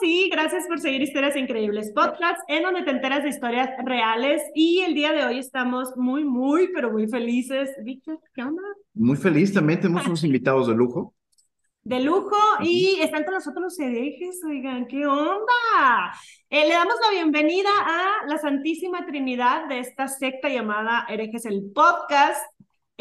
[0.00, 4.42] sí, gracias por seguir Historias Increíbles Podcast, en donde te enteras de historias reales.
[4.54, 7.70] Y el día de hoy estamos muy, muy, pero muy felices.
[7.84, 8.62] Víctor, ¿qué onda?
[8.94, 11.14] Muy feliz, también tenemos unos invitados de lujo.
[11.82, 16.12] De lujo, y están con nosotros los herejes, oigan, ¿qué onda?
[16.50, 21.72] Eh, le damos la bienvenida a la Santísima Trinidad de esta secta llamada Herejes el
[21.74, 22.42] Podcast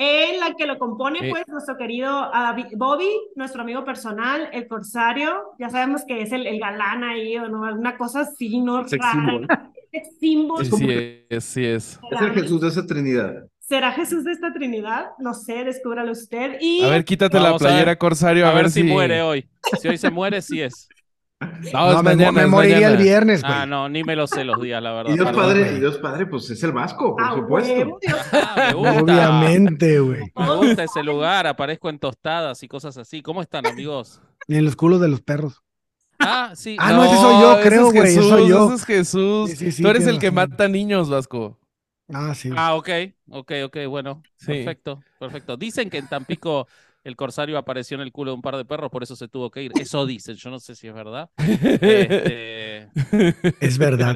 [0.01, 2.31] en la que lo compone pues nuestro querido
[2.77, 7.49] Bobby, nuestro amigo personal, el corsario, ya sabemos que es el, el galán ahí o
[7.49, 8.87] no, alguna cosa así, ¿no?
[8.87, 9.47] Sex símbolo.
[10.19, 10.63] símbolo.
[10.63, 11.99] Sí, es, sí es.
[12.11, 13.43] Es el Jesús de esa Trinidad.
[13.59, 15.07] ¿Será Jesús de esta Trinidad?
[15.19, 16.57] No sé, descúbralo usted.
[16.61, 16.81] Y...
[16.81, 18.83] A ver, quítate la playera, Corsario, a, ver, si...
[18.83, 19.49] muere hoy.
[19.81, 20.87] Si hoy se muere, sí es.
[21.39, 23.53] No, me, moriría el viernes, güey.
[23.53, 25.13] Ah, no, ni me lo sé los días, la verdad.
[25.13, 27.99] Y Dios Padre, y Dios Padre, pues es el Vasco, por supuesto.
[28.33, 30.31] Ah, Obviamente, güey.
[30.35, 33.21] Me gusta ese lugar, aparezco en tostadas y cosas así.
[33.21, 34.21] ¿Cómo están, amigos?
[34.47, 35.63] Y en los culos de los perros.
[36.19, 36.75] Ah, sí.
[36.77, 38.11] Ah, no, ese soy yo, creo, güey.
[38.11, 38.65] Ese soy yo.
[38.65, 39.51] Ese es Jesús.
[39.51, 41.57] Sí, sí, Tú eres el que mata niños, Vasco.
[42.11, 42.49] Ah, sí.
[42.55, 42.89] Ah, ok,
[43.29, 44.23] ok, ok, bueno.
[44.45, 45.55] Perfecto, perfecto.
[45.55, 46.67] Dicen que en Tampico
[47.09, 49.51] el corsario apareció en el culo de un par de perros, por eso se tuvo
[49.51, 49.71] que ir.
[49.79, 51.29] Eso dicen, yo no sé si es verdad.
[51.37, 52.89] Este,
[53.59, 54.15] es verdad.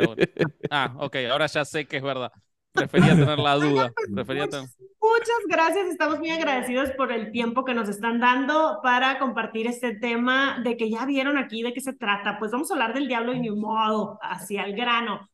[0.69, 2.31] Ah, ok, ahora ya sé que es verdad.
[2.71, 3.93] Prefería tener la duda.
[4.13, 4.65] Prefería tener...
[4.65, 9.95] Muchas gracias, estamos muy agradecidos por el tiempo que nos están dando para compartir este
[9.95, 12.39] tema de que ya vieron aquí de qué se trata.
[12.39, 15.29] Pues vamos a hablar del diablo y ni modo, hacia el grano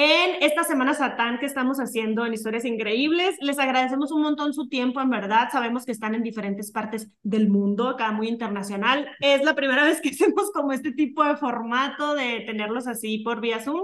[0.00, 3.34] en esta Semana Satán que estamos haciendo en Historias Increíbles.
[3.40, 5.48] Les agradecemos un montón su tiempo, en verdad.
[5.50, 9.08] Sabemos que están en diferentes partes del mundo, acá muy internacional.
[9.18, 13.40] Es la primera vez que hacemos como este tipo de formato de tenerlos así por
[13.40, 13.80] vía Zoom.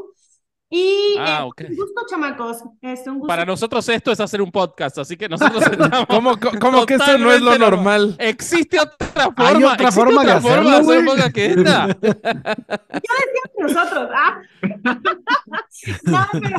[0.76, 2.64] Y ah, eh, un gusto, chamacos.
[2.82, 3.28] Es un gusto.
[3.28, 5.62] Para nosotros esto es hacer un podcast, así que nosotros
[6.08, 8.16] ¿Cómo, cómo que eso no es lo normal?
[8.18, 9.48] Existe otra forma.
[9.50, 11.86] Hay otra forma de hacerlo, hacer podcast que esta.
[12.02, 14.10] Ya decíamos nosotros.
[14.16, 14.42] ¿ah?
[16.02, 16.56] no, pero,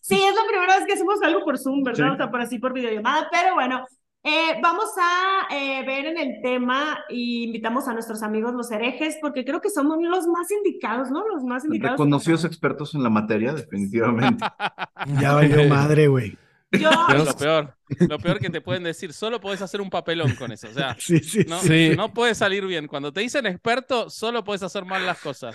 [0.00, 2.14] sí, es la primera vez que hacemos algo por Zoom, ¿verdad?
[2.14, 3.86] O sea, por así por videollamada, pero bueno,
[4.26, 9.18] eh, vamos a eh, ver en el tema y invitamos a nuestros amigos los herejes
[9.20, 11.26] porque creo que somos los más indicados, ¿no?
[11.28, 11.92] Los más indicados.
[11.92, 14.44] Reconocidos expertos en la materia, definitivamente.
[15.20, 16.36] ya valió madre, güey.
[16.72, 17.76] Lo peor,
[18.08, 20.68] lo peor que te pueden decir, solo puedes hacer un papelón con eso.
[20.68, 20.96] O sea,
[21.46, 22.88] no, no puede salir bien.
[22.88, 25.54] Cuando te dicen experto, solo puedes hacer mal las cosas.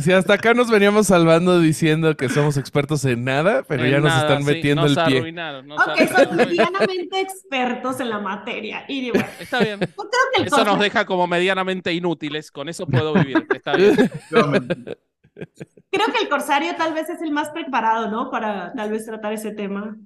[0.00, 4.14] Si hasta acá nos veníamos salvando diciendo que somos expertos en nada, pero ya nos
[4.14, 5.18] están metiendo el pie.
[5.18, 5.78] Arruinaron, ok,
[6.16, 8.84] son medianamente expertos en la materia.
[8.88, 9.80] Y digo, Está bien.
[10.44, 12.50] eso nos deja como medianamente inútiles.
[12.50, 13.46] Con eso puedo vivir.
[13.54, 13.96] Está bien.
[15.90, 18.30] Creo que el corsario tal vez es el más preparado, ¿no?
[18.30, 19.96] Para tal vez tratar ese tema.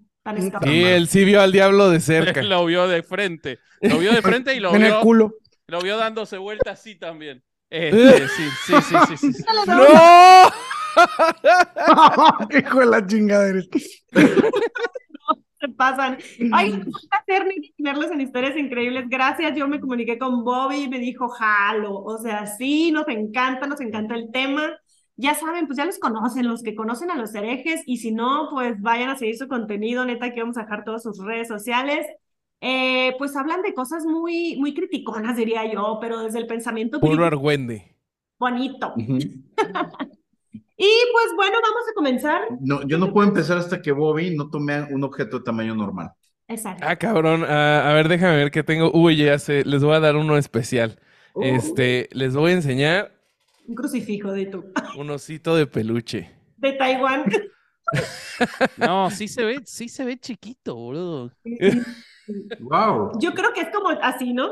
[0.62, 2.42] Sí, él sí vio al diablo de cerca.
[2.42, 3.59] lo vio de frente.
[3.81, 4.97] Lo vio de frente y lo en vio.
[4.97, 5.34] el culo.
[5.69, 7.42] Lo vio dándose vueltas así también.
[7.69, 9.44] Este, sí, sí, sí, sí, sí.
[9.66, 10.53] ¡No!
[12.48, 13.60] ¡Qué hijo de la chingadera!
[15.60, 16.16] se pasan.
[16.53, 17.44] Ay, un placer
[17.76, 19.06] tenerlos en historias increíbles.
[19.08, 19.56] Gracias.
[19.56, 21.93] Yo me comuniqué con Bobby y me dijo, jalo.
[22.04, 24.78] O sea, sí, nos encanta, nos encanta el tema
[25.16, 28.49] ya saben, pues ya los conocen, los que conocen a los herejes, y si no,
[28.50, 32.06] pues vayan a seguir su contenido, neta, que vamos a dejar todas sus redes sociales.
[32.60, 37.00] Eh, pues hablan de cosas muy, muy criticonas, diría yo, pero desde el pensamiento...
[37.00, 37.97] Puro argüende.
[38.38, 38.93] Bonito.
[38.97, 39.05] y
[39.56, 42.43] pues bueno, vamos a comenzar.
[42.60, 46.12] No, yo no puedo empezar hasta que Bobby no tome un objeto de tamaño normal.
[46.49, 46.84] Exacto.
[46.87, 47.44] Ah, cabrón.
[47.47, 48.91] Ah, a ver, déjame ver qué tengo.
[48.93, 50.99] Uy, ya sé, les voy a dar uno especial.
[51.34, 51.43] Uh.
[51.43, 53.16] Este, les voy a enseñar
[53.66, 54.65] un crucifijo de tú.
[54.97, 56.31] Un osito de peluche.
[56.56, 57.25] De Taiwán.
[58.77, 61.31] No, sí se ve, sí se ve chiquito, boludo.
[62.59, 63.12] Wow.
[63.21, 64.49] Yo creo que es como así, ¿no?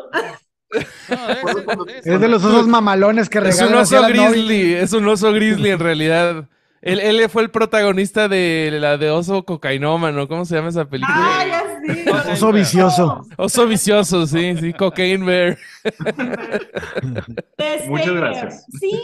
[0.70, 3.80] es de los osos mamalones que regalan.
[3.80, 6.48] Es un oso grizzly, es un oso grizzly en realidad.
[6.80, 10.28] Él, él, fue el protagonista de la de Oso Cocainómano.
[10.28, 11.16] ¿Cómo se llama esa película?
[11.18, 12.04] Ah, ya sí.
[12.32, 13.26] Oso vicioso.
[13.36, 15.58] Oso vicioso, sí, sí, Cocaine Bear.
[17.56, 18.66] Este, Muchas gracias.
[18.80, 19.00] Sí,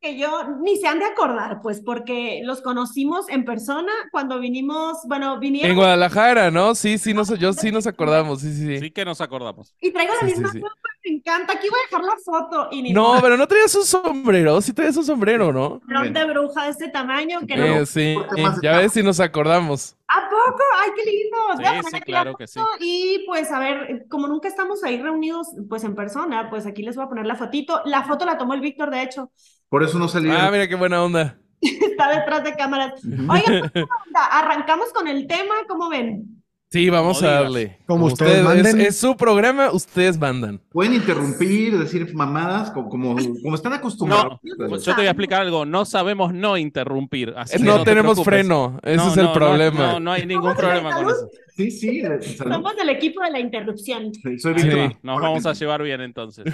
[0.00, 4.98] que yo ni se han de acordar, pues, porque los conocimos en persona cuando vinimos,
[5.06, 5.70] bueno, vinieron.
[5.70, 6.74] En Guadalajara, ¿no?
[6.74, 8.78] Sí, sí, nos, yo sí nos acordamos, sí, sí, sí.
[8.78, 9.74] Sí que nos acordamos.
[9.80, 10.74] Y traigo la misma foto,
[11.04, 11.54] me encanta.
[11.54, 12.68] Aquí voy a dejar la foto.
[12.70, 15.80] Y ni no, pero no traías un sombrero, sí traías un sombrero, ¿no?
[16.10, 17.86] de bruja de este tamaño que no.
[17.86, 18.16] sí,
[18.62, 19.96] ya ves si nos acordamos.
[20.08, 20.62] ¿A poco?
[20.78, 21.36] ¡Ay, qué lindo!
[21.58, 22.60] Sí, sí, claro que sí.
[22.80, 26.96] Y pues, a ver, como nunca estamos ahí reunidos, pues en persona, pues aquí les
[26.96, 27.82] voy a poner la fotito.
[27.84, 29.30] La foto la tomó el Víctor, de hecho.
[29.68, 30.32] Por eso no salió.
[30.36, 31.38] Ah, mira qué buena onda.
[31.60, 33.00] Está detrás de cámaras.
[33.04, 33.70] Oigan,
[34.32, 35.54] ¿arrancamos con el tema?
[35.68, 36.39] ¿Cómo ven?
[36.72, 37.78] Sí, vamos a darle.
[37.84, 38.80] Como, ustedes, manden.
[38.80, 40.60] Es, su programa, ustedes mandan.
[40.70, 44.38] Pueden interrumpir, decir mamadas, como, como, están acostumbrados.
[44.40, 45.66] No, pues yo te voy a explicar algo.
[45.66, 47.34] No sabemos no interrumpir.
[47.36, 48.78] Así no, no tenemos freno.
[48.84, 49.94] Ese es el problema.
[49.94, 51.28] No, no, hay ningún problema con eso.
[51.56, 52.02] Sí, sí.
[52.36, 54.14] Somos del equipo de la interrupción.
[54.14, 54.96] Sí, soy Víctor.
[55.02, 56.44] Nos vamos a llevar bien entonces.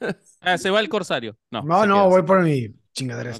[0.40, 1.36] Ah, se va el corsario.
[1.50, 3.32] No, no, no voy por mi chingadera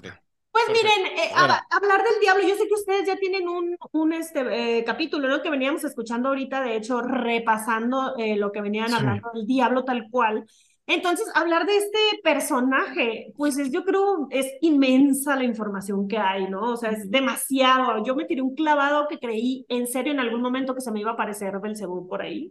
[0.65, 4.79] pues miren, eh, hablar del diablo, yo sé que ustedes ya tienen un, un este,
[4.79, 5.43] eh, capítulo, ¿no?
[5.43, 10.09] Que veníamos escuchando ahorita, de hecho, repasando eh, lo que venían hablando del diablo tal
[10.11, 10.47] cual.
[10.87, 16.49] Entonces, hablar de este personaje, pues es, yo creo, es inmensa la información que hay,
[16.49, 16.73] ¿no?
[16.73, 18.03] O sea, es demasiado.
[18.05, 21.01] Yo me tiré un clavado que creí en serio en algún momento que se me
[21.01, 22.51] iba a aparecer Belcebú por ahí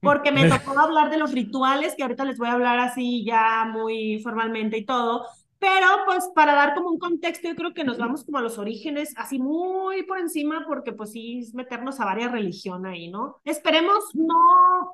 [0.00, 3.64] porque me tocó hablar de los rituales, que ahorita les voy a hablar así ya
[3.64, 5.26] muy formalmente y todo,
[5.58, 8.58] pero pues para dar como un contexto, yo creo que nos vamos como a los
[8.58, 13.40] orígenes, así muy por encima, porque pues sí es meternos a varias religiones ahí, ¿no?
[13.44, 14.92] Esperemos no...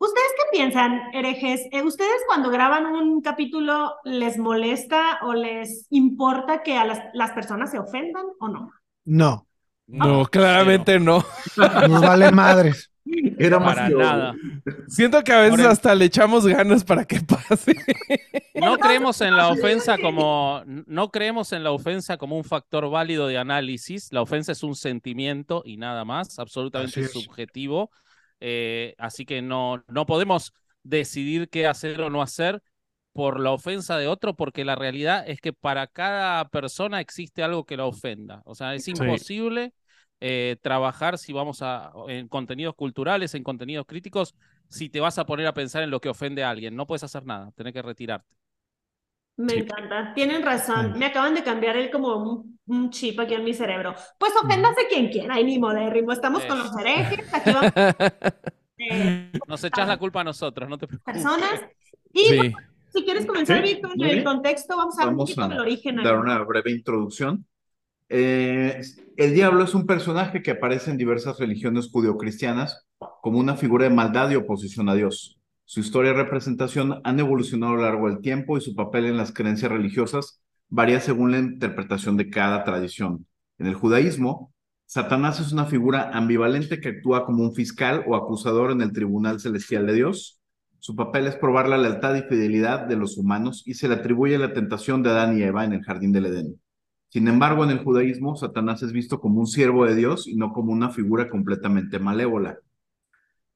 [0.00, 1.62] ¿Ustedes qué piensan, herejes?
[1.72, 7.32] Eh, ¿Ustedes cuando graban un capítulo les molesta o les importa que a las, las
[7.32, 8.70] personas se ofendan o no?
[9.04, 9.48] No.
[9.88, 11.24] No, claramente no.
[11.88, 12.92] Nos vale madres.
[13.38, 14.34] Era para nada.
[14.86, 17.74] Siento que a veces hasta le echamos ganas para que pase.
[18.54, 23.26] No creemos en la ofensa como no creemos en la ofensa como un factor válido
[23.26, 24.12] de análisis.
[24.12, 27.90] La ofensa es un sentimiento y nada más, absolutamente subjetivo.
[28.40, 30.52] Eh, así que no, no podemos
[30.82, 32.62] decidir qué hacer o no hacer
[33.12, 37.64] por la ofensa de otro, porque la realidad es que para cada persona existe algo
[37.64, 38.42] que la ofenda.
[38.44, 39.72] O sea, es imposible
[40.20, 44.34] eh, trabajar si vamos a en contenidos culturales, en contenidos críticos,
[44.68, 46.74] si te vas a poner a pensar en lo que ofende a alguien.
[46.74, 48.36] No puedes hacer nada, tenés que retirarte.
[49.36, 50.98] Me encanta, tienen razón.
[50.98, 53.94] Me acaban de cambiar el como un, chip aquí en mi cerebro.
[54.18, 56.10] Pues oféndase quien quiera, y ni modérrimo.
[56.10, 57.72] Estamos con los herejes, aquí vamos.
[58.80, 61.12] Eh, Nos echas la culpa a nosotros, no te preocupes.
[61.12, 61.60] Personas.
[62.12, 62.52] Y
[62.90, 65.96] si quieres comenzar, Víctor, en el contexto, vamos a ver un el origen.
[65.96, 67.44] Dar una breve introducción.
[68.08, 68.80] Eh,
[69.16, 72.86] el diablo es un personaje que aparece en diversas religiones judeocristianas
[73.20, 75.38] como una figura de maldad y oposición a Dios.
[75.64, 79.18] Su historia y representación han evolucionado a lo largo del tiempo y su papel en
[79.18, 80.40] las creencias religiosas
[80.70, 83.26] varía según la interpretación de cada tradición.
[83.58, 84.52] En el judaísmo,
[84.86, 89.40] Satanás es una figura ambivalente que actúa como un fiscal o acusador en el tribunal
[89.40, 90.40] celestial de Dios.
[90.78, 94.38] Su papel es probar la lealtad y fidelidad de los humanos y se le atribuye
[94.38, 96.60] la tentación de Adán y Eva en el jardín del Edén.
[97.10, 100.52] Sin embargo, en el judaísmo, Satanás es visto como un siervo de Dios y no
[100.52, 102.58] como una figura completamente malévola.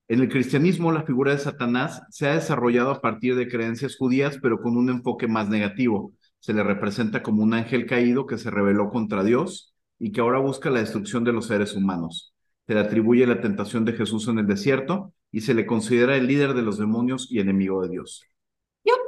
[0.09, 4.39] En el cristianismo, la figura de Satanás se ha desarrollado a partir de creencias judías,
[4.41, 6.13] pero con un enfoque más negativo.
[6.39, 10.39] Se le representa como un ángel caído que se rebeló contra Dios y que ahora
[10.39, 12.35] busca la destrucción de los seres humanos.
[12.67, 16.27] Se le atribuye la tentación de Jesús en el desierto y se le considera el
[16.27, 18.23] líder de los demonios y enemigo de Dios.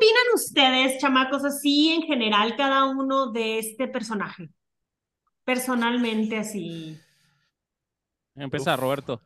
[0.04, 4.50] ¿Qué opinan ustedes, chamacos, así en general, cada uno de este personaje?
[5.44, 6.98] Personalmente, así.
[8.34, 9.22] Empieza, Roberto.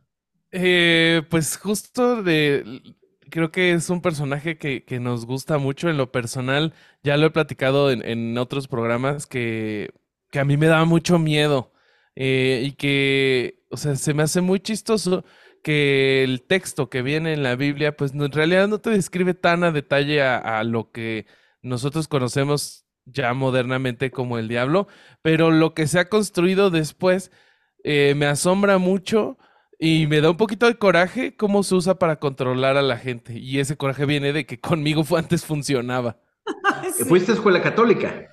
[0.53, 2.83] Eh, pues justo de.
[3.31, 6.73] Creo que es un personaje que, que, nos gusta mucho en lo personal.
[7.03, 9.91] Ya lo he platicado en, en otros programas que,
[10.31, 11.73] que, a mí me da mucho miedo.
[12.15, 15.25] Eh, y que, o sea, se me hace muy chistoso
[15.69, 19.65] que el texto que viene en la Biblia, pues en realidad no te describe tan
[19.65, 21.27] a detalle a, lo que
[21.61, 24.89] nosotros conocemos ya modernamente como el diablo,
[25.21, 27.31] pero lo que se ha construido después
[27.85, 29.37] eh, me asombra mucho
[29.79, 33.39] y me da un poquito de coraje cómo se usa para controlar a la gente.
[33.39, 36.17] Y ese coraje viene de que conmigo fue, antes funcionaba.
[37.07, 38.33] ¿Fuiste a escuela católica?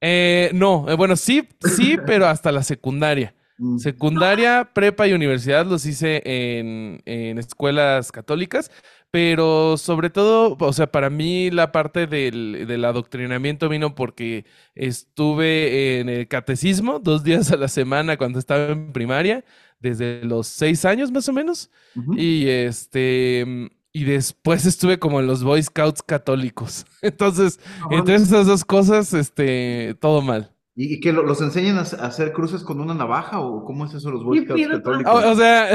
[0.00, 3.35] Eh, no, eh, bueno, sí, sí, pero hasta la secundaria.
[3.58, 3.78] Mm.
[3.78, 8.70] Secundaria, prepa y universidad los hice en, escuelas católicas,
[9.10, 14.44] pero sobre todo, o sea, para mí la parte del, del, adoctrinamiento vino porque
[14.74, 19.44] estuve en el catecismo dos días a la semana cuando estaba en primaria,
[19.80, 21.70] desde los seis años más o menos,
[22.16, 23.70] y este...
[23.92, 26.84] Y después estuve como en los Boy Scouts católicos.
[27.00, 27.58] Entonces,
[27.90, 30.54] entre esas dos cosas, este, todo mal.
[30.78, 34.22] ¿Y, que los enseñan a, hacer cruces con una navaja o cómo es eso los
[34.22, 35.24] Boy católicos?
[35.24, 35.70] O, sea,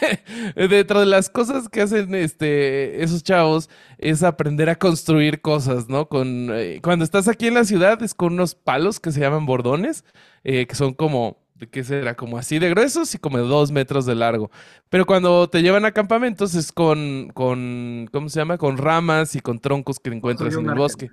[0.56, 6.08] dentro de las cosas que hacen este, esos chavos es aprender a construir cosas, ¿no?
[6.08, 9.46] Con, eh, cuando estás aquí en la ciudad es con unos palos que se llaman
[9.46, 10.04] bordones,
[10.42, 12.16] eh, que son como, ¿de qué será?
[12.16, 14.50] Como así de gruesos y como de dos metros de largo.
[14.88, 18.58] Pero cuando te llevan a campamentos es con, con ¿cómo se llama?
[18.58, 21.12] Con ramas y con troncos que encuentras en el bosque.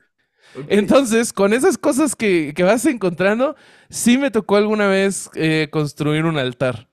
[0.68, 3.56] Entonces, con esas cosas que, vas encontrando,
[3.90, 6.90] sí me tocó alguna vez eh, construir un altar.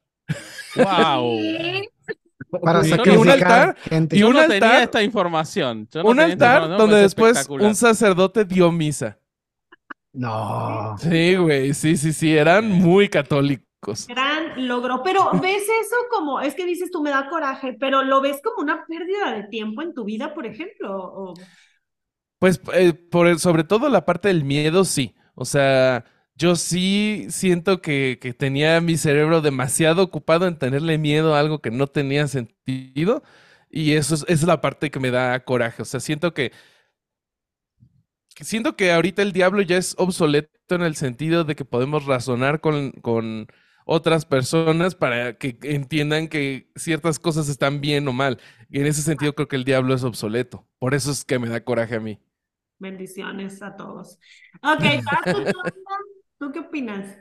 [0.77, 1.39] ¡Wow!
[2.63, 4.17] Para sacrificar un altar, gente.
[4.17, 5.89] y Yo un no altar- tenía esta información.
[5.91, 9.19] Yo no un tenía esta altar información, donde después un sacerdote dio misa.
[10.13, 10.97] No.
[10.99, 14.07] Sí, güey, sí, sí, sí, eran muy católicos.
[14.09, 18.21] Gran logro, pero ves eso como, es que dices tú me da coraje, pero lo
[18.21, 20.97] ves como una pérdida de tiempo en tu vida, por ejemplo.
[20.97, 21.35] o-
[22.39, 25.15] Pues eh, por sobre todo la parte del miedo, sí.
[25.35, 31.35] O sea, yo sí siento que, que tenía mi cerebro demasiado ocupado en tenerle miedo
[31.35, 33.23] a algo que no tenía sentido.
[33.71, 35.83] Y eso es la parte que me da coraje.
[35.83, 36.53] O sea, siento que,
[38.35, 42.05] que siento que ahorita el diablo ya es obsoleto en el sentido de que podemos
[42.07, 43.47] razonar con, con
[43.87, 48.39] otras personas para que entiendan que ciertas cosas están bien o mal.
[48.69, 50.67] Y en ese sentido creo que el diablo es obsoleto.
[50.79, 52.21] Por eso es que me da coraje a mí.
[52.79, 54.19] Bendiciones a todos.
[54.63, 55.59] Ok, Paco, ¿tú,
[56.39, 57.19] ¿tú qué opinas?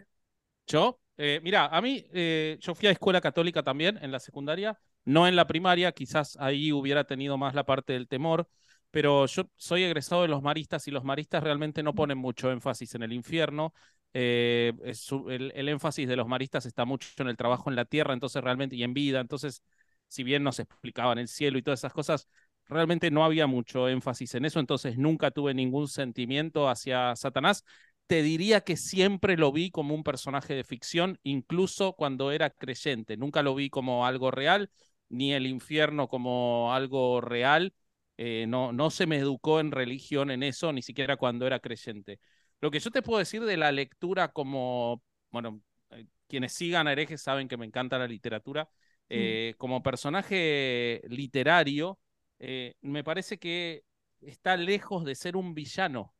[0.68, 4.80] Yo, eh, mira, a mí, eh, yo fui a escuela católica también en la secundaria,
[5.06, 8.48] no en la primaria, quizás ahí hubiera tenido más la parte del temor,
[8.92, 12.96] pero yo soy egresado de los maristas y los maristas realmente no ponen mucho énfasis
[12.96, 13.74] en el infierno.
[14.14, 17.86] eh, es el, el énfasis de los maristas está mucho en el trabajo en la
[17.86, 19.62] tierra, entonces realmente, y en vida, entonces,
[20.08, 22.28] si bien nos explicaban el cielo y todas esas cosas,
[22.68, 27.64] realmente no había mucho énfasis en eso, entonces nunca tuve ningún sentimiento hacia Satanás
[28.08, 33.18] te diría que siempre lo vi como un personaje de ficción, incluso cuando era creyente.
[33.18, 34.70] Nunca lo vi como algo real,
[35.10, 37.74] ni el infierno como algo real.
[38.18, 42.20] Eh, no, no se me educó en religión en eso, ni siquiera cuando era creyente.
[42.62, 46.92] Lo que yo te puedo decir de la lectura como, bueno, eh, quienes sigan a
[46.92, 48.70] herejes saben que me encanta la literatura.
[49.10, 52.00] Eh, como personaje literario,
[52.39, 53.84] eh, me parece que
[54.22, 56.13] está lejos de ser un villano.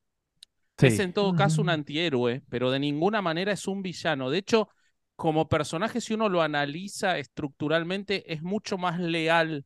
[0.80, 1.72] Es en todo caso un Ujú.
[1.72, 4.30] antihéroe, pero de ninguna manera es un villano.
[4.30, 4.70] De hecho,
[5.16, 9.66] como personaje, si uno lo analiza estructuralmente, es mucho más leal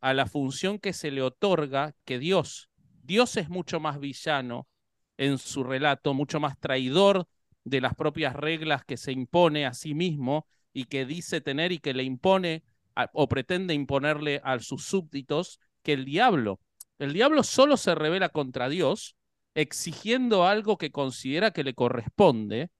[0.00, 2.70] a la función que se le otorga que Dios.
[3.02, 4.68] Dios es mucho más villano
[5.16, 7.26] en su relato, mucho más traidor
[7.64, 11.78] de las propias reglas que se impone a sí mismo y que dice tener y
[11.78, 12.62] que le impone
[12.94, 16.58] a- o pretende imponerle a sus súbditos que el diablo.
[16.98, 19.14] El diablo solo se revela contra Dios
[19.54, 22.70] exigiendo algo que considera que le corresponde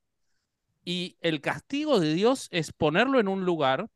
[0.84, 3.86] y el castigo de Dios es ponerlo en un lugar,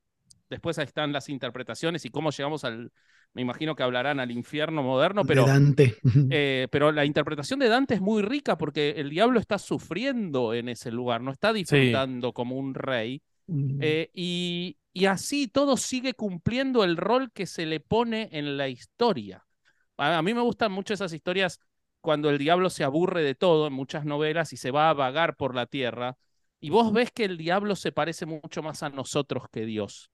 [0.48, 2.92] después ahí están las interpretaciones y cómo llegamos al,
[3.34, 5.96] me imagino que hablarán al infierno moderno, pero, de Dante.
[6.30, 10.68] eh, pero la interpretación de Dante es muy rica porque el diablo está sufriendo en
[10.68, 13.20] ese lugar, no está disfrutando como un rey.
[13.80, 18.68] Eh, y, y así todo sigue cumpliendo el rol que se le pone en la
[18.68, 19.46] historia.
[19.96, 21.60] A, a mí me gustan mucho esas historias
[22.00, 25.36] cuando el diablo se aburre de todo en muchas novelas y se va a vagar
[25.36, 26.16] por la tierra.
[26.60, 30.10] Y vos ves que el diablo se parece mucho más a nosotros que Dios.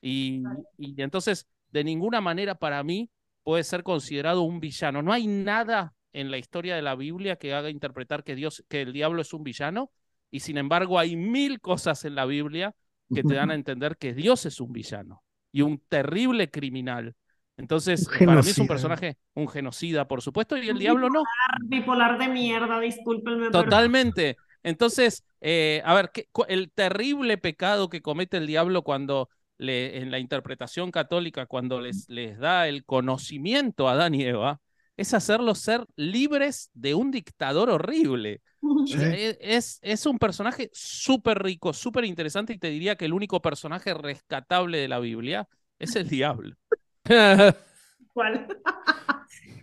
[0.00, 0.42] Y,
[0.76, 3.10] y entonces, de ninguna manera para mí
[3.42, 5.02] puede ser considerado un villano.
[5.02, 8.82] No hay nada en la historia de la Biblia que haga interpretar que Dios, que
[8.82, 9.90] el diablo es un villano.
[10.30, 12.74] Y sin embargo, hay mil cosas en la Biblia
[13.14, 15.22] que te dan a entender que Dios es un villano
[15.52, 17.14] y un terrible criminal.
[17.56, 21.22] Entonces, para mí es un personaje, un genocida, por supuesto, y el diablo no.
[21.64, 23.48] Bipolar de mierda, discúlpenme.
[23.50, 24.36] pero- Totalmente.
[24.62, 29.98] Entonces, eh, a ver, ¿qué- cu- el terrible pecado que comete el diablo cuando le,
[29.98, 34.60] en la interpretación católica, cuando les, les da el conocimiento a Adán y Eva,
[34.98, 38.42] es hacerlos ser libres de un dictador horrible.
[38.86, 38.98] Sí.
[39.00, 43.40] E- Es, es un personaje súper rico, súper interesante y te diría que el único
[43.42, 46.56] personaje rescatable de la Biblia es el diablo.
[48.12, 48.48] ¿Cuál?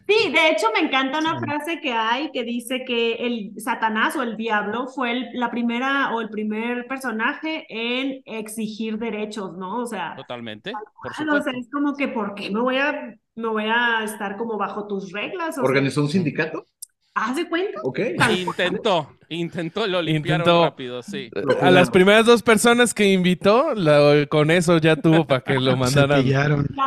[0.07, 1.45] Sí, de hecho me encanta una Sí.
[1.45, 6.13] frase que hay que dice que el Satanás o el diablo fue el- la primera
[6.13, 9.79] o el primer personaje en exigir derechos, ¿no?
[9.81, 13.47] O sea, Totalmente, por o sea, es como que ¿por qué me voy a me
[13.47, 15.49] voy a estar como bajo tus reglas?
[15.49, 16.65] O sea, ¿Organizó un sindicato?
[17.13, 17.79] ¿haz de cuenta?
[17.83, 17.99] Ok.
[18.39, 20.63] Intentó, intentó, lo limpiaron Intentó.
[20.65, 21.29] rápido, sí.
[21.61, 25.71] A las primeras dos personas que invitó, la- con eso ya tuvo para que lo
[25.71, 26.23] Se mandaran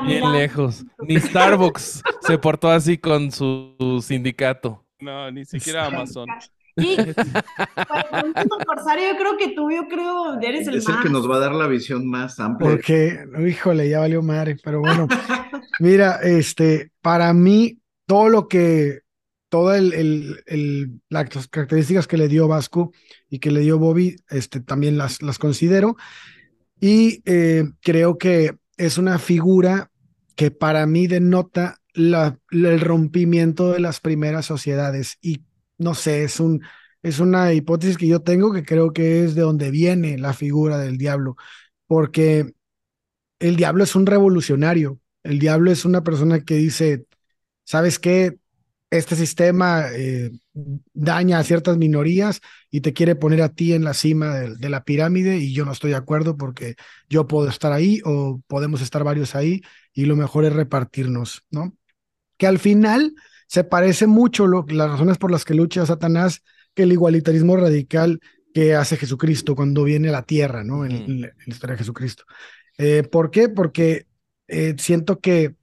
[0.06, 0.84] bien lejos.
[0.98, 4.84] Ni Starbucks se portó así con su, su sindicato.
[5.00, 6.26] No, ni siquiera Amazon.
[6.78, 6.97] Y
[7.75, 11.28] para el corsario, yo creo que tú, yo creo, eres el Es el que nos
[11.28, 12.70] va a dar la visión más amplia.
[12.70, 15.06] Porque, híjole, ya valió madre, pero bueno,
[15.80, 19.00] mira, este, para mí, todo lo que,
[19.49, 22.92] todas el, el, el- las características que le dio Vasco
[23.30, 25.97] y que le dio Bobby, este, también las, las considero.
[26.80, 29.90] Y eh, creo que es una figura
[30.37, 35.18] que para mí denota la, el rompimiento de las primeras sociedades.
[35.20, 35.42] Y
[35.78, 36.62] no sé, es un,
[37.02, 40.78] es una hipótesis que yo tengo que creo que es de donde viene la figura
[40.78, 41.37] del diablo,
[41.87, 42.52] porque
[43.38, 47.06] el diablo es un revolucionario El diablo es una persona que dice,
[47.64, 48.38] ¿sabes qué?
[48.90, 50.30] Este sistema eh,
[50.94, 54.68] daña a ciertas minorías y te quiere poner a ti en la cima de, de,
[54.70, 56.76] la pirámide y yo no estoy de acuerdo porque
[57.08, 61.76] yo puedo estar ahí o podemos estar varios ahí y lo mejor es repartirnos, ¿no?
[62.38, 63.14] Que al final
[63.48, 66.42] se parece mucho lo, las razones por las que lucha Satanás
[66.74, 68.20] que el igualitarismo radical
[68.54, 70.84] que hace Jesucristo cuando viene a la tierra, ¿no?
[70.84, 72.24] En, en, la, en la, historia de Jesucristo.
[72.76, 73.48] Eh, ¿Por qué?
[73.48, 74.06] Porque
[74.46, 75.56] eh, siento que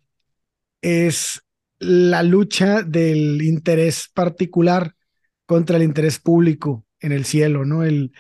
[0.82, 1.42] es
[1.80, 4.96] la lucha del interés particular
[5.46, 7.84] contra el interés público en el cielo, ¿no?
[7.84, 8.12] El,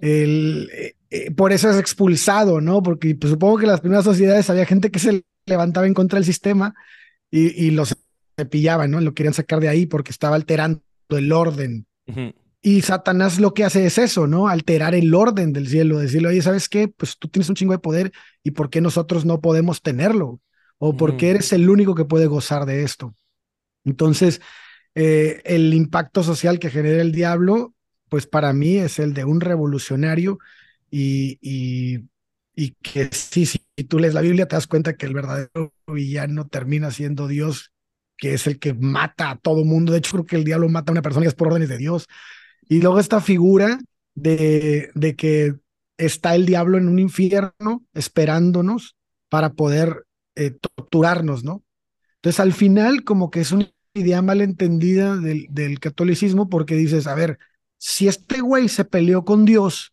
[0.00, 2.82] el, eh, eh, por eso es expulsado, ¿no?
[2.82, 6.18] Porque pues, supongo que en las primeras sociedades había gente que se levantaba en contra
[6.18, 6.74] del sistema
[7.30, 7.96] y, y los
[8.46, 9.00] pillaban, ¿no?
[9.00, 11.86] Lo querían sacar de ahí porque estaba alterando el orden.
[12.06, 12.34] Uh -huh.
[12.60, 14.48] Y Satanás lo que hace es eso, ¿no?
[14.48, 16.88] Alterar el orden del cielo, decirle, oye, ¿sabes qué?
[16.88, 20.40] Pues tú tienes un chingo de poder y ¿por qué nosotros no podemos tenerlo?
[20.78, 23.14] ¿O por qué eres el único que puede gozar de esto?
[23.84, 24.40] Entonces,
[24.94, 27.74] eh, el impacto social que genera el diablo,
[28.08, 30.38] pues para mí es el de un revolucionario
[30.90, 32.08] y, y,
[32.54, 36.46] y que sí, si tú lees la Biblia te das cuenta que el verdadero villano
[36.48, 37.72] termina siendo Dios,
[38.18, 39.92] que es el que mata a todo mundo.
[39.92, 41.78] De hecho, creo que el diablo mata a una persona y es por órdenes de
[41.78, 42.06] Dios.
[42.68, 43.78] Y luego esta figura
[44.14, 45.54] de, de que
[45.96, 48.96] está el diablo en un infierno esperándonos
[49.28, 50.04] para poder
[50.36, 51.64] eh, torturarnos, ¿no?
[52.16, 57.14] Entonces, al final, como que es una idea malentendida del, del catolicismo, porque dices, a
[57.14, 57.38] ver,
[57.78, 59.92] si este güey se peleó con Dios,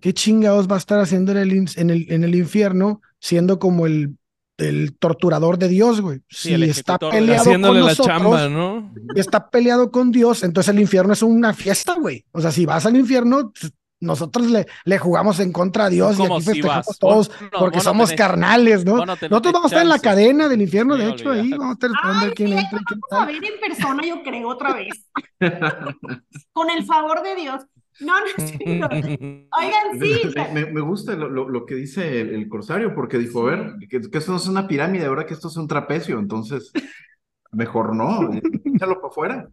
[0.00, 3.86] ¿qué chingados va a estar haciendo en el, en el, en el infierno siendo como
[3.86, 4.16] el,
[4.58, 6.20] el torturador de Dios, güey?
[6.28, 8.92] Sí, si está peleado con nosotros, la chamba, ¿no?
[9.14, 12.24] está peleado con Dios, entonces el infierno es una fiesta, güey.
[12.32, 13.52] O sea, si vas al infierno,
[14.00, 16.98] nosotros le, le, jugamos en contra a Dios y aquí si festejamos vas?
[16.98, 19.06] todos no, porque no somos tenés, carnales, ¿no?
[19.06, 21.90] Nosotros vamos a estar en la cadena del infierno, de hecho, ahí vamos a estar
[21.90, 22.80] esperando Ay, quién sí, entra.
[22.86, 25.08] Quién a ver en persona, yo creo, otra vez.
[26.52, 27.62] Con el favor de Dios.
[28.00, 30.22] No, no es Oigan, sí.
[30.52, 33.74] Me, me gusta lo, lo, lo, que dice el, el, corsario, porque dijo, a ver,
[33.88, 36.72] que, que, esto no es una pirámide, ahora que esto es un trapecio, entonces,
[37.52, 38.30] mejor no,
[38.64, 39.48] échalo para afuera.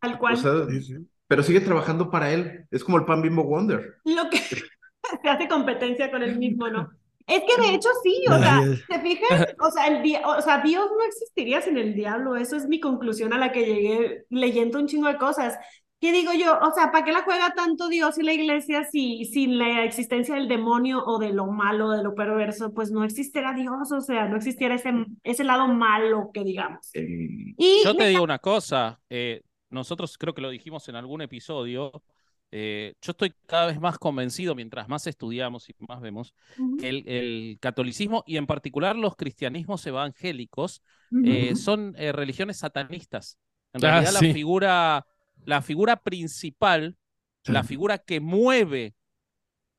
[0.00, 0.34] Tal cual.
[0.34, 0.94] O sea, sí, sí.
[1.26, 3.96] Pero sigue trabajando para él, es como el pan bimbo wonder.
[4.04, 4.38] Lo que
[5.22, 6.90] se hace competencia con él mismo, ¿no?
[7.26, 9.46] Es que de hecho sí, o sea, ¿se fijan?
[9.58, 13.32] O sea, el o sea, Dios no existiría sin el diablo, eso es mi conclusión
[13.32, 15.58] a la que llegué leyendo un chingo de cosas.
[16.04, 16.58] ¿Qué digo yo?
[16.60, 20.34] O sea, ¿para qué la juega tanto Dios y la iglesia si sin la existencia
[20.34, 24.28] del demonio o de lo malo, de lo perverso, pues no existiera Dios, o sea,
[24.28, 26.90] no existiera ese, ese lado malo que digamos.
[26.92, 29.40] Eh, y yo te digo una cosa, eh,
[29.70, 32.02] nosotros creo que lo dijimos en algún episodio,
[32.50, 36.80] eh, yo estoy cada vez más convencido, mientras más estudiamos y más vemos, uh -huh.
[36.80, 41.50] que el, el, catolicismo y en particular los cristianismos evangélicos uh -huh.
[41.50, 43.38] eh, son eh, religiones satanistas.
[43.72, 44.26] En ah, realidad sí.
[44.28, 45.06] la, figura,
[45.44, 46.96] la figura principal,
[47.44, 47.52] sí.
[47.52, 48.94] la figura que mueve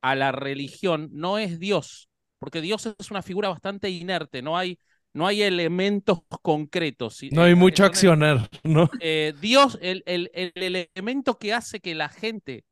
[0.00, 4.78] a la religión no es Dios, porque Dios es una figura bastante inerte, no hay
[5.16, 7.20] no hay elementos concretos.
[7.30, 8.90] No hay mucho accionar, ¿no?
[9.00, 12.66] Eh, Dios, el, el, el, elemento que hace que la gente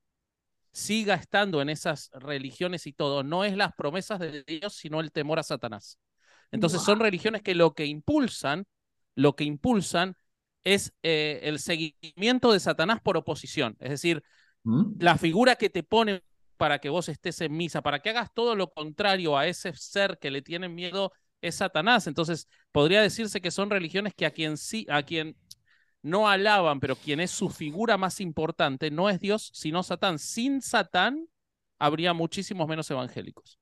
[0.71, 5.11] siga estando en esas religiones y todo, no es las promesas de Dios, sino el
[5.11, 5.99] temor a Satanás.
[6.53, 6.87] Entonces wow.
[6.87, 8.67] son religiones que lo que impulsan,
[9.15, 10.15] lo que impulsan
[10.65, 13.77] es eh, el seguimiento de Satanás por oposición.
[13.81, 14.23] Es decir,
[14.65, 14.95] ¿Mm?
[14.99, 16.23] la figura que te pone
[16.57, 20.19] para que vos estés en misa, para que hagas todo lo contrario a ese ser
[20.19, 22.07] que le tienen miedo es Satanás.
[22.07, 25.37] Entonces, podría decirse que son religiones que a quien sí, a quien
[26.03, 30.19] no alaban, pero quien es su figura más importante no es Dios, sino Satán.
[30.19, 31.27] Sin Satán
[31.79, 33.59] habría muchísimos menos evangélicos.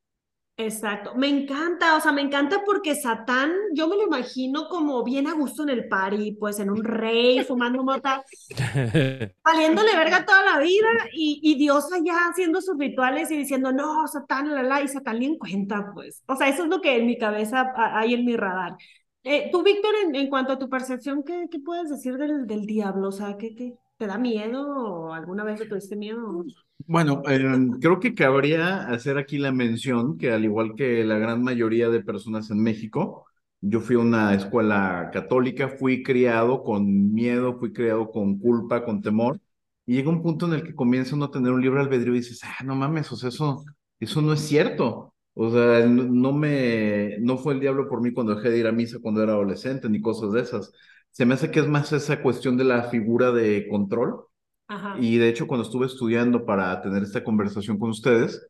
[0.62, 5.26] Exacto, me encanta, o sea, me encanta porque Satán, yo me lo imagino como bien
[5.26, 8.22] a gusto en el party, pues en un rey, fumando mota,
[9.44, 14.06] valiéndole verga toda la vida y, y, Dios allá haciendo sus rituales y diciendo, no,
[14.06, 16.22] Satán, la, la, y Satán ni en cuenta, pues.
[16.28, 18.76] O sea, eso es lo que en mi cabeza hay en mi radar.
[19.24, 22.66] Eh, tú, Víctor, en, en, cuanto a tu percepción, ¿qué, qué puedes decir del, del
[22.66, 23.08] diablo?
[23.08, 26.44] O sea, ¿qué, qué, ¿te da miedo alguna vez le tuviste miedo?
[26.86, 27.40] Bueno, eh,
[27.80, 32.02] creo que cabría hacer aquí la mención que al igual que la gran mayoría de
[32.02, 33.24] personas en México,
[33.60, 39.00] yo fui a una escuela católica, fui criado con miedo, fui criado con culpa, con
[39.00, 39.40] temor,
[39.86, 42.18] y llega un punto en el que comienza uno a tener un libre albedrío y
[42.18, 43.64] dices, ah, no mames, o sea, eso,
[44.00, 45.14] eso no es cierto.
[45.34, 48.72] O sea, no me, no fue el diablo por mí cuando dejé de ir a
[48.72, 50.72] misa cuando era adolescente, ni cosas de esas.
[51.12, 54.24] Se me hace que es más esa cuestión de la figura de control,
[54.68, 54.96] Ajá.
[54.98, 58.46] Y de hecho, cuando estuve estudiando para tener esta conversación con ustedes,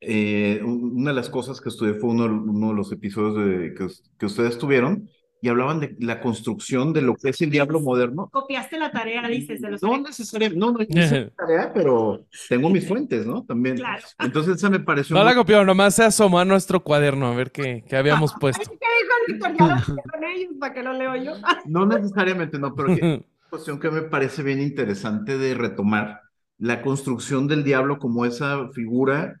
[0.00, 3.86] eh, una de las cosas que estudié fue uno, uno de los episodios de, que,
[4.18, 5.08] que ustedes tuvieron
[5.44, 8.30] y hablaban de la construcción de lo que es el diablo moderno.
[8.32, 12.70] Copiaste la tarea, dices, de los No necesariamente, no, no hice la tarea, pero tengo
[12.70, 13.44] mis fuentes, ¿no?
[13.44, 13.76] También.
[13.76, 14.02] Claro.
[14.20, 15.14] Entonces esa me pareció...
[15.14, 18.32] No muy- la copió, nomás se asomó a nuestro cuaderno a ver qué, qué habíamos
[18.40, 18.70] puesto.
[18.70, 19.54] ¿Qué dijo el
[20.34, 21.32] ellos, ¿para qué lo leo yo?
[21.66, 26.22] No necesariamente, no, pero que- cuestión que me parece bien interesante de retomar
[26.56, 29.36] la construcción del diablo como esa figura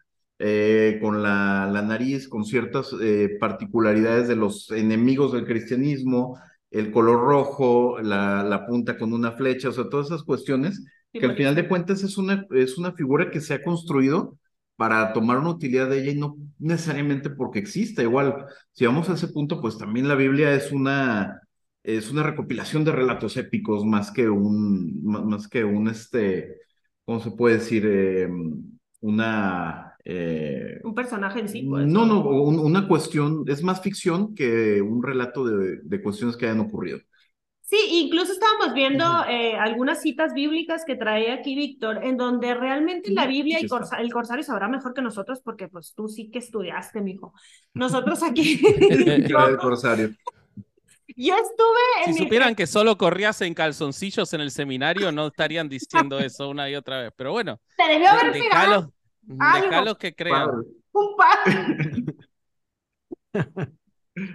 [0.46, 6.38] eh, con la, la nariz, con ciertas eh, particularidades de los enemigos del cristianismo,
[6.70, 10.84] el color rojo, la, la punta con una flecha, o sea, todas esas cuestiones
[11.18, 14.38] que al final de cuentas es una, es una figura que se ha construido
[14.76, 18.02] para tomar una utilidad de ella y no necesariamente porque exista.
[18.02, 21.40] Igual, si vamos a ese punto, pues también la Biblia es una,
[21.84, 26.56] es una recopilación de relatos épicos más que un, má- más que un, este,
[27.04, 27.84] ¿cómo se puede decir?
[27.86, 28.28] Eh,
[29.00, 29.93] una...
[30.04, 31.86] eh, Un personaje en sí, pues.
[31.86, 36.46] no, no, un- una cuestión, es más ficción que un relato de, de cuestiones que
[36.46, 36.98] hayan ocurrido.
[37.62, 43.10] Sí, incluso estábamos viendo eh, algunas citas bíblicas que trae aquí Víctor, en donde realmente
[43.12, 43.66] la Biblia y.
[43.66, 47.32] Corsa- el Corsario sabrá mejor que nosotros, porque pues tú sí que estudiaste, mijo.
[47.72, 48.60] Nosotros aquí,
[49.26, 50.10] Yo yo, Corsario.
[51.16, 55.28] yo estuve en Si mi- supieran que solo corrías en calzoncillos en el seminario, no
[55.28, 57.12] estarían diciendo eso una y otra vez.
[57.16, 58.92] Pero bueno, te debió haber de- pegado
[59.38, 59.66] algo.
[59.68, 60.46] dejalos que crean.
[60.46, 60.66] Padre.
[60.92, 61.38] un par.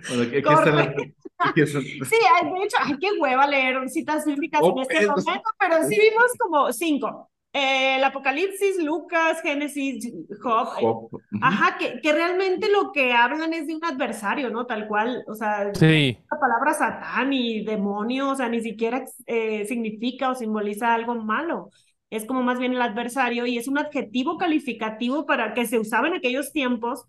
[0.10, 0.93] Bueno, aquí, aquí está la-
[1.39, 5.49] aquí está- Sí, de hecho, ay, qué hueva leer citas bíblicas Oh, en este momento,
[5.58, 7.32] pero sí vimos como cinco.
[7.54, 10.67] Eh, el Apocalipsis, Lucas, Génesis, Job.
[10.67, 11.10] Job.
[11.41, 14.65] Ajá, que, que realmente lo que hablan es de un adversario, ¿no?
[14.67, 19.65] Tal cual, o sea, Sí, la palabra satán y demonio, o sea, ni siquiera eh,
[19.65, 21.69] significa o simboliza algo malo.
[22.10, 26.08] Es como más bien el adversario y es un adjetivo calificativo para que se usaba
[26.08, 27.06] en aquellos tiempos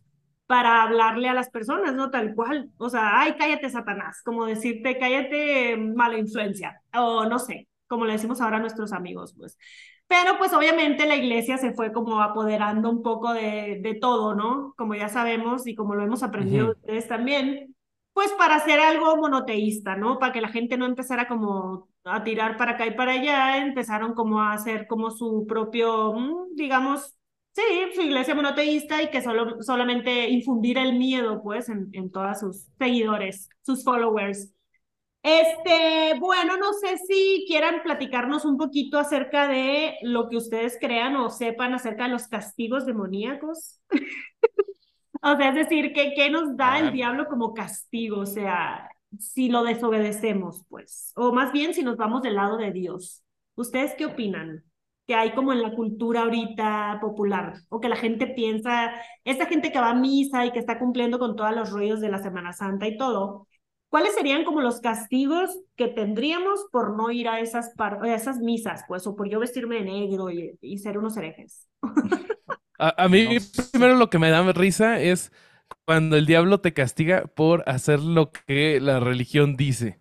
[0.46, 2.10] para hablarle a las personas, ¿no?
[2.10, 2.70] Tal cual.
[2.76, 8.14] O sea, ay, cállate, Satanás, como decirte, cállate, mala influencia, o no sé, como le
[8.14, 9.56] decimos ahora a nuestros amigos, pues.
[10.08, 14.74] Pero pues obviamente la iglesia se fue como apoderando un poco de, de todo, ¿no?
[14.76, 16.74] Como ya sabemos y como lo hemos aprendido Ujú.
[16.80, 17.76] ustedes también,
[18.12, 20.18] pues para hacer algo monoteísta, ¿no?
[20.18, 24.14] Para que la gente no empezara como a tirar para acá y para allá, empezaron
[24.14, 27.14] como a hacer como su propio, mm, digamos,
[27.54, 27.62] sí,
[27.94, 32.66] su iglesia monoteísta y que solo, solamente infundir el miedo, pues, en, en todos sus
[32.78, 34.52] seguidores, sus followers.
[35.22, 41.16] Este, bueno, no sé si quieran platicarnos un poquito acerca de lo que ustedes crean
[41.16, 43.80] o sepan acerca de los castigos demoníacos.
[45.22, 48.20] O sea, es decir, ¿qué, qué nos da el diablo como castigo?
[48.20, 51.12] O sea, si lo desobedecemos, pues.
[51.16, 53.22] O más bien si nos vamos del lado de Dios.
[53.56, 54.64] ¿Ustedes qué opinan?
[55.06, 58.92] Que hay como en la cultura ahorita popular, o que la gente piensa,
[59.24, 62.10] esta gente que va a misa y que está cumpliendo con todos los rollos de
[62.10, 63.48] la Semana Santa y todo,
[63.88, 68.38] ¿cuáles serían como los castigos que tendríamos por no ir a esas, par- a esas
[68.38, 71.66] misas, pues, o por yo vestirme de negro y, y ser unos herejes?
[72.78, 73.32] A, a mí No
[73.72, 75.32] primero lo que me da risa es
[75.90, 79.98] cuando el diablo te castiga por hacer lo que la religión dice,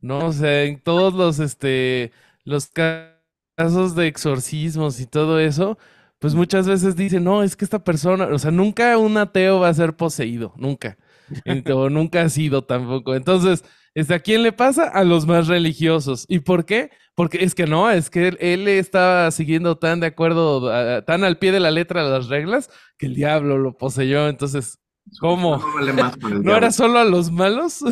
[0.00, 0.26] ¿no?
[0.28, 2.12] O sea, en todos los, este,
[2.44, 3.20] los ca-
[3.56, 5.78] casos de exorcismos y todo eso,
[6.18, 9.68] pues muchas veces dicen, no, es que esta persona, o sea, nunca un ateo va
[9.68, 10.98] a ser poseído, nunca.
[11.74, 13.14] O nunca ha sido tampoco.
[13.14, 13.64] Entonces,
[13.94, 14.84] este, ¿a quién le pasa?
[14.88, 16.24] A los más religiosos.
[16.28, 16.90] ¿Y por qué?
[17.14, 21.24] Porque es que no, es que él, él estaba siguiendo tan de acuerdo, a- tan
[21.24, 24.28] al pie de la letra las reglas, que el diablo lo poseyó.
[24.28, 24.78] Entonces,
[25.18, 25.56] ¿cómo?
[25.56, 27.82] No vale más ¿No era solo a los malos?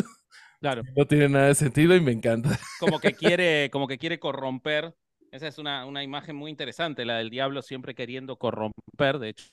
[0.59, 2.59] Claro, No tiene nada de sentido y me encanta.
[2.79, 4.93] como que quiere, como que quiere corromper.
[5.31, 9.19] Esa es una, una imagen muy interesante, la del diablo siempre queriendo corromper.
[9.19, 9.45] De hecho,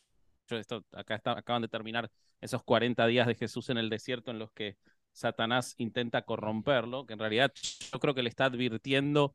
[0.50, 4.38] esto, acá está, acaban de terminar esos 40 días de Jesús en el desierto en
[4.38, 4.76] los que
[5.12, 7.52] Satanás intenta corromperlo, que en realidad
[7.92, 9.32] yo creo que le está advirtiendo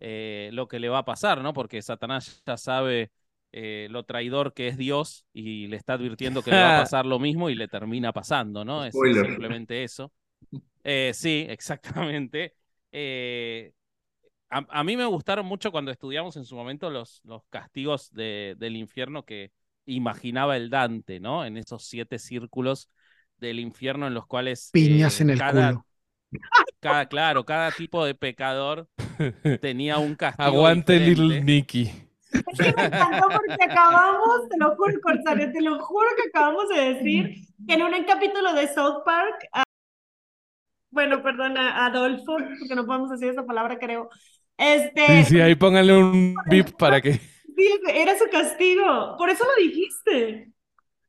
[0.00, 1.52] eh, lo que le va a pasar, ¿no?
[1.52, 3.10] Porque Satanás ya sabe
[3.52, 7.06] eh, lo traidor que es Dios y le está advirtiendo que le va a pasar
[7.06, 8.84] lo mismo y le termina pasando, ¿no?
[8.84, 10.12] Es simplemente eso.
[10.84, 12.54] Eh, sí, exactamente.
[12.92, 13.72] Eh,
[14.50, 18.54] a, a mí me gustaron mucho cuando estudiamos en su momento los, los castigos de-
[18.58, 19.52] del infierno que
[19.86, 21.44] imaginaba el Dante, ¿no?
[21.44, 22.90] En esos siete círculos
[23.38, 25.86] del infierno en los cuales Piñas en el cada, culo.
[26.80, 28.88] cada, claro, cada tipo de pecador
[29.60, 31.40] tenía un castigo Aguante Little.
[31.44, 32.07] Nicky.
[32.32, 36.68] Es que me encantó porque acabamos, te lo juro, Corsario, te lo juro que acabamos
[36.68, 37.34] de decir
[37.66, 39.64] que en un capítulo de South Park, ah,
[40.90, 44.08] bueno, perdona, Adolfo, porque no podemos decir esa palabra, creo.
[44.56, 47.12] Este, Sí, sí, ahí pónganle un beep para que.
[47.12, 49.16] sí, era su castigo.
[49.16, 50.52] Por eso lo dijiste.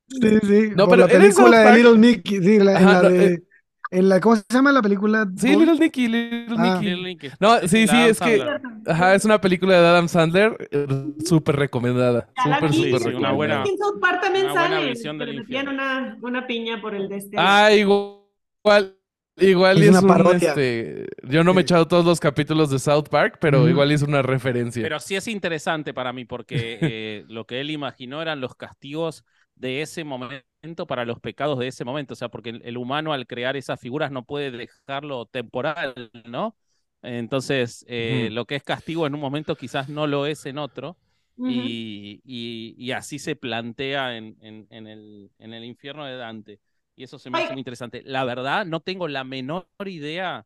[0.08, 0.70] Sí, sí.
[0.76, 1.78] No, pero la ¿eres South película de Park?
[1.78, 3.44] Little Nicky, sí, la- Ajá, la no, de, eh.
[3.92, 5.28] En la, ¿cómo se llama la película?
[5.36, 5.56] Sí?
[5.56, 6.80] Little Nicky, Little Ah.
[6.80, 6.96] Nicky.
[6.96, 8.46] Link No, es sí, sí, Adam es que-.
[8.88, 10.88] Ajá, es una película de Adam Sandler, eh,
[11.26, 12.30] súper recomendada.
[12.44, 13.34] Súper, súper sí, una recomendada.
[13.34, 14.90] buena- En South Park también una buena sale.
[14.92, 15.72] visión que del infierno.
[15.72, 17.36] una, una piña por el de este.
[17.40, 18.96] Ah, igual,
[19.38, 20.50] igual Es es, una un, parodia.
[20.50, 24.02] este, yo no me he echado todos los capítulos de South Park, pero igual es
[24.02, 24.84] una referencia.
[24.84, 29.24] Pero sí es interesante para mí porque eh, lo que él imaginó eran los castigos
[29.56, 30.46] de ese momento
[30.88, 32.14] para los pecados de ese momento.
[32.14, 36.56] O sea, porque el, el humano al crear esas figuras no puede dejarlo temporal, ¿no?
[37.02, 40.98] Entonces, eh, lo que es castigo en un momento quizás no lo es en otro.
[41.46, 46.60] Y, y- y así se plantea en, en- en el, en el infierno de Dante.
[46.96, 48.04] Y eso se me hace muy interesante.
[48.06, 50.46] La verdad, no tengo la menor idea,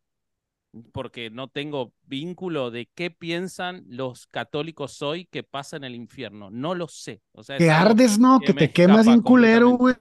[0.91, 6.49] porque no tengo vínculo de qué piensan los católicos hoy que pasa en el infierno.
[6.49, 7.21] No lo sé.
[7.33, 8.39] O sea, Que ardes, ¿no?
[8.39, 9.95] que Que te quemas bien culero, güey.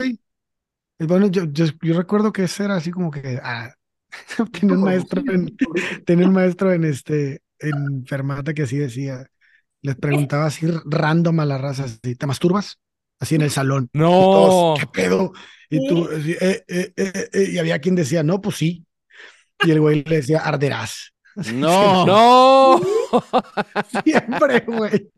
[0.99, 3.75] Bueno, yo, yo, yo recuerdo que ese era así como que ah,
[4.53, 5.57] tenía un maestro en,
[6.07, 9.27] tenía un maestro en este, en Fermata que así decía,
[9.83, 12.79] les preguntaba así random a la raza, así, ¿te masturbas?
[13.19, 13.89] Así en el salón.
[13.93, 15.33] Y no, todos, ¿qué pedo?
[15.71, 18.85] Y tú, así, eh, eh, eh, eh, y había quien decía, no, pues sí.
[19.65, 21.13] Y el güey le decía, arderás.
[21.55, 22.81] No, no.
[24.05, 25.11] Siempre, güey.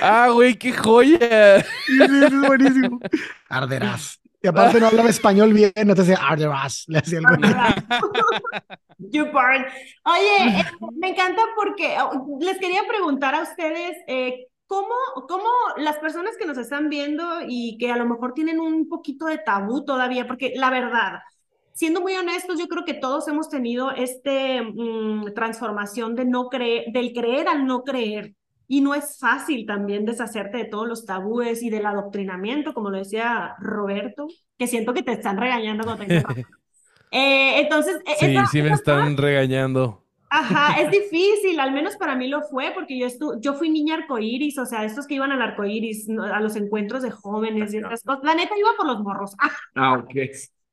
[0.00, 1.60] Ah, güey, qué joya.
[1.60, 3.00] Sí, es buenísimo.
[3.48, 4.20] Arderás.
[4.40, 6.84] Y aparte no hablaba español bien, entonces arderás.
[6.86, 7.40] Le hacía el güey.
[8.98, 9.64] You burn.
[10.04, 10.64] Oye, eh,
[10.96, 14.94] me encanta porque oh, les quería preguntar a ustedes eh, cómo,
[15.28, 19.26] cómo las personas que nos están viendo y que a lo mejor tienen un poquito
[19.26, 21.20] de tabú todavía, porque la verdad,
[21.78, 26.86] siendo muy honestos, yo creo que todos hemos tenido este mm, transformación de no creer,
[26.92, 28.34] del creer al no creer.
[28.66, 32.98] Y no es fácil también deshacerte de todos los tabúes y del adoctrinamiento, como lo
[32.98, 34.26] decía Roberto,
[34.58, 36.18] que siento que te están regañando cuando te
[37.10, 40.02] Eh, entonces, e- Sí, esa- sí me esa están regañando.
[40.30, 43.94] Ajá, es difícil, al menos para mí lo fue, porque yo, estu yo fui niña
[43.94, 46.24] arcoíris, o sea, estos que iban al arcoíris, ¿no?
[46.24, 48.24] a los encuentros de jóvenes y otras cosas.
[48.24, 50.14] La neta iba por los morros, ah, Ah, ok.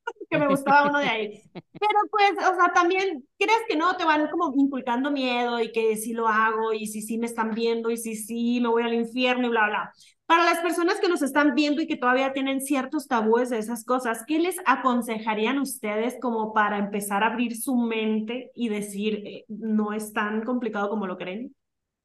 [0.30, 1.42] que me gustaba uno de ahí.
[1.52, 5.96] Pero pues, o sea, también, crees que no, te van como inculcando miedo y que
[5.96, 8.94] si lo hago y si sí me están viendo y si sí me voy al
[8.94, 9.92] infierno y bla, bla.
[10.26, 13.84] Para las personas que nos están viendo y que todavía tienen ciertos tabúes de esas
[13.84, 19.44] cosas, ¿qué les aconsejarían ustedes como para empezar a abrir su mente y decir, eh,
[19.48, 21.54] no es tan complicado como lo creen?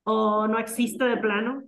[0.03, 1.63] ¿O no existe de plano?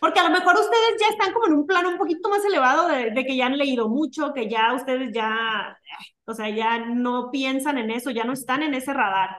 [0.00, 2.88] Porque a lo mejor ustedes ya están como en un plano un poquito más elevado
[2.88, 5.78] de, de que ya han leído mucho, que ya ustedes ya,
[6.24, 9.30] o sea, ya no piensan en eso, ya no están en ese radar.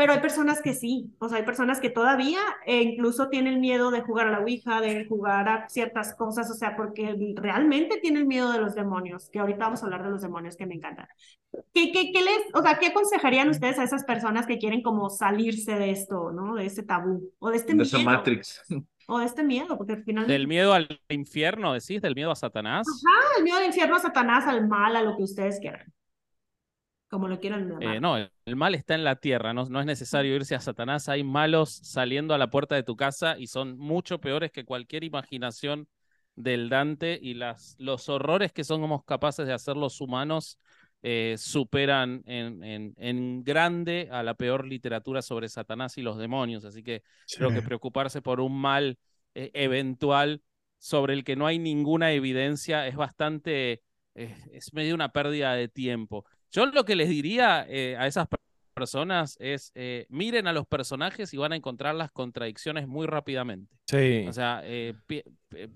[0.00, 3.90] Pero hay personas que sí, o sea, hay personas que todavía eh, incluso tienen miedo
[3.90, 8.26] de jugar a la Ouija, de jugar a ciertas cosas, o sea, porque realmente tienen
[8.26, 11.06] miedo de los demonios, que ahorita vamos a hablar de los demonios que me encantan.
[11.74, 15.10] ¿Qué, qué, qué les, o sea, qué aconsejarían ustedes a esas personas que quieren como
[15.10, 16.54] salirse de esto, ¿no?
[16.54, 18.62] De ese tabú, o de este De esa miedo, Matrix.
[19.10, 20.26] O de este miedo, porque al final...
[20.26, 22.86] del miedo al infierno, decís, del miedo a Satanás.
[23.36, 25.92] el miedo al infierno, a Satanás, al mal, a lo que ustedes quieran.
[27.08, 27.76] Como lo quieran.
[27.82, 30.60] Eh, no, el el mal está en la tierra, no, no es necesario irse a
[30.60, 31.08] Satanás.
[31.08, 35.04] Hay malos saliendo a la puerta de tu casa y son mucho peores que cualquier
[35.04, 35.86] imaginación
[36.34, 40.58] del Dante y las, los horrores que somos capaces de hacer los humanos
[41.02, 46.64] eh, superan en, en, en grande a la peor literatura sobre Satanás y los demonios.
[46.64, 47.02] Así que
[47.36, 48.98] creo que preocuparse por un mal
[49.34, 50.42] eh, eventual
[50.78, 53.82] sobre el que no hay ninguna evidencia es bastante,
[54.14, 56.24] eh, es medio una pérdida de tiempo.
[56.50, 58.40] Yo lo que les diría a esas per-
[58.74, 59.72] personas es,
[60.08, 63.76] miren a los personajes y van a encontrar las contradicciones muy rápidamente.
[63.86, 64.24] Sí.
[64.26, 64.62] O sea,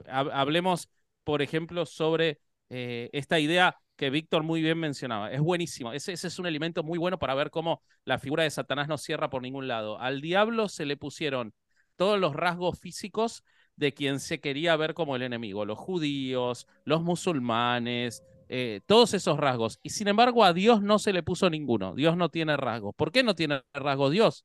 [0.08, 0.88] hablemos,
[1.22, 5.30] por ejemplo, sobre esta idea que Víctor muy bien mencionaba.
[5.30, 5.92] Es buenísimo.
[5.92, 8.98] Ese, ese es un elemento muy bueno para ver cómo la figura de Satanás no
[8.98, 9.98] cierra por ningún lado.
[10.00, 11.54] Al diablo se le pusieron
[11.96, 13.44] todos los rasgos físicos
[13.76, 19.38] de quien se quería ver como el enemigo, los judíos, los musulmanes, eh, todos esos
[19.38, 19.78] rasgos.
[19.82, 21.94] Y sin embargo a Dios no se le puso ninguno.
[21.94, 22.94] Dios no tiene rasgos.
[22.94, 24.44] ¿Por qué no tiene rasgos Dios?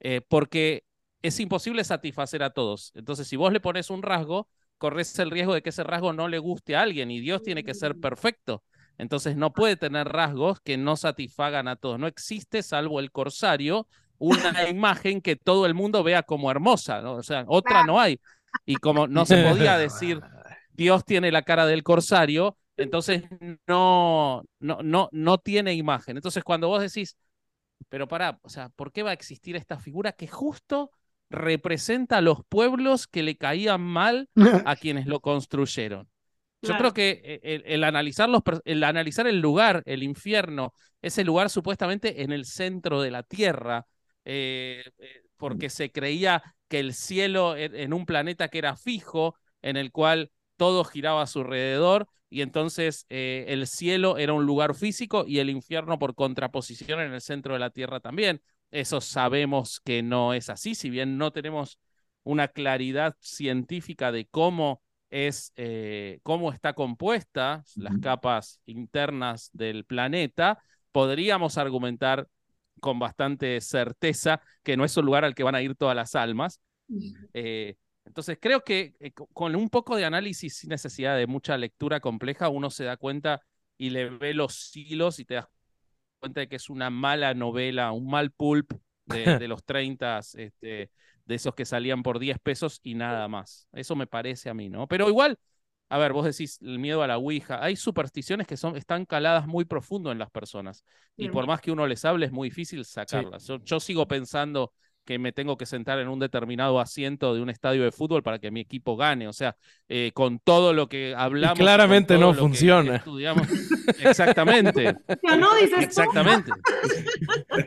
[0.00, 0.84] Eh, porque
[1.22, 2.92] es imposible satisfacer a todos.
[2.94, 6.28] Entonces, si vos le pones un rasgo, corres el riesgo de que ese rasgo no
[6.28, 8.64] le guste a alguien y Dios tiene que ser perfecto.
[9.00, 11.98] Entonces, no puede tener rasgos que no satisfagan a todos.
[11.98, 17.00] No existe, salvo el corsario, una imagen que todo el mundo vea como hermosa.
[17.00, 17.14] ¿no?
[17.14, 18.20] O sea, otra no hay.
[18.66, 20.20] Y como no se podía decir
[20.72, 23.24] Dios tiene la cara del corsario, entonces
[23.66, 26.16] no, no, no, no tiene imagen.
[26.16, 27.16] Entonces, cuando vos decís,
[27.88, 30.90] pero pará, o sea, ¿por qué va a existir esta figura que justo
[31.28, 34.28] representa a los pueblos que le caían mal
[34.64, 36.08] a quienes lo construyeron?
[36.62, 41.48] Yo creo que eh, el, analizar los, el analizar el lugar, el infierno, ese lugar
[41.48, 43.86] supuestamente en el centro de la tierra,
[44.24, 49.76] eh, eh, porque se creía que el cielo en un planeta que era fijo, en
[49.76, 55.24] el cual todo giraba a su alrededor, y entonces el cielo era un lugar físico
[55.26, 58.40] y el infierno por contraposición en el centro de la tierra también.
[58.70, 61.80] Eso sabemos que no es así, si bien no tenemos
[62.22, 70.62] una claridad científica de cómo es eh, cómo está compuesta las capas internas del planeta,
[70.92, 72.28] podríamos argumentar
[72.80, 76.14] con bastante certeza que no es un lugar al que van a ir todas las
[76.14, 76.60] almas.
[77.34, 82.00] Eh, entonces creo que eh, con un poco de análisis sin necesidad de mucha lectura
[82.00, 83.42] compleja, uno se da cuenta
[83.76, 85.46] y le ve los hilos y te das
[86.18, 88.72] cuenta de que es una mala novela, un mal pulp
[89.06, 90.90] de, de los 30 este,
[91.30, 93.68] de esos que salían por 10 pesos y nada más.
[93.72, 94.88] Eso me parece a mí, ¿no?
[94.88, 95.38] Pero igual,
[95.88, 97.62] a ver, vos decís el miedo a la Ouija.
[97.62, 100.84] Hay supersticiones que son, están caladas muy profundo en las personas.
[101.16, 103.48] Y por más que uno les hable, es muy difícil sacarlas.
[103.64, 104.72] Yo, sigo pensando
[105.04, 108.40] que me tengo que sentar en un determinado asiento de un estadio de fútbol para
[108.40, 109.28] que mi equipo gane.
[109.28, 109.56] O sea,
[109.88, 111.58] eh, con todo lo que hablamos.
[111.58, 113.04] claramente no funciona.
[114.00, 114.96] Exactamente.
[115.38, 116.50] no dices Exactamente.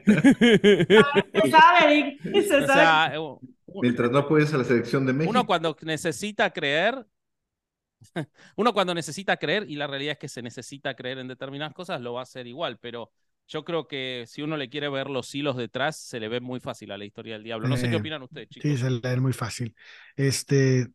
[0.05, 3.17] se sabe, se sabe.
[3.81, 5.31] Mientras no apoyes a la selección de México.
[5.31, 7.05] Uno cuando necesita creer,
[8.55, 12.01] uno cuando necesita creer, y la realidad es que se necesita creer en determinadas cosas,
[12.01, 13.11] lo va a hacer igual, pero
[13.47, 16.59] yo creo que si uno le quiere ver los hilos detrás, se le ve muy
[16.59, 17.67] fácil a la historia del diablo.
[17.67, 18.69] No sé qué eh, opinan ustedes, chicos.
[18.69, 19.75] Sí, se le ve muy fácil.
[20.15, 20.87] Este,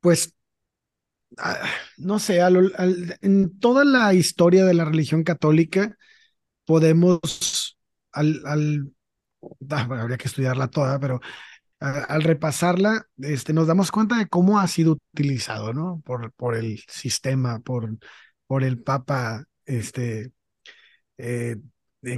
[0.00, 0.34] pues,
[1.98, 5.96] no sé, en toda la historia de la religión católica
[6.64, 7.78] podemos,
[8.12, 8.56] al, Ah,
[9.68, 11.20] habría que estudiarla toda, pero
[11.80, 16.02] al repasarla, este, nos damos cuenta de cómo ha sido utilizado, ¿no?
[16.04, 17.98] Por, por el sistema, por,
[18.46, 20.32] por el Papa, este,
[21.18, 21.56] eh,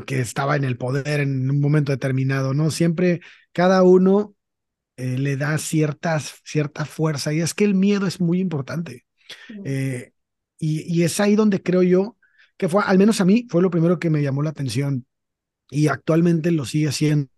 [0.06, 2.70] que estaba en el poder en un momento determinado, ¿no?
[2.70, 3.20] Siempre
[3.52, 4.34] cada uno
[4.96, 9.06] eh, le da ciertas, cierta fuerza y es que el miedo es muy importante.
[9.64, 10.12] Eh,
[10.58, 12.16] y, y, es ahí donde creo yo
[12.56, 15.06] que fue, al menos a mí, fue lo primero que me llamó la atención
[15.70, 17.30] y actualmente lo sigue haciendo.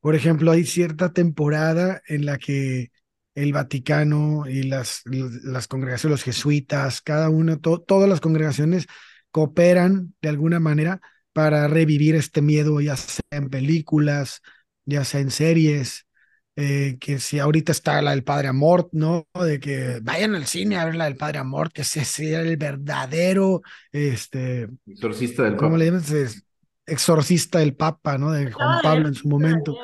[0.00, 2.90] Por ejemplo, hay cierta temporada en la que
[3.34, 8.86] el Vaticano y las, las congregaciones, los jesuitas, cada una, todas las congregaciones
[9.30, 11.00] cooperan de alguna manera
[11.32, 14.42] para revivir este miedo, ya sea en películas,
[14.84, 16.06] ya sea en series,
[16.56, 19.28] eh, que si ahorita está la del Padre Amort, ¿no?
[19.34, 22.56] De que vayan al cine a ver la del Padre Amort, que ese sea el
[22.56, 23.62] verdadero,
[23.92, 24.68] este...
[24.86, 26.02] Exorcista del ¿Cómo le llaman?
[26.90, 28.32] Exorcista del Papa, ¿no?
[28.32, 29.76] De Juan Pablo en su momento.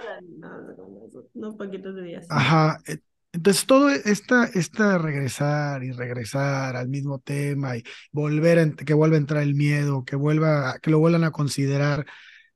[1.57, 2.27] poquitos días.
[2.29, 2.79] Ajá.
[2.87, 2.99] E,
[3.33, 9.17] entonces todo esta, esta regresar y regresar al mismo tema y volver a, que vuelva
[9.17, 12.07] a entrar el miedo, que vuelva, que lo vuelvan a considerar,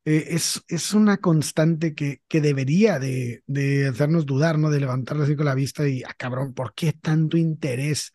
[0.06, 4.70] eh, es, es una constante que, que debería de, de hacernos dudar, ¿no?
[4.70, 8.12] De levantar así con la vista y, ah, cabrón, ¿por qué tanto interés?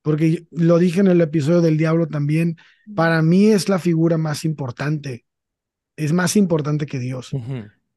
[0.00, 2.56] Porque lo dije en el episodio del diablo también,
[2.94, 5.24] para mí es la figura más importante
[5.96, 7.30] es más importante que Dios,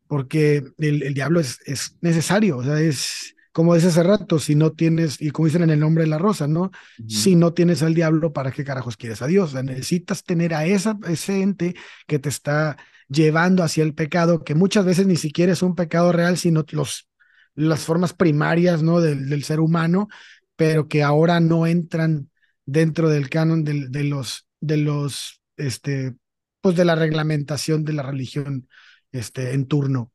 [0.07, 4.73] porque el, diablo es, es, necesario, o sea, es como dice hace rato, si no
[4.73, 6.69] tienes, y como dicen en el nombre de la rosa, ¿no?
[7.07, 9.49] Si no tienes al diablo, ¿para qué carajos quieres a Dios?
[9.49, 11.73] O sea, necesitas tener a esa, ese ente
[12.05, 12.77] que te está
[13.09, 17.09] llevando hacia el pecado, que muchas veces ni siquiera es un pecado real, sino los,
[17.55, 19.01] las formas primarias, ¿no?
[19.01, 20.07] Del, del ser humano,
[20.55, 22.29] pero que ahora no entran
[22.67, 26.13] dentro del canon de, de los, de los, este,
[26.61, 28.67] pues de la reglamentación de la religión
[29.11, 30.11] este, en turno.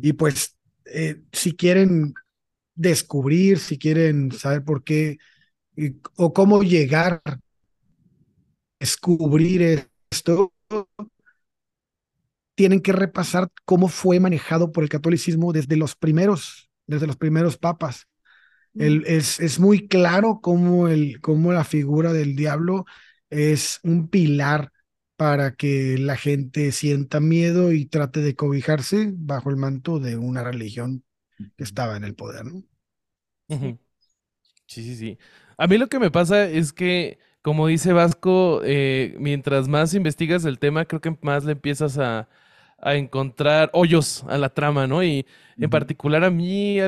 [0.00, 2.14] Y pues, eh, si quieren
[2.74, 5.18] descubrir, si quieren saber por qué
[6.16, 7.38] o cómo llegar a
[8.80, 10.52] descubrir esto,
[12.54, 17.56] tienen que repasar cómo fue manejado por el catolicismo desde los primeros, desde los primeros
[17.56, 18.08] papas.
[18.74, 22.86] El, es, es, muy claro cómo, el, cómo la figura del diablo
[23.28, 24.71] es un pilar
[25.22, 30.42] para que la gente sienta miedo y trate de cobijarse bajo el manto de una
[30.42, 31.04] religión
[31.56, 32.64] que estaba en el poder, ¿no?
[34.66, 35.18] Sí, sí, sí.
[35.56, 40.44] A mí lo que me pasa es que, como dice Vasco, eh, mientras más investigas
[40.44, 42.28] el tema, creo que más le empiezas a,
[42.84, 45.04] encontrar hoyos a la trama, ¿no?
[45.04, 45.24] Y
[45.56, 46.78] en particular a mí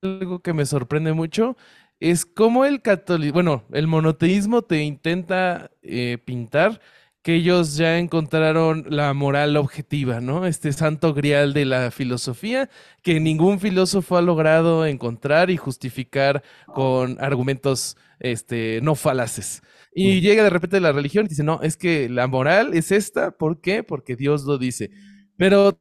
[0.00, 1.56] algo que me sorprende mucho
[1.98, 6.80] es cómo el catolicismo, bueno, el monoteísmo te intenta eh, pintar
[7.28, 10.46] que ellos ya encontraron la moral objetiva, ¿no?
[10.46, 12.70] Este santo grial de la filosofía
[13.02, 19.60] que ningún filósofo ha logrado encontrar y justificar con argumentos este, no falaces.
[19.94, 23.30] Y llega de repente la religión y dice, no, es que la moral es esta,
[23.30, 23.82] ¿por qué?
[23.82, 24.90] Porque Dios lo dice.
[25.36, 25.76] Pero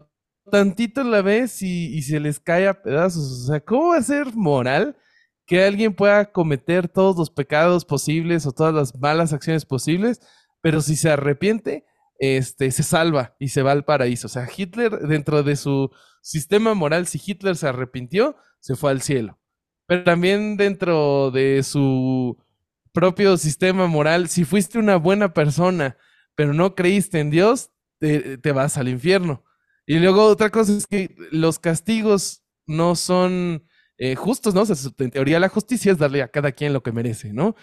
[0.52, 3.44] tantito la ves y, y se les cae a pedazos.
[3.44, 4.98] O sea, ¿cómo va a ser moral
[5.46, 10.20] que alguien pueda cometer todos los pecados posibles o todas las malas acciones posibles?
[10.62, 11.86] Pero si se arrepiente,
[12.20, 14.28] este, se salva y se va al paraíso.
[14.28, 15.92] O sea, Hitler, dentro de su
[16.22, 19.40] sistema moral, si Hitler se arrepintió, se fue al cielo.
[19.86, 22.38] Pero también dentro de su
[22.92, 25.98] propio sistema moral, si fuiste una buena persona,
[26.36, 29.44] pero no creíste en Dios, te, vas al infierno.
[29.86, 33.66] Y luego otra cosa es que los castigos no son
[33.98, 34.62] eh, justos, ¿no?
[34.62, 37.56] O sea, en teoría la justicia es darle a cada quien lo que merece, ¿no?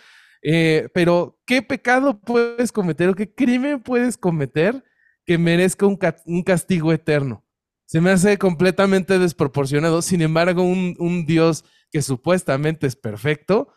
[0.47, 4.85] Eh, pero, ¿qué pecado puedes cometer o qué crimen puedes cometer
[5.25, 5.97] que merezca un,
[6.45, 7.43] castigo eterno?
[7.87, 10.03] Se me hace completamente desproporcionado.
[10.03, 13.73] Sin embargo, un, Dios que supuestamente es perfecto,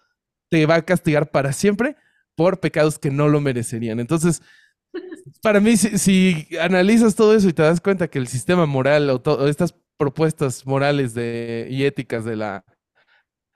[0.50, 1.96] te va a castigar para siempre
[2.36, 4.00] por pecados que no lo merecerían.
[4.02, 4.42] Entonces,
[5.42, 9.48] para mí, si, analizas todo eso y te das cuenta que el sistema moral o,
[9.48, 12.66] estas propuestas morales de, y éticas de la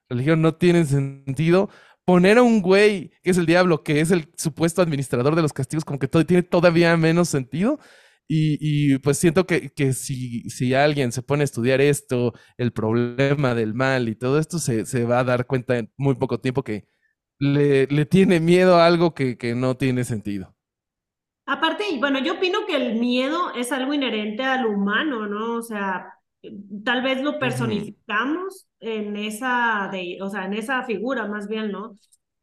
[0.10, 1.70] religión no tienen sentido,
[2.12, 5.54] poner a un güey que es el diablo, que es el supuesto administrador de los
[5.54, 7.80] castigos, como que todo, tiene todavía menos sentido.
[8.28, 13.56] Y, pues siento que, que si, si, alguien se pone a estudiar esto, el problema
[13.56, 16.64] del mal y todo esto, se, se va a dar cuenta en muy poco tiempo
[16.64, 16.86] que
[17.40, 20.54] le, le tiene miedo a algo que, que no tiene sentido.
[21.46, 25.56] Aparte, bueno, yo opino que el miedo es algo inherente al humano, ¿no?
[25.56, 26.14] O sea,
[26.84, 31.96] tal vez lo personificamos en esa, de, o sea, en esa figura más bien, ¿no?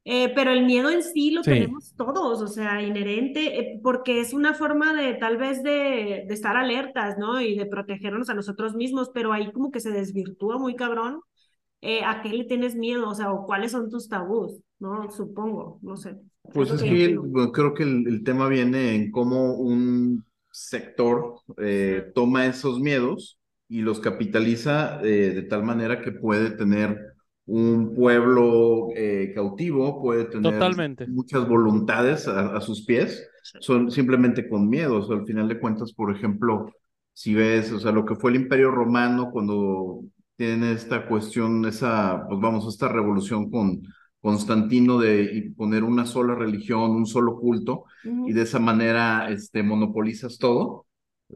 [0.04, 4.32] Eh, pero el miedo en sí lo tenemos todos, o sea, inherente, eh, porque es
[4.32, 7.40] una forma de tal vez de, de, estar alertas, ¿no?
[7.42, 11.20] Y de protegernos a nosotros mismos, pero ahí como que se desvirtúa muy cabrón.
[11.82, 13.08] Eh, ¿A qué le tienes miedo?
[13.08, 15.10] O sea, o cuáles son tus tabús, ¿no?
[15.10, 16.16] Supongo, no sé.
[16.54, 17.18] Pues es que,
[17.52, 21.34] creo que el, el, tema viene en cómo un sector
[22.14, 23.37] toma esos miedos
[23.68, 26.98] y los capitaliza eh, de tal manera que puede tener
[27.46, 30.60] un pueblo eh, cautivo, puede tener
[31.08, 33.26] muchas voluntades a, sus pies,
[33.60, 34.98] son simplemente con miedo.
[34.98, 36.70] O sea, al final de cuentas, por ejemplo,
[37.12, 40.02] si ves, o sea, lo que fue el Imperio Romano cuando
[40.36, 43.82] tiene esta cuestión, esa, pues vamos, esta revolución con
[44.20, 50.38] Constantino de poner una sola religión, un solo culto, y de esa manera este, monopolizas
[50.38, 50.87] todo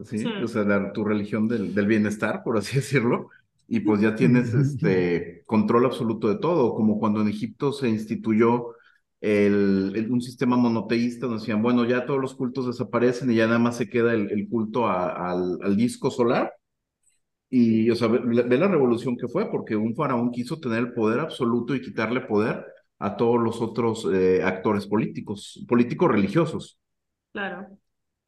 [0.05, 0.25] ¿sí?
[0.25, 3.29] O sea, tu religión del, del, bienestar, por así decirlo,
[3.67, 8.75] y pues ya tienes este control absoluto de todo, como cuando en Egipto se instituyó
[9.23, 13.59] el, un sistema monoteísta, donde decían, bueno, ya todos los cultos desaparecen y ya nada
[13.59, 16.53] más se queda el, el culto al, al, disco solar.
[17.49, 21.21] Y, o sea, ve, la revolución que fue, porque un faraón quiso tener el poder
[21.21, 22.65] absoluto y quitarle poder
[22.99, 26.77] a todos los otros eh, actores políticos, políticos religiosos.
[27.31, 27.67] Claro.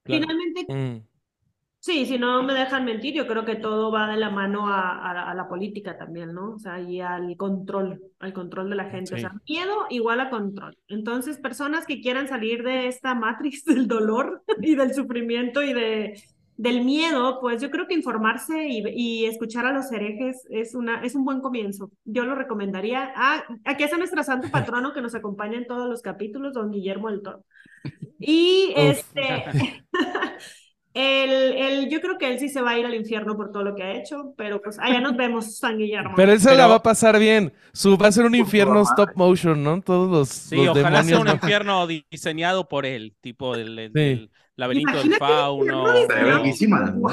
[0.06, 1.15] Finalmente, mm.
[1.86, 5.36] Sí, si no me dejan mentir, yo creo que todo va de la mano a,
[5.36, 6.54] la política también, ¿no?
[6.54, 9.14] O sea, y al control, al control de la gente.
[9.14, 10.76] O sea, miedo igual a control.
[10.88, 16.20] Entonces, personas que quieran salir de esta matriz del dolor y del sufrimiento y de,
[16.58, 21.14] del miedo, pues yo creo que informarse y, escuchar a los herejes es, una, es
[21.14, 21.92] un buen comienzo.
[22.04, 23.14] Yo lo recomendaría.
[23.16, 27.12] Ah, aquí está nuestro santo patrono que nos acompaña en todos los capítulos, don Guillermo
[27.12, 27.46] del Toro.
[28.20, 29.84] Y este...
[30.96, 33.64] El, el, yo creo que él sí se va a ir al infierno por todo
[33.64, 36.14] lo que ha hecho, pero pues allá nos vemos, San Guillermo.
[36.16, 37.52] Pero él se la va a pasar bien.
[37.74, 39.82] Su, va a ser un infierno stop motion, ¿no?
[39.82, 40.30] Todos los.
[40.30, 45.86] Sí, ojalá sea un infierno diseñado por él, tipo el, laberinto del fauno,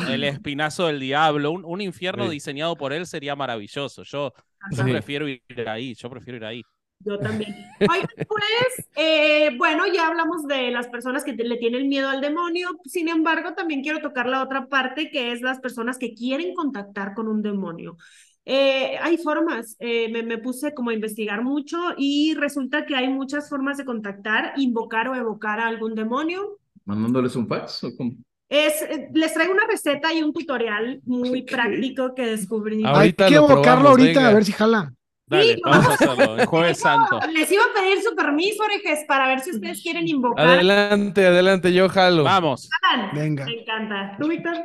[0.08, 1.50] el espinazo del diablo.
[1.50, 4.04] Un, un infierno diseñado por él sería maravilloso.
[4.04, 4.32] Yo,
[4.70, 6.62] yo prefiero ir ahí, yo prefiero ir ahí.
[7.04, 7.54] Yo también.
[7.78, 12.68] pues, eh, bueno, ya hablamos de las personas que le tienen miedo al demonio.
[12.84, 17.14] Sin embargo, también quiero tocar la otra parte, que es las personas que quieren contactar
[17.14, 17.96] con un demonio.
[18.44, 23.48] Eh, hay formas, eh, me, puse como a investigar mucho y resulta que hay muchas
[23.48, 26.58] formas de contactar, invocar o evocar a algún demonio.
[26.84, 28.14] ¿Mandándoles un fax o cómo?
[28.48, 28.84] Es,
[29.14, 32.82] les traigo una receta y un tutorial muy práctico que descubrí.
[32.84, 34.92] Hay que evocarlo ahorita, a ver si jala.
[35.26, 37.18] Dale, vamos a hacerlo, el jueves santo.
[37.32, 40.46] Les iba a pedir su permiso, orejes, para ver si ustedes quieren invocar.
[40.46, 42.24] Adelante, adelante, yo jalo.
[42.24, 42.68] Vamos.
[43.14, 43.46] Venga.
[43.46, 44.16] Me encanta.
[44.20, 44.56] ¿Tú, Víctor?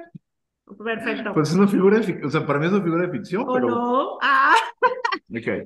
[0.84, 1.34] Perfecto.
[1.34, 3.44] Pues es una figura de ficción, o sea, para mí es una figura de ficción,
[3.48, 3.70] ¿O pero...
[3.70, 4.18] no?
[4.22, 4.54] Ah.
[5.30, 5.64] Okay.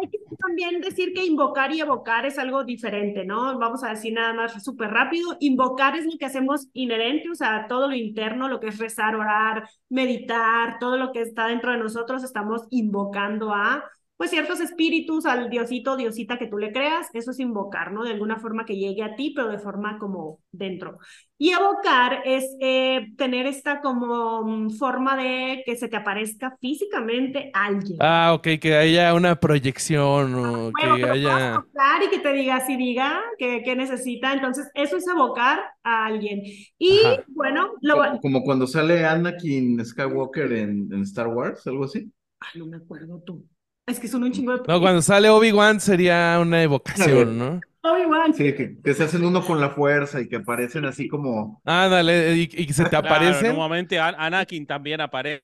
[0.00, 3.58] Hay que también decir que invocar y evocar es algo diferente, ¿no?
[3.58, 5.36] Vamos a decir nada más súper rápido.
[5.40, 9.16] Invocar es lo que hacemos inherente, o sea, todo lo interno, lo que es rezar,
[9.16, 13.84] orar, meditar, todo lo que está dentro de nosotros, estamos invocando a
[14.22, 18.04] pues ciertos espíritus, al diosito, diosita que tú le creas, eso es invocar, ¿no?
[18.04, 20.98] De alguna forma que llegue a ti, pero de forma como dentro.
[21.36, 27.50] Y evocar es eh, tener esta como mm, forma de que se te aparezca físicamente
[27.52, 27.96] alguien.
[27.98, 31.64] Ah, ok, que haya una proyección o Bueno, que haya...
[32.06, 34.34] y que te diga si diga que, que necesita.
[34.34, 36.42] Entonces, eso es evocar a alguien.
[36.78, 37.24] Y Ajá.
[37.26, 42.08] bueno, lo, Como, como cuando sale Anakin Skywalker en, en Star Wars, algo así.
[42.38, 43.44] Ay, no me acuerdo tú.
[43.86, 44.62] Es que son un chingo de...
[44.66, 47.60] No, cuando sale Obi-Wan sería una evocación, ¿no?
[47.84, 48.32] Obi-Wan.
[48.32, 51.60] Sí, que, que se hacen uno con la fuerza y que aparecen así como.
[51.64, 55.42] Ándale, y, y se te Claro, en aparecen momento An- Anakin también aparece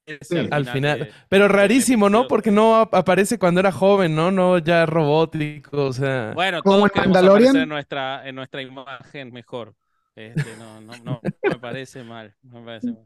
[0.53, 1.01] al final.
[1.01, 2.29] de- Pero rarísimo, ¿no?
[2.29, 4.31] Porque no ap- aparece cuando era joven, ¿no?
[4.31, 6.31] No ya robótico, o sea...
[6.33, 7.49] Bueno, Como todos queremos Mandalorian.
[7.49, 9.75] aparecer en nuestra, en nuestra imagen mejor.
[10.15, 12.35] Este, no, no, no, me parece mal.
[12.43, 13.05] no me parece mal.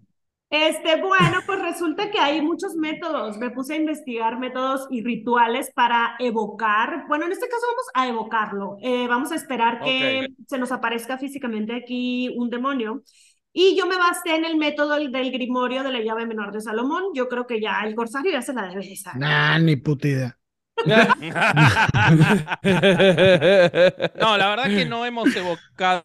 [0.52, 3.38] Este, bueno, pues resulta que hay muchos métodos.
[3.38, 7.06] Me puse a investigar métodos y rituales para evocar.
[7.08, 8.76] Bueno, en este caso vamos a evocarlo.
[8.82, 13.02] Eh, vamos a esperar que se nos aparezca físicamente aquí un demonio.
[13.50, 17.04] Y yo me basé en el método del, grimorio de la llave menor de Salomón.
[17.14, 19.20] Yo creo que ya el corsario ya se la debe de saber.
[19.20, 20.38] Nah, ni puta idea.
[24.20, 26.04] No, la verdad que no hemos evocado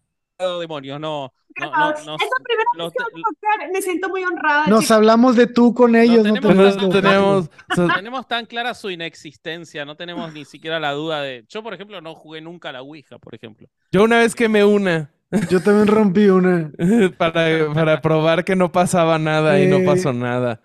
[0.60, 1.34] demonios, no.
[1.60, 3.72] No, no, no, es la primera los vez que te- voy a evocar.
[3.74, 4.68] Me siento muy honrada.
[4.68, 4.92] Nos chicos.
[4.92, 6.84] hablamos de tú con ellos, no, tenemos te
[7.78, 8.28] no tenemos...
[8.28, 11.46] tan clara su inexistencia, no tenemos ni siquiera la duda de.
[11.50, 13.68] Yo, por ejemplo, no jugué nunca a la Ouija, por ejemplo.
[13.92, 15.10] Yo una vez que me una
[15.50, 16.72] Yo también rompí una.
[17.18, 20.62] para, para probar que no pasaba nada y no pasó nada.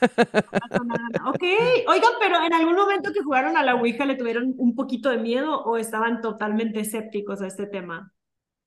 [0.00, 1.30] pasó nada.
[1.30, 1.42] Ok,
[1.86, 5.18] oigan, pero en algún momento que jugaron a la Ouija le tuvieron un poquito de
[5.18, 8.12] miedo o estaban totalmente escépticos a este tema.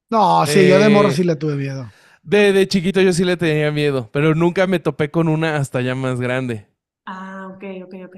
[0.10, 1.94] No, sí, yo de Eh, morro sí le tuve miedo.
[2.24, 5.82] De, de chiquito yo sí le tenía miedo, pero nunca me topé con una hasta
[5.82, 6.68] ya más grande.
[7.06, 8.16] Ah, ok, ok, ok.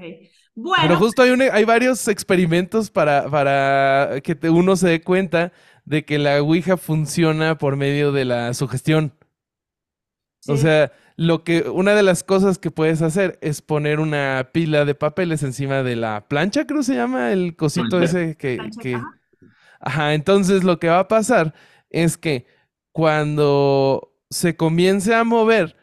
[0.74, 5.02] Pero Bueno, justo hay, un- hay varios experimentos para, para que te- uno se dé
[5.02, 5.52] cuenta
[5.84, 9.12] de que la Ouija funciona por medio de la sugestión.
[10.46, 10.56] O sí.
[10.56, 14.94] sea, lo que, una de las cosas que puedes hacer es poner una pila de
[14.94, 18.02] papeles encima de la plancha, creo se llama, el cosito Plancha.
[18.02, 19.18] ese que, Plancha, que- ajá.
[19.80, 21.54] Ajá, entonces lo que va a pasar
[21.90, 22.46] es que
[22.92, 25.76] cuando se comience a mover,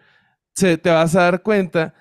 [0.56, 1.93] se, te vas a dar cuenta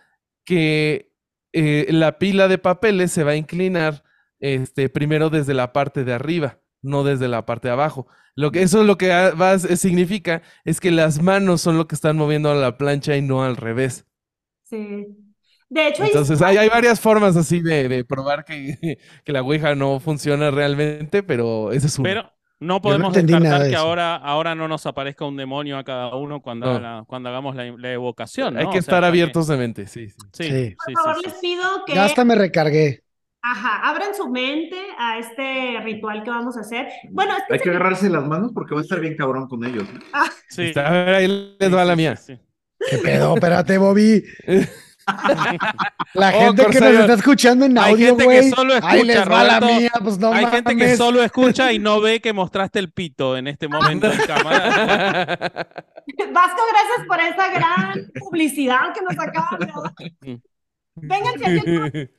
[0.44, 1.12] que
[1.52, 4.04] eh, la pila de papeles se va a inclinar
[4.40, 8.06] este, primero desde la parte de arriba, no desde la parte de abajo.
[8.36, 12.16] Lo que, eso lo que va significa es que las manos son lo que están
[12.16, 14.06] moviendo a la plancha y no al revés.
[14.64, 15.06] Sí.
[15.68, 19.42] De hecho, hay- Entonces hay, hay varias formas así de, de probar que, que la
[19.42, 21.98] Ouija no funciona realmente, pero ese es.
[22.00, 22.32] Pero
[22.64, 26.14] no podemos nada descartar de que ahora, ahora no nos aparezca un demonio a cada
[26.16, 26.72] uno cuando, No.
[26.72, 28.56] haga la- cuando hagamos la, la evocación.
[28.56, 28.70] Hay ¿no?
[28.70, 30.08] que O sea, estar hasta que- abiertos de mente, sí.
[30.10, 30.16] sí.
[30.32, 30.76] Sí, Sí.
[30.84, 33.02] por favor, sí, les pido que Ya hasta me recargué.
[33.42, 36.88] ajá, abran su mente a este ritual que vamos a hacer.
[37.10, 39.84] Bueno, este Hay que agarrarse las manos porque va a estar bien cabrón con ellos.
[39.92, 40.00] ¿no?
[40.48, 42.16] Sí, Está- a ver, ahí les sí, va la mía.
[42.16, 42.40] sí, sí.
[42.90, 43.34] ¿Qué pedo?
[43.34, 44.22] Espérate, Bobby.
[46.14, 48.50] La Oh, gente que nos está escuchando en Hay audio, gente que güey.
[48.50, 49.80] solo Ahí les escucha, va la Roberto.
[49.80, 53.36] mía, pues no Hay gente que solo escucha y no ve que mostraste el pito
[53.36, 55.36] en este momento en cámara.
[56.32, 59.92] Vasco, gracias por esa gran publicidad que nos acaba de a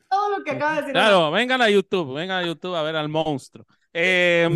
[0.10, 0.94] todo lo que acaba de decir.
[0.94, 3.66] Claro, vengan a YouTube, vengan a YouTube a ver al monstruo.
[3.94, 4.50] Eh,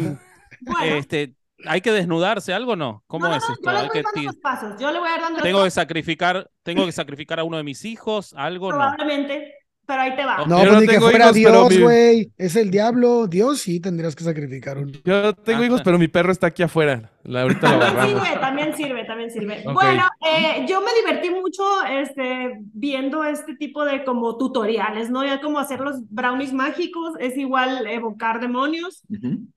[0.62, 1.34] Bueno, este,
[1.66, 3.03] ¿Hay que desnudarse algo o no?
[3.07, 3.72] ¿Cómo no, no, es no, esto?
[3.72, 4.80] yo ¿Hay voy que los pasos.
[4.80, 7.43] Yo le voy a dar dando los ¿Tengo que pasos, sacrificar, tengo que sacrificar a
[7.43, 8.34] uno de mis hijos?
[8.38, 8.78] ¿Algo no?
[8.78, 9.53] probablemente,
[9.86, 10.45] pero ahí te va.
[10.45, 12.32] No, ni que fuera hijos, pero Dios, mi- güey.
[12.38, 13.28] Es el diablo.
[13.28, 14.91] Dios sí tendrías que sacrificar uno.
[15.03, 15.84] Yo tengo Ah, hijos, ah.
[15.84, 17.12] pero mi perro está aquí afuera.
[17.24, 19.63] La, ahorita lo También sirve, también sirve, también sirve.
[19.74, 25.26] Bueno, eh, yo me divertí mucho este, viendo este tipo de como tutoriales, ¿no?
[25.26, 29.03] Ya como hacer los brownies mágicos, es igual evocar demonios.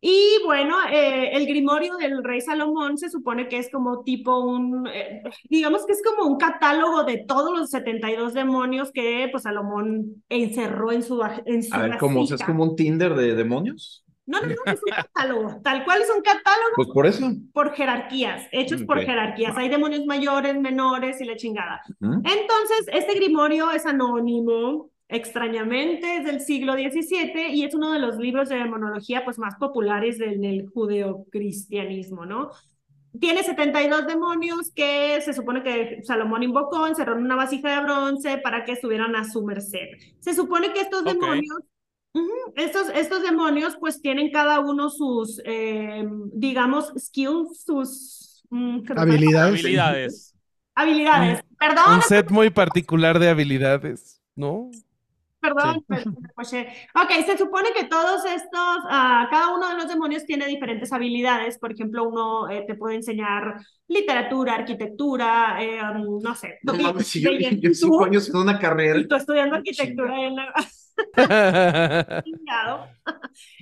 [0.00, 4.88] Y bueno, eh, el grimorio del rey Salomón se supone que es como tipo un,
[4.88, 10.22] eh, digamos que es como un catálogo de todos los 72 demonios que pues Salomón
[10.28, 12.22] encerró en su, en su A ver, ¿cómo?
[12.22, 14.01] O sea, ¿Es como un Tinder de demonios?
[14.26, 17.30] No, no, no, es un catálogo, tal cual es un catálogo Pues por eso.
[17.52, 19.04] por jerarquías, hechos por Ok.
[19.04, 19.56] jerarquías.
[19.56, 21.82] Hay demonios mayores, menores y la chingada.
[22.00, 22.14] Ujú.
[22.14, 28.16] Entonces, este grimorio es anónimo, extrañamente, es del siglo XVII y es uno de los
[28.16, 32.50] libros de demonología pues, más populares en el judeocristianismo, ¿no?
[33.20, 38.38] Tiene 72 demonios que se supone que Salomón invocó, encerró en una vasija de bronce
[38.38, 39.86] para que estuvieran a su merced.
[40.20, 41.08] Se supone que estos Ok.
[41.08, 41.58] demonios
[42.56, 49.60] estos, estos demonios pues tienen cada uno sus, eh, digamos, skills, sus mm, habilidades.
[49.60, 50.34] Habilidades.
[50.74, 51.44] Habilidades.
[51.58, 51.94] Perdón.
[51.96, 54.70] Un set muy particular de habilidades, ¿no?
[55.42, 60.92] Perdón, Ok, se supone que todos estos, uh, cada uno de los demonios tiene diferentes
[60.92, 61.58] habilidades.
[61.58, 63.56] Por ejemplo, uno eh, te puede enseñar
[63.88, 66.60] literatura, arquitectura, eh, um, no sé.
[66.62, 69.00] No mames, si yo, yo cinco años en una carrera.
[69.00, 70.54] Y tú estudiando arquitectura en la...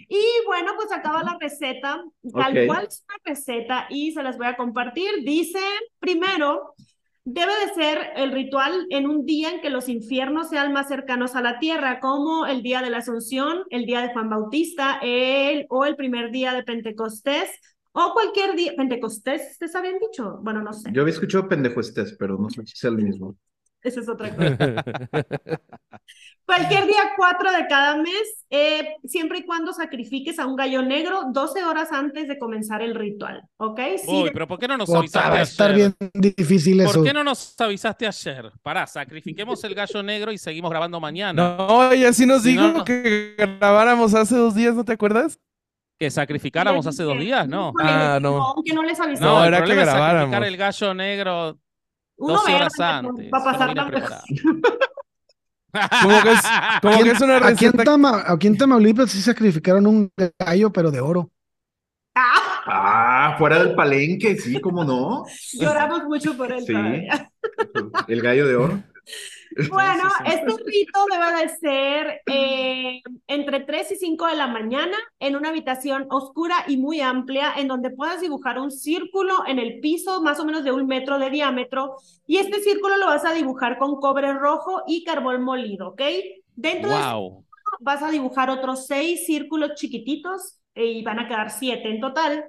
[0.09, 2.03] y bueno, pues acaba la receta,
[2.35, 5.25] tal cual es una receta y se las voy a compartir.
[5.25, 5.61] Dice,
[5.99, 6.75] primero,
[7.25, 11.37] Debe de ser el ritual en un día en que los infiernos sean más cercanos
[11.37, 15.67] a la tierra, como el día de la Asunción, el día de Juan Bautista, el,
[15.69, 17.51] o el primer día de Pentecostés,
[17.93, 18.73] o cualquier día.
[18.75, 19.53] ¿Pentecostés?
[19.53, 20.39] ¿Ustedes habían dicho?
[20.43, 20.91] Bueno, no sé.
[20.93, 23.37] Yo había escuchado Pentecostés, pero no sé si es el mismo.
[23.83, 24.57] Eso es otra cosa.
[26.45, 31.23] Cualquier día 4 de cada mes, eh, siempre y cuando sacrifiques a un gallo negro
[31.33, 33.81] 12 horas antes de comenzar el ritual, ¿ok?
[34.05, 36.95] Sí, Uy, pero ¿por qué no nos avisaste va a estar bien difícil eso.
[36.95, 38.51] ¿Por qué no nos avisaste ayer?
[38.63, 41.57] Pará, sacrifiquemos el gallo negro y seguimos grabando mañana.
[41.57, 45.39] No, y así nos dijo que grabáramos hace dos días, ¿no te acuerdas?
[45.99, 47.73] Que sacrificáramos hace dos días, ¿no?
[47.79, 48.57] Ah, no.
[48.65, 49.23] Que no les avisó.
[49.23, 50.33] No, era que grabáramos.
[50.33, 51.59] sacrificar el gallo negro
[52.21, 53.31] 12 horas antes.
[53.33, 53.91] Va a pasar tan
[56.03, 56.41] Como que es,
[56.83, 57.53] como que es una receta.
[57.53, 61.31] Aquí en, Tama, aquí en Tamaulipas sí sacrificaron un gallo, pero de oro.
[62.17, 65.25] Ah, fuera del palenque, sí, ¿cómo no?
[65.53, 66.65] Lloramos mucho por él.
[66.67, 66.75] Sí.
[68.09, 68.83] El gallo de oro.
[69.69, 75.37] Bueno, este rito debe de ser eh, entre 3 y 5 de la mañana en
[75.37, 80.23] una habitación oscura y muy amplia en donde puedas dibujar un círculo en el piso
[80.23, 81.97] más o menos de un metro de diámetro
[82.27, 86.03] y este círculo lo vas a dibujar con cobre rojo y carbón molido, ¿ok?
[86.55, 87.39] Dentro wow.
[87.39, 92.45] de vas a dibujar otros seis círculos chiquititos y van a quedar siete en total.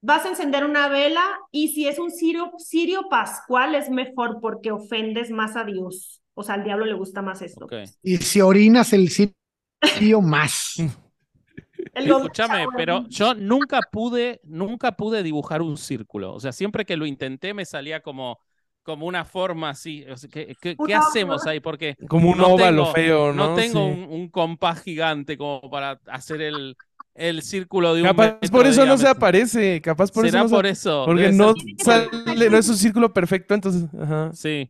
[0.00, 4.70] Vas a encender una vela y si es un cirio, cirio pascual es mejor porque
[4.70, 6.23] ofendes más a Dios.
[6.34, 7.68] O sea, al diablo le gusta más esto.
[8.02, 10.74] Y si orinas el sitio más.
[11.94, 16.34] Escúchame, pero yo nunca pude, nunca pude dibujar un círculo.
[16.34, 18.38] O sea, siempre que lo intenté me salía como,
[18.82, 20.04] como una forma así.
[20.32, 21.60] ¿qué, qué, hacemos ahí?
[21.60, 23.50] Porque como un óvalo feo, ¿no?
[23.50, 26.76] No tengo un, compás gigante como para hacer el,
[27.14, 30.50] el círculo de un Capaz por eso no se aparece, capaz por ¿Será eso.
[30.50, 31.04] por eso.
[31.06, 33.84] Porque no sale, no es un círculo perfecto, entonces.
[33.94, 34.32] Ajá.
[34.32, 34.68] Sí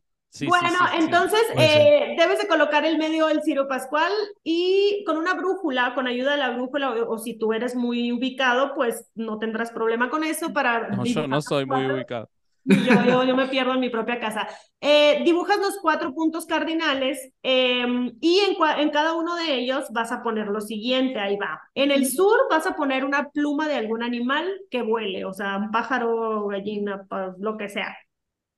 [0.48, 4.10] bueno, entonces eh, debes de colocar el medio del Ciro Pascual
[4.42, 8.74] y con una brújula, con ayuda de la brújula, o, si tú eres muy ubicado,
[8.74, 10.88] pues no tendrás problema con eso para...
[10.88, 12.28] No, yo no soy muy ubicado.
[12.64, 14.48] Yo, yo, me pierdo en mi propia casa.
[14.80, 20.10] Eh, dibujas los cuatro puntos cardinales em, y en, en, cada uno de ellos vas
[20.12, 21.60] a poner lo siguiente, ahí va.
[21.74, 25.58] En el sur vas a poner una pluma de algún animal que vuele, o sea,
[25.58, 27.94] un pájaro, gallina, pues, lo que sea.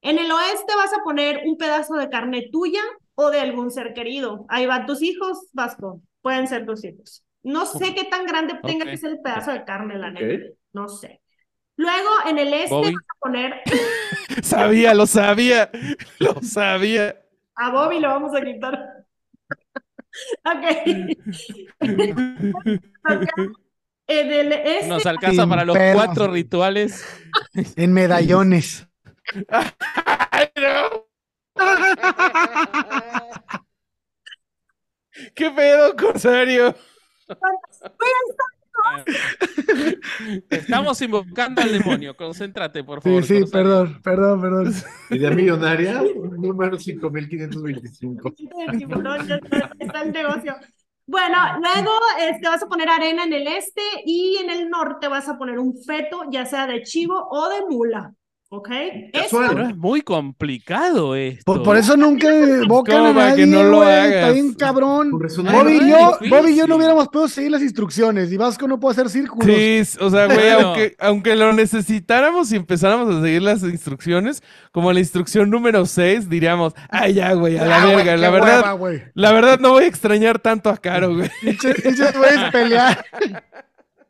[0.03, 2.83] En el oeste vas a poner un pedazo de carne tuya
[3.15, 4.47] o de algún ser querido.
[4.49, 6.01] Ahí van tus hijos, Vasco.
[6.23, 7.25] Pueden ser tus hijos.
[7.43, 10.47] No sé qué tan grande tenga que ser el pedazo de carne, la neta.
[10.73, 11.21] No sé.
[11.77, 13.55] Luego, en el este vas a poner.
[14.43, 15.71] sabía, lo sabía.
[16.19, 17.23] Lo sabía.
[17.55, 19.07] A Bobby lo vamos a quitar.
[20.45, 20.65] ok.
[24.09, 24.89] en el este.
[24.89, 27.05] Nos alcanza para los cuatro rituales.
[27.77, 28.89] En medallones.
[35.35, 36.75] ¿Qué pedo, Corsario?
[40.51, 43.25] Estamos invocando al demonio, concéntrate, por favor.
[43.25, 44.73] Sí, sí, perdón, perdón, perdón.
[45.11, 46.03] Idea millonaria,
[46.39, 48.35] número 5525.
[49.79, 50.57] Está el negocio.
[51.09, 55.29] Bueno, luego este, vas a poner arena en el este y en el norte vas
[55.29, 58.13] a poner un feto, ya sea de chivo o de mula.
[58.49, 58.69] ¿Ok?
[59.13, 61.65] Pero es muy complicado esto.
[61.65, 64.07] Por, eso nunca evocan a nadie, que no lo hagas.
[64.07, 65.11] Está bien cabrón.
[65.11, 68.79] Bobby y, yo, Bobby y yo no hubiéramos podido seguir las instrucciones y Vasco no
[68.79, 69.47] puede hacer círculos.
[69.47, 74.93] Sí, o sea, güey, aunque, aunque lo necesitáramos y empezáramos a seguir las instrucciones, como
[74.93, 78.17] la instrucción número 6, diríamos, ay, ya, güey, a la verga.
[78.17, 78.79] la verdad,
[79.15, 81.31] la verdad no voy a extrañar tanto a Caro, güey.
[81.43, 83.05] puedes pelear.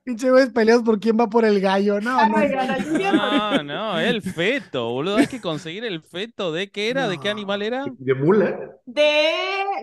[0.07, 2.01] Pinche güey peleados por quién va por el gallo.
[2.01, 2.37] No, no.
[3.13, 5.17] No, no, el feto, boludo.
[5.17, 6.53] Hay que conseguir el feto.
[6.53, 7.09] ¿De qué era?
[7.09, 7.85] ¿De qué animal era?
[7.99, 8.57] ¿De mula?
[8.85, 9.33] De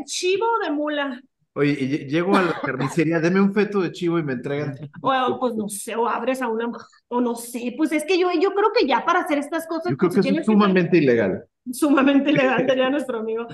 [0.05, 1.21] chivo de mula.
[1.55, 1.76] Oye,
[2.07, 4.76] llego a la carnicería, deme un feto de chivo y me entregan.
[5.01, 6.71] O, pues no sé, o abres a una,
[7.09, 9.91] o no sé, pues es que yo, yo creo que ya para hacer estas cosas.
[9.91, 11.43] Yo creo que es sumamente ilegal.
[11.69, 13.45] Sumamente ilegal, sería nuestro amigo.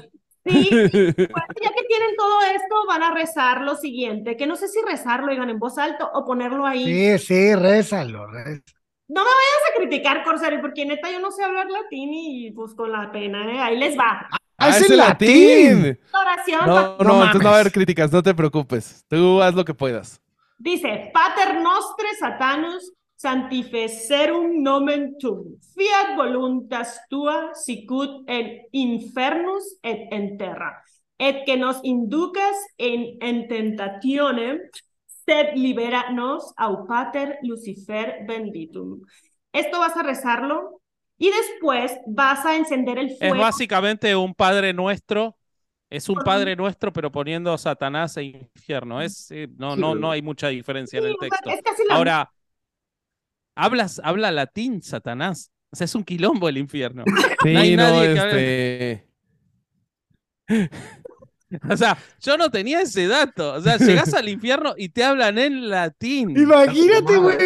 [0.49, 1.15] Sí, pues,
[1.63, 5.31] ya que tienen todo esto, van a rezar lo siguiente, que no sé si rezarlo,
[5.31, 6.85] digan en voz alta o ponerlo ahí.
[6.85, 8.61] Sí, sí, rézalo, rézalo.
[9.07, 12.75] No me vayas a criticar, Corsario, porque neta yo no sé hablar latín y pues
[12.75, 13.59] con la pena, ¿eh?
[13.59, 14.29] Ahí les va.
[14.57, 15.99] ¡Ah, es en latín!
[16.13, 16.67] Oración.
[16.67, 19.03] No, no, No entonces no va a haber críticas, no te preocupes.
[19.07, 20.21] Tú haz lo que puedas.
[20.59, 30.37] Dice, Pater nostre Satanus sanctificerum nomen tuum, fiat voluntas tua sicut en infernus et en
[30.37, 30.71] terra,
[31.19, 34.59] et que nos inducas en, en tentationem,
[35.25, 39.01] sed libera nos au Pater Lucifer benditum.
[39.51, 40.81] Esto vas a rezarlo
[41.17, 43.35] y después vas a encender el Es fuego.
[43.39, 45.35] básicamente un Padre Nuestro.
[45.89, 49.01] Es un Padre Nuestro, pero poniendo a Satanás e infierno.
[49.01, 51.49] Es, eh, no, no, no hay mucha diferencia en el Sí, o sea, texto.
[51.49, 52.31] es casi la Ahora,
[53.63, 55.51] hablas, habla latín, Satanás.
[55.71, 57.03] O sea, es un quilombo el infierno.
[57.41, 59.07] Sí, hay no, nadie que
[60.49, 60.69] este.
[61.67, 63.53] O sea, yo no tenía ese dato.
[63.53, 66.37] O sea, llegás al infierno y te hablan en latín.
[66.37, 67.37] Imagínate, güey.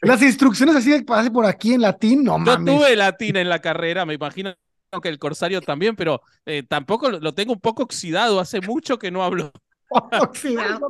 [0.00, 2.74] Las instrucciones así de pase por aquí en latín, no Yo mames.
[2.74, 4.54] tuve latín en la carrera, me imagino
[5.00, 8.40] que el Corsario también, pero eh, tampoco lo tengo un poco oxidado.
[8.40, 9.52] Hace mucho que no hablo.
[10.20, 10.88] Oxidado.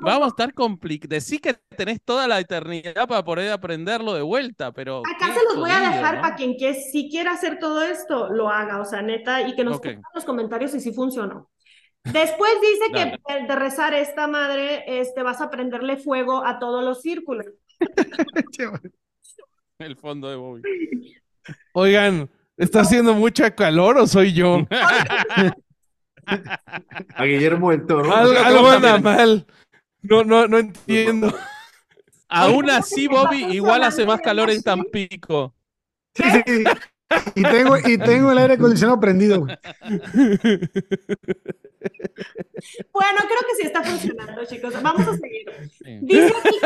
[0.00, 1.10] Vamos a estar complicados.
[1.10, 4.98] Decí que tenés toda la eternidad para poder aprenderlo de vuelta, pero.
[5.00, 6.22] Acá se los voy a dejar ¿no?
[6.22, 9.64] para quien que si quiera hacer todo esto, lo haga, o sea, neta, y que
[9.64, 9.82] nos Ok.
[9.84, 11.50] pongan en los comentarios si sí funcionó.
[12.04, 17.02] Después dice que de rezar esta madre, este, vas a prenderle fuego a todos los
[17.02, 17.46] círculos.
[19.78, 20.62] El fondo de Bobby.
[21.72, 24.66] Oigan, ¿está haciendo mucha calor o soy yo?
[27.14, 28.14] A Guillermo del Toro.
[28.14, 29.46] Algo vos anda mal.
[30.02, 31.34] No, no, no entiendo.
[32.28, 34.62] Aún así, Bobby, igual hace más calor en.
[34.62, 35.54] Tampico.
[36.14, 36.64] Sí, sí.
[37.36, 39.46] Y tengo, y tengo el aire acondicionado prendido.
[42.92, 44.74] Bueno, creo que sí está funcionando, chicos.
[44.82, 45.46] Vamos a seguir.
[46.02, 46.56] Dice aquí,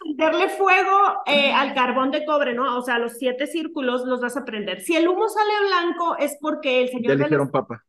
[0.00, 2.76] prenderle fuego eh, al carbón de cobre, ¿no?
[2.76, 4.80] O sea, los siete círculos los vas a prender.
[4.82, 7.84] Si el humo sale blanco es porque el Ya señor de eligieron las- papa.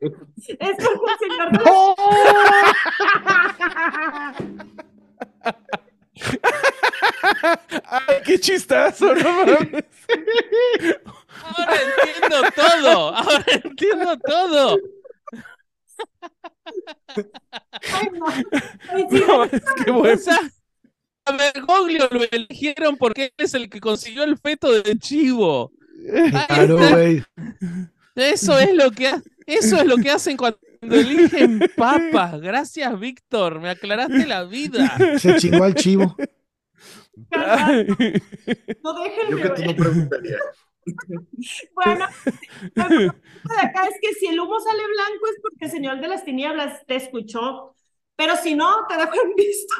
[0.00, 1.94] Es porque el señor ¡Oh!
[7.86, 9.84] Ay, qué chistazo, no mames.
[11.42, 13.14] Ahora entiendo todo.
[13.16, 14.78] Ahora entiendo todo.
[17.92, 18.26] Ay, no.
[18.26, 20.18] Ay, sí, No, es que O bueno.
[20.18, 20.38] sea,
[21.26, 25.72] a Bergoglio lo eligieron porque él es el que consiguió el feto de chivo.
[26.48, 27.24] Claro, güey.
[28.14, 32.40] Eso es lo que ha- eso es lo que hacen cuando eligen papas.
[32.40, 33.60] Gracias, Víctor.
[33.60, 35.02] Me aclaraste la vida.
[35.18, 36.16] Se chingó al chivo.
[38.82, 39.66] No déjenme Yo que tú ver.
[39.66, 40.40] no preguntarías.
[41.74, 42.06] Bueno,
[42.74, 43.08] lo que
[43.42, 46.08] pasa de acá es que si el humo sale blanco es porque el señor de
[46.08, 47.74] las tinieblas te escuchó,
[48.16, 49.74] pero si no, te dejo en visto.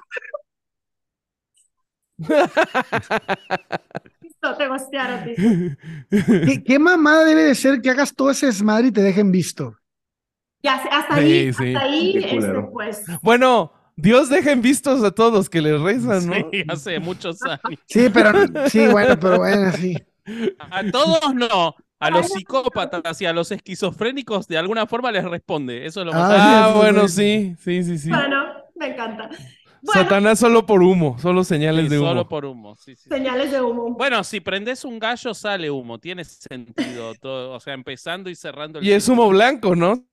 [4.21, 5.21] Listo, te gostearon.
[6.11, 9.77] ¿Qué, qué mamada debe de ser que hagas todo ese desmadre y te dejen visto?
[10.63, 11.75] Ya, hasta ahí, Sí, sí.
[11.75, 13.05] hasta ahí, este, pues.
[13.23, 16.35] Bueno, Dios deja en vistos a todos que le rezan, ¿no?
[16.51, 17.81] Sí, hace muchos años.
[17.87, 18.31] Sí, pero
[18.69, 19.95] sí, bueno, pero bueno, sí.
[20.59, 21.75] A todos no.
[22.01, 25.87] A los psicópatas y a los esquizofrénicos de alguna forma les responde.
[25.87, 26.31] Eso es lo más.
[26.31, 28.09] Ah, Ah, sí, bueno, sí, sí, sí, sí.
[28.11, 28.45] Bueno,
[28.75, 29.31] me encanta.
[29.85, 32.09] Bueno, Satanás solo por humo, solo señales Sí, de humo.
[32.09, 32.77] solo por humo.
[32.77, 33.09] sí, sí.
[33.09, 33.91] señales de humo.
[33.95, 38.79] Bueno, si prendes un gallo sale humo, tiene sentido todo, o sea, empezando y cerrando
[38.79, 40.07] el Y es humo blanco, ¿no?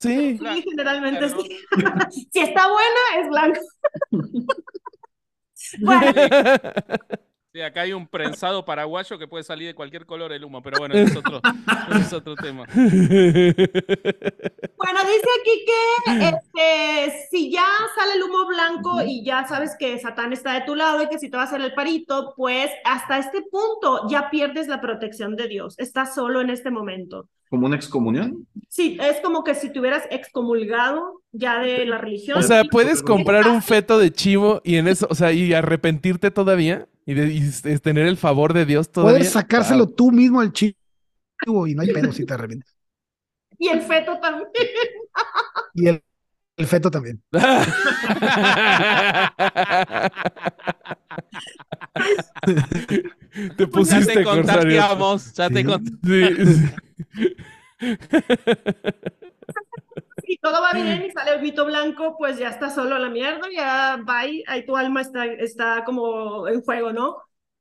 [0.00, 0.38] Sí.
[0.38, 1.42] Sí, generalmente Claro.
[1.42, 1.58] sí.
[2.32, 3.60] si está buena, es blanco.
[5.80, 6.12] bueno,
[7.58, 10.78] Sí, acá hay un prensado paraguayo que puede salir de cualquier color el humo, pero
[10.78, 11.40] bueno, es otro,
[12.00, 12.64] es otro tema.
[14.76, 19.98] Bueno, dice aquí que este, si ya sale el humo blanco y ya sabes que
[19.98, 22.70] Satán está de tu lado y que si te va a hacer el parito, pues
[22.84, 25.74] hasta este punto ya pierdes la protección de Dios.
[25.78, 27.28] Estás solo en este momento.
[27.50, 28.46] ¿Como una excomunión?
[28.68, 32.38] Sí, es como que si te hubieras excomulgado ya de la religión.
[32.38, 36.30] O sea, puedes comprar un feto de chivo y en eso, o sea, y arrepentirte
[36.30, 39.18] todavía y, de- y tener el favor de Dios todavía.
[39.18, 40.74] Puedes sacárselo tú mismo al chivo
[41.66, 42.74] y no hay pedo si te arrepientes.
[43.60, 44.48] Y el feto también.
[45.74, 46.02] Y el,
[46.58, 47.22] el feto también.
[53.56, 54.80] te Ya pusiste te corsario.
[54.80, 55.64] contagiamos, ya te Sí.
[55.64, 56.68] cont- Sí, sí.
[60.26, 63.08] Si todo va bien y sale el vito blanco, pues ya está solo a la
[63.08, 67.16] mierda, ya bye, ahí tu alma está, está como en juego, ¿no?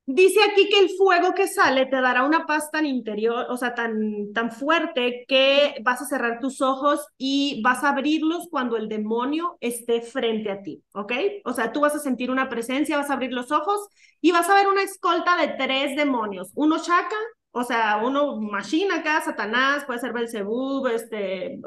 [0.10, 3.76] Dice aquí que el fuego que sale te dará una paz tan interior, o sea,
[3.76, 8.88] tan, tan fuerte que vas a cerrar tus ojos y vas a abrirlos cuando el
[8.88, 11.12] demonio esté frente a ti, ¿ok?
[11.44, 13.86] O sea, tú vas a sentir una presencia, vas a abrir los ojos
[14.22, 16.52] y vas a ver una escolta de tres demonios.
[16.56, 17.18] Uno Shaka,
[17.52, 21.60] o sea, uno Machine acá, Satanás, puede ser Belzebub, este,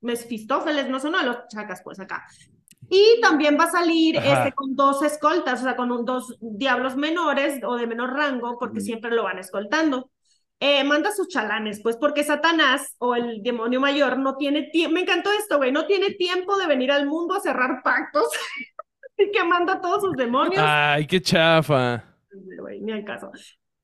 [0.00, 2.24] Mefistófeles, no son de los chacas, pues acá.
[2.92, 7.62] Y también va a salir este, con dos escoltas, o sea, con dos diablos menores
[7.64, 10.10] o de menor rango, porque siempre lo van escoltando.
[10.58, 15.00] Eh, manda sus chalanes, pues porque Satanás o el demonio mayor no tiene tiempo, me
[15.00, 18.28] encantó esto, güey, no tiene tiempo de venir al mundo a cerrar pactos
[19.16, 20.62] y que manda a todos sus demonios.
[20.62, 22.04] Ay, qué chafa.
[22.58, 23.30] Güey, ni al caso.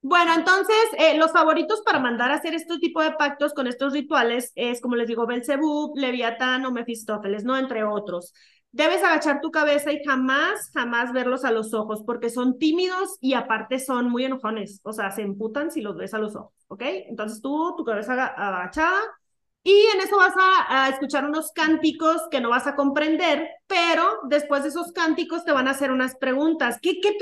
[0.02, 3.92] Bueno, entonces, eh, los favoritos para mandar a hacer este tipo de pactos con estos
[3.92, 7.56] rituales es, como les digo, Belzebub, Leviatán o Mefistófeles, ¿no?
[7.56, 8.32] Entre otros.
[8.72, 13.34] Debes agachar tu cabeza y jamás, jamás verlos a los ojos, porque son tímidos y
[13.34, 14.80] aparte son muy enojones.
[14.82, 16.82] O sea, se emputan si los ves a los ojos, ¿ok?
[17.08, 19.00] Entonces tú, tu cabeza agachada,
[19.66, 20.32] y en eso vas
[20.68, 25.50] a, escuchar unos cánticos que no vas a comprender, pero después de esos cánticos te
[25.50, 26.78] van a hacer unas preguntas.
[26.80, 27.16] ¿Qué, qué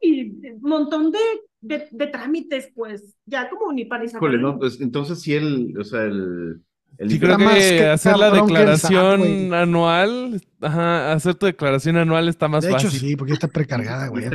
[0.00, 3.16] pinche montón de, de, trámites, pues?
[3.26, 6.62] Ya como ni para no, pues entonces sí el, o sea, el
[7.08, 12.90] Sí, creo que, hacer la declaración anual, ajá, hacer tu declaración anual está más fácil.
[12.90, 14.24] De hecho, sí, porque está precargada, güey.
[14.24, 14.30] ¿eh?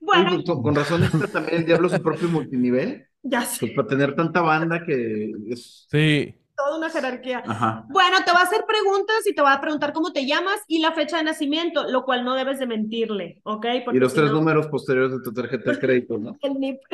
[0.00, 0.42] Bueno.
[0.42, 3.06] Con, razón está también el diablo su propio multinivel.
[3.22, 3.58] Ya sé.
[3.60, 5.86] Pues para tener tanta banda que es...
[5.90, 7.42] Sí toda una jerarquía.
[7.88, 10.78] Bueno, te va a hacer preguntas y te va a preguntar cómo te llamas y
[10.78, 13.66] la fecha de nacimiento, lo cual no debes de mentirle, ¿ok?
[13.92, 16.36] y los tres números posteriores de tu tarjeta de crédito, ¿no?
[16.42, 16.80] El NIP.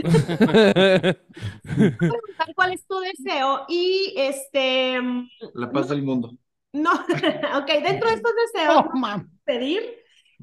[1.64, 5.00] preguntar cuál es tu deseo y este...
[5.54, 6.32] La paz del mundo.
[6.70, 9.82] No, ok, dentro de estos deseos, oh, pedir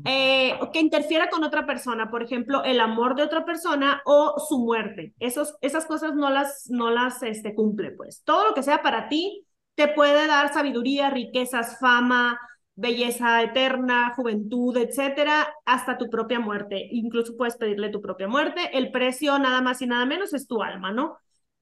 [0.04, 4.60] eh, que interfiera con otra persona, por ejemplo, el amor de otra persona o su
[4.60, 5.14] muerte.
[5.20, 8.22] Esos, esas cosas no las, no las este, cumple, pues.
[8.26, 12.40] Todo lo que sea para ti te puede dar sabiduría, riquezas, fama,
[12.76, 16.90] belleza eterna, juventud, etcétera, hasta tu propia muerte.
[16.92, 18.78] Incluso puedes pedirle tu propia muerte.
[18.78, 21.18] El precio, nada más y nada menos, es tu alma, ¿no?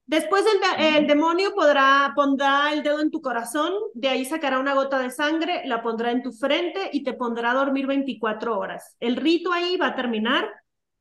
[0.06, 0.44] Después
[0.78, 4.98] el, el, demonio podrá, pondrá el dedo en tu corazón, de ahí sacará una gota
[4.98, 8.96] de sangre, la pondrá en tu frente y te pondrá a dormir 24 horas.
[9.00, 10.50] El rito ahí va a terminar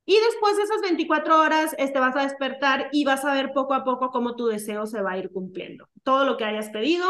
[0.05, 3.73] y después de esas 24 horas este, vas a despertar y vas a ver poco
[3.73, 5.89] a poco cómo tu deseo se va a ir cumpliendo.
[6.03, 7.05] Todo lo que hayas pedido.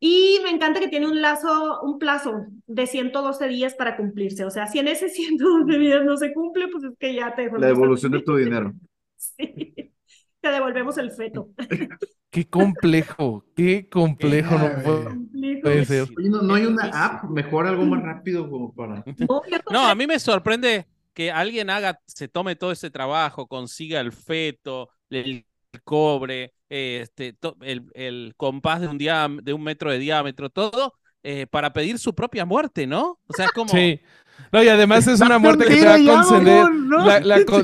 [0.00, 4.44] Y me encanta que tiene un lazo, un plazo de 112 días para cumplirse.
[4.44, 7.48] O sea, si en ese 112 días no se cumple, pues es que ya te...
[7.58, 8.72] La devolución de tu dinero.
[9.20, 9.92] Sí
[10.40, 11.50] te devolvemos el feto.
[12.30, 14.58] Qué complejo, qué complejo.
[14.58, 16.08] no, puede ser.
[16.18, 19.02] no, hay una app mejor, algo más rápido como para.
[19.70, 24.12] No, a mí me sorprende que alguien haga, se tome todo ese trabajo, consiga el
[24.12, 25.46] feto, el
[25.84, 31.72] cobre, este, el, el compás de un, de un metro de diámetro, todo, eh, para
[31.72, 33.18] pedir su propia muerte, ¿no?
[33.26, 33.70] O sea, es como.
[33.70, 34.00] Sí.
[34.50, 36.66] No, y además es una muerte que te va a conceder.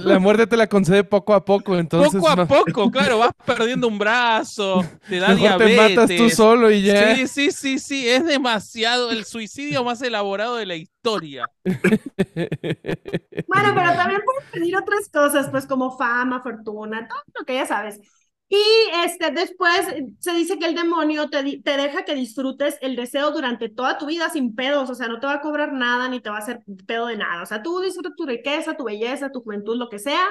[0.03, 2.21] La, muerte te la concede poco a poco, entonces.
[2.21, 5.77] Poco a poco, claro, vas perdiendo un brazo, te da diabetes.
[5.77, 7.17] te matas tú solo y ya.
[7.17, 11.51] Sí, sí, sí, sí, es demasiado el suicidio más elaborado de la historia.
[11.65, 17.67] Bueno, pero también puedes pedir otras cosas, pues como fama, fortuna, todo lo que ya
[17.67, 18.01] sabes.
[18.49, 18.57] Y
[19.05, 19.87] este, después
[20.19, 24.07] se dice que el demonio te, te, deja que disfrutes el deseo durante toda tu
[24.07, 26.41] vida sin pedos, o sea, no te va a cobrar nada ni te va a
[26.41, 29.89] hacer pedo de nada, o sea, tú disfrutas tu riqueza, tu belleza, tu juventud, lo
[29.89, 30.29] que sea,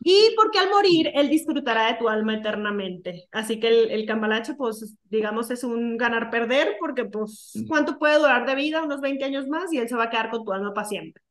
[0.00, 3.28] y porque al morir él disfrutará de tu alma eternamente.
[3.32, 8.46] Así que el, el cambalache, pues, digamos, es un ganar-perder, porque, pues, ¿cuánto puede durar
[8.46, 8.82] de vida?
[8.82, 11.22] Unos 20 años más y él se va a quedar con tu alma para siempre.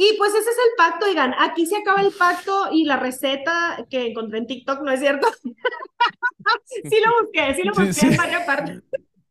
[0.00, 3.84] Y pues ese es el pacto, digan, aquí se acaba el pacto y la receta
[3.90, 5.26] que encontré en TikTok, ¿no es cierto?
[6.64, 8.80] sí lo busqué, sí lo busqué en varias partes.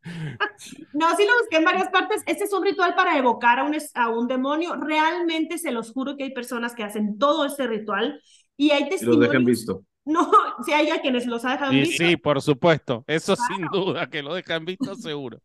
[0.94, 2.22] no, sí lo busqué en varias partes.
[2.26, 4.76] Este es un ritual para evocar a un, a un demonio.
[4.76, 8.22] Realmente se los juro que hay personas que hacen todo este ritual
[8.58, 9.22] y hay testimonios.
[9.22, 9.84] Los dejan visto.
[10.04, 10.30] No,
[10.66, 12.04] si hay a quienes los dejan visto.
[12.04, 13.06] Sí, por supuesto.
[13.08, 15.40] Eso sin duda, que lo dejan visto seguro.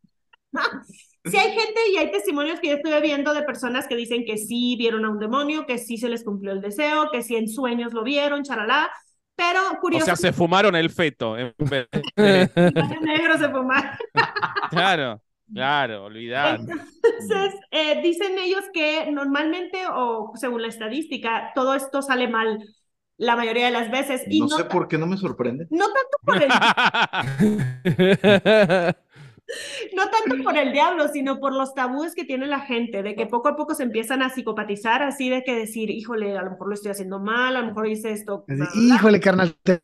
[1.24, 4.38] Sí hay gente y hay testimonios que yo estuve viendo de personas que dicen que
[4.38, 7.48] sí vieron a un demonio, que sí se les cumplió el deseo, que sí en
[7.48, 8.90] sueños lo vieron, charalá,
[9.36, 10.04] pero curioso.
[10.04, 11.38] O sea, se fumaron el feto.
[11.38, 13.92] En vez negro se fumaron.
[14.70, 16.58] claro, claro, olvidar.
[16.58, 22.58] Entonces, eh, dicen ellos que normalmente, o según la estadística, todo esto sale mal
[23.16, 24.22] la mayoría de las veces.
[24.26, 25.68] Y no, sé por qué no me sorprende.
[25.70, 26.50] No tanto por el...
[29.96, 33.26] No tanto por el diablo, sino por los tabúes que tiene la gente, de que
[33.26, 36.68] poco a poco se empiezan a psicopatizar, así de que decir, híjole, a lo mejor
[36.68, 38.44] lo estoy haciendo mal, a lo mejor hice esto.
[38.46, 38.96] Bla, bla, bla.
[38.96, 39.80] Híjole, carnal, te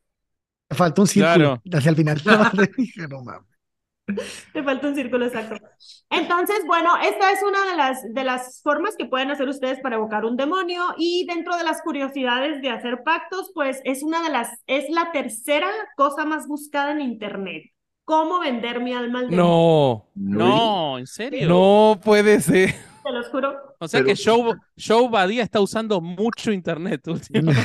[0.71, 2.21] faltó un círculo hacia el final.
[2.77, 3.49] Dije, no mames.
[4.55, 5.57] Te falta un círculo exacto.
[6.09, 9.97] Entonces, bueno, esta es una de las, de las formas que pueden hacer ustedes para
[9.97, 14.31] evocar un demonio y dentro de las curiosidades de hacer pactos, pues es una de
[14.31, 17.65] las, es la tercera cosa más buscada en internet.
[18.09, 19.45] ¿Cómo vender mi alma al demonio?
[19.45, 21.47] No, No, ¿en serio?
[21.47, 22.75] no puede ser.
[23.05, 23.55] Te los juro.
[23.79, 27.61] O sea Pero- que Joe, Joe Badía está usando mucho internet últimamente.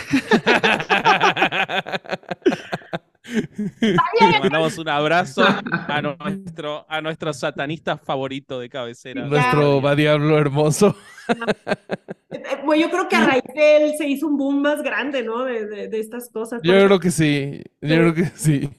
[3.79, 9.25] Le mandamos un abrazo a nuestro, a nuestro satanista favorito de cabecera.
[9.25, 10.95] Nuestro va diablo hermoso.
[11.29, 15.23] Eh, Bueno, yo creo que a raíz de él se hizo un boom más grande,
[15.23, 15.45] ¿no?
[15.45, 16.61] De, de, de estas cosas.
[16.63, 17.61] Yo creo que sí.
[17.81, 18.69] Yo creo que sí.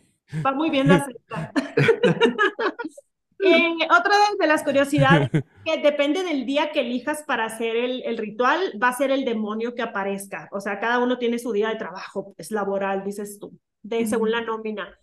[0.44, 1.06] Va muy bien la.
[3.46, 5.28] Eh, otra de, las curiosidades
[5.64, 9.26] que depende del día que elijas para hacer el, el ritual, va a ser el
[9.26, 10.48] demonio que aparezca.
[10.50, 14.30] O sea, cada uno tiene su día de trabajo, es laboral, dices tú, de, según
[14.30, 14.98] la nómina.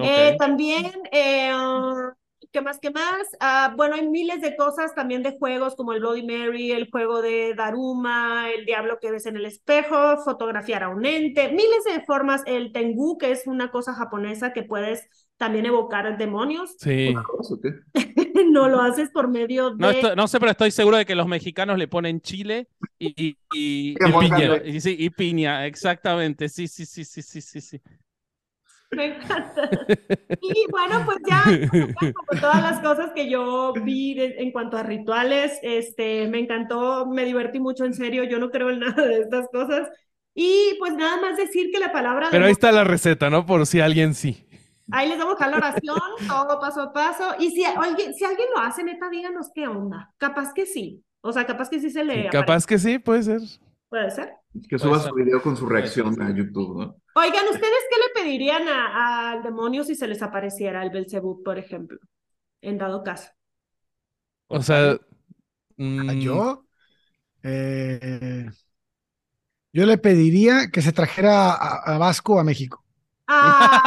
[0.00, 0.38] Eh, Ok.
[0.38, 1.52] también, eh,
[2.52, 2.78] ¿qué más?
[2.78, 3.26] ¿Qué más?
[3.40, 7.20] Ah, bueno, hay miles de cosas también de juegos como el Bloody Mary, el juego
[7.22, 12.04] de Daruma, el diablo que ves en el espejo, fotografiar a un ente, miles de
[12.04, 12.42] formas.
[12.46, 17.14] El Tengu, que es una cosa japonesa que puedes también evocar demonios, Sí.
[18.50, 19.76] No lo haces por medio de...
[19.78, 22.68] No, estoy- no sé, pero estoy seguro de que los mexicanos le ponen chile
[22.98, 24.36] y, y, y- Y y aguacate.
[24.36, 24.62] piña.
[24.64, 26.48] Y, sí, y piña, exactamente.
[26.48, 27.80] Sí, sí, sí, sí, sí, sí, sí.
[28.90, 29.70] Me encanta.
[30.40, 31.58] Y bueno, pues ya,
[32.14, 37.06] como todas las cosas que yo vi de- en cuanto a rituales, este, me encantó,
[37.06, 39.88] me divertí mucho, en serio, yo no creo en nada de estas cosas.
[40.34, 43.46] Y pues nada más decir que la palabra Pero ahí de está la receta, ¿no?
[43.46, 44.46] Por si alguien sí.
[44.90, 47.34] ahí les vamos a la oración, todo paso a paso.
[47.38, 50.12] Y si alguien, si alguien lo hace, neta, díganos qué onda.
[50.18, 51.04] Capaz que sí.
[51.20, 53.40] O sea, capaz que sí se le Capaz que sí, puede ser.
[53.94, 54.32] Puede ser.
[54.68, 56.96] Que suba su video con su reacción a YouTube, ¿no?
[57.14, 62.00] Oigan, ¿ustedes qué le pedirían al demonio si se les apareciera el Belzebub, por ejemplo?
[62.60, 63.30] En dado caso.
[64.48, 64.98] O sea, ¿A
[65.76, 66.64] mm, Yo,
[67.44, 68.46] eh,
[69.72, 72.84] yo le pediría que se trajera a, a Vasco a México.
[73.28, 73.80] Ah,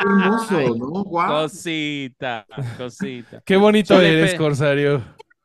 [0.00, 0.86] Qué hermoso, Ay, ¿no?
[1.02, 1.28] Guau.
[1.28, 2.46] Cosita,
[2.78, 3.42] cosita.
[3.44, 5.02] qué bonito Yo eres, Corsario.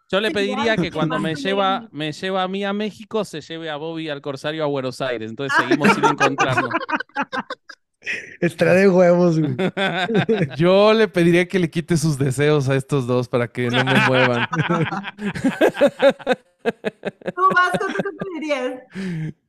[0.10, 3.70] Yo le pediría que cuando me lleva, me lleva a mí a México, se lleve
[3.70, 5.30] a Bobby al Corsario a Buenos Aires.
[5.30, 6.70] Entonces seguimos sin encontrarnos.
[8.40, 9.54] Extra de huevos, güey.
[10.58, 14.00] Yo le pediría que le quite sus deseos a estos dos para que no me
[14.08, 14.48] muevan.
[17.36, 18.82] Tú, Vasco, ¿tú qué pedirías?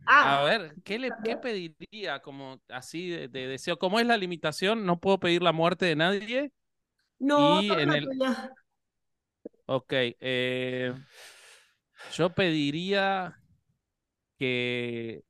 [0.07, 3.79] A Ah, ver, ¿qué le qué pediría como así de, de deseo?
[3.79, 4.87] ¿Cómo es la limitación?
[4.87, 6.53] No puedo pedir la muerte de nadie.
[7.19, 8.53] no, y en el- tuya.
[9.71, 10.95] Ok, eh,
[12.15, 13.39] yo pediría
[14.39, 15.23] que,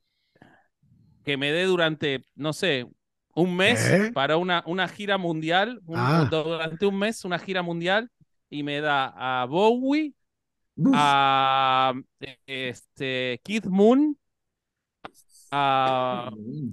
[1.24, 2.86] que me dé durante, no sé,
[3.34, 4.12] un mes ¿Eh?
[4.12, 6.28] para una, una gira mundial, un- Ah.
[6.30, 8.10] durante un mes una gira mundial
[8.48, 9.12] y me da
[9.42, 10.14] a Bowie,
[10.76, 11.94] Uf, a
[12.46, 14.16] este, Kid Moon,
[15.50, 16.30] a,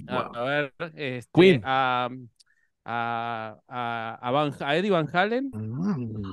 [0.08, 1.62] a, ver, este, Queen.
[1.66, 2.10] a,
[2.88, 5.50] a, a, a Van- a Eddie Van Halen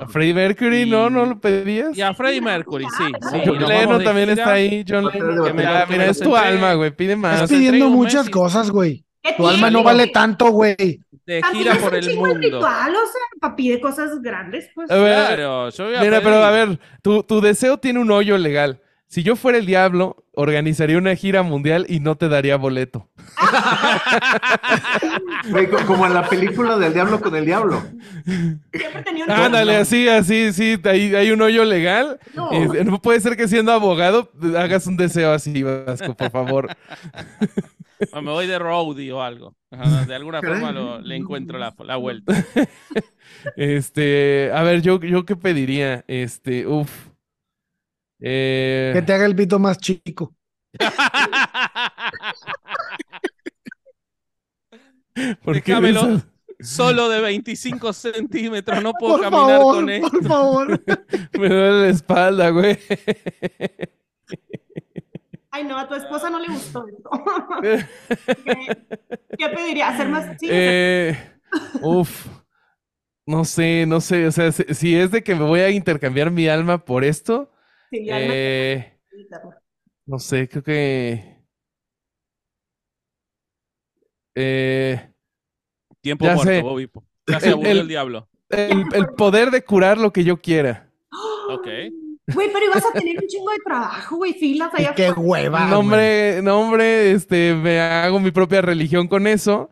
[0.01, 1.09] A Freddie Mercury, ¿no?
[1.09, 1.97] ¿No lo pedías?
[1.97, 3.05] y a Freddie Mercury, sí.
[3.31, 4.43] sí, John Lennon de también gira.
[4.43, 4.85] está ahí.
[4.87, 5.57] John de Lennon.
[5.59, 6.91] Ya, mira, es tu alma, güey.
[6.95, 7.41] Pide Estás más.
[7.43, 9.05] Nos pidiendo muchas cosas, güey.
[9.23, 10.75] ¿Qué Tu alma no vale tanto, güey.
[11.25, 12.47] de gira es por un el chingo el mundo.
[12.59, 14.91] ritual, o sea, para pide cosas grandes, pues.
[14.91, 18.11] A ver, Claro, yo voy a Mira, pero a ver, tu, tu deseo tiene un
[18.11, 18.81] hoyo legal.
[19.13, 23.11] Si yo fuera el diablo, organizaría una gira mundial y no te daría boleto.
[25.51, 27.83] Güey, co- como en la película del diablo con el diablo.
[28.73, 32.19] Siempre tenía un Ándale, así, así, sí, hay, hay un hoyo legal.
[32.35, 32.49] No.
[32.55, 36.69] Y no puede ser que siendo abogado hagas un deseo así, Vasco, por favor.
[38.13, 39.55] o me voy de roadie o algo.
[39.71, 40.59] Ajá, De alguna Caray.
[40.61, 42.33] forma lo- le encuentro la, la vuelta.
[43.57, 47.12] Este, a ver, yo, yo qué pediría, este, uff.
[48.25, 50.35] Eh, Que te haga el pito más chico.
[55.45, 56.07] ¿por qué Déjamelo.
[56.07, 56.27] besas?
[56.61, 60.11] Solo de 25 centímetros, no puedo Por caminar favor, con esto.
[60.11, 60.83] por favor.
[61.39, 62.79] Me duele la espalda, güey.
[65.51, 67.11] Ay, no, a tu esposa no le gustó esto.
[68.45, 68.87] ¿Qué,
[69.37, 69.89] qué pediría?
[69.89, 70.37] ¿Hacer más?
[70.39, 71.19] Sí, Eh,
[71.83, 72.27] uf,
[73.27, 76.47] no sé, no sé, o sea, si es de que me voy a intercambiar mi
[76.47, 77.51] alma por esto,
[77.93, 78.99] sí, ya no- eh,
[80.07, 81.37] no sé, creo que...
[84.35, 85.09] Eh,
[86.01, 86.63] Tiempo Ya muerto, sé.
[86.63, 86.91] Bobby.
[87.29, 88.29] Ya se El- aburrió el- el diablo.
[88.51, 90.89] el, el poder de curar lo que yo quiera.
[91.51, 91.67] Ok.
[92.35, 95.67] Güey, pero ibas a tener un chingo de trabajo, güey, filas allá qué hueva.
[95.67, 99.71] No, hombre, no, hombre, este, me hago mi propia religión con eso.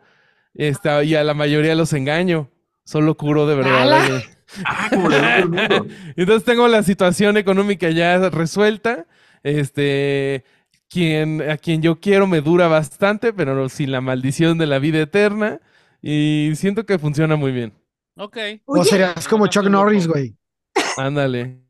[0.55, 2.51] Este, y a la mayoría los engaño.
[2.85, 4.21] Solo curo de verdad.
[4.65, 5.87] Ah, como mundo.
[6.17, 9.07] Entonces tengo la situación económica ya resuelta.
[9.43, 10.45] Este,
[10.89, 15.01] quien, a quien yo quiero me dura bastante, pero sin la maldición de la vida
[15.01, 15.61] eterna.
[16.03, 17.73] Y siento que funciona muy bien.
[18.17, 18.37] Ok.
[18.65, 20.37] O serías como Chuck Norris, güey.
[20.97, 21.61] Ándale.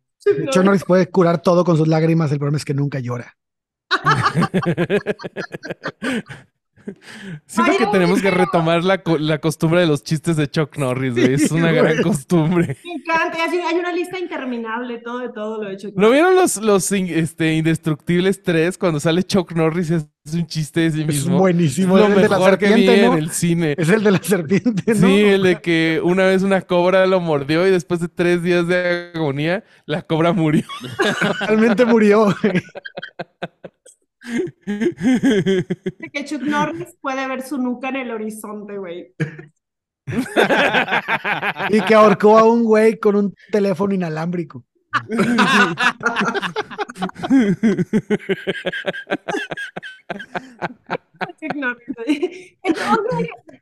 [0.51, 3.37] Chuck Norris puede curar todo con sus lágrimas, el problema es que nunca llora.
[7.47, 10.77] Siento Ay, que no, tenemos que retomar la, la costumbre de los chistes de Chuck
[10.77, 11.35] Norris, güey.
[11.35, 12.77] Es Sí, una gran costumbre.
[12.85, 15.89] Me encanta, hay una lista interminable, todo de todo lo he hecho.
[15.97, 20.47] ¿No vieron los, los in- este, Indestructibles 3 cuando sale Chuck Norris y es un
[20.47, 21.39] chiste de sí Es mismo?
[21.39, 21.97] buenísimo.
[21.99, 23.75] Es Es lo el de la mejor que vi serpiente, en el cine.
[23.79, 25.07] Es el de la serpiente, ¿no?
[25.09, 28.67] Sí, el de que una vez una cobra lo mordió y después de tres días
[28.69, 30.65] de agonía, la cobra murió.
[31.41, 32.25] Realmente murió.
[32.43, 32.63] güey.
[34.65, 39.15] Que Chuck Norris puede ver su nuca en el horizonte, güey.
[41.71, 44.65] Y que ahorcó a un güey con un teléfono inalámbrico.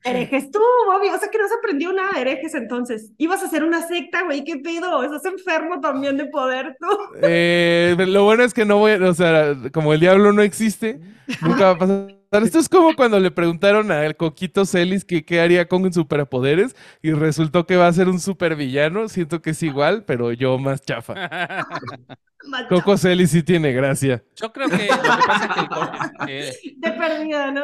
[0.05, 3.13] Herejes tú, Bobby, o sea que no se aprendió nada de herejes entonces.
[3.19, 5.03] Ibas a hacer una secta, güey, ¿qué pedo?
[5.03, 6.87] Estás enfermo también de poder tú.
[7.23, 11.01] Eh, lo bueno es que no voy, o sea, como el diablo no existe,
[11.43, 12.19] nunca va a pasar.
[12.31, 17.13] Esto es como cuando le preguntaron al Coquito Celis que qué haría con superpoderes y
[17.13, 19.09] resultó que va a ser un supervillano.
[19.09, 21.15] Siento que es igual, pero yo más chafa.
[22.69, 24.23] Coco Celis sí tiene gracia.
[24.37, 25.91] Yo creo que lo que pasa es que, el co-
[26.29, 27.63] eh, De perdida, ¿no?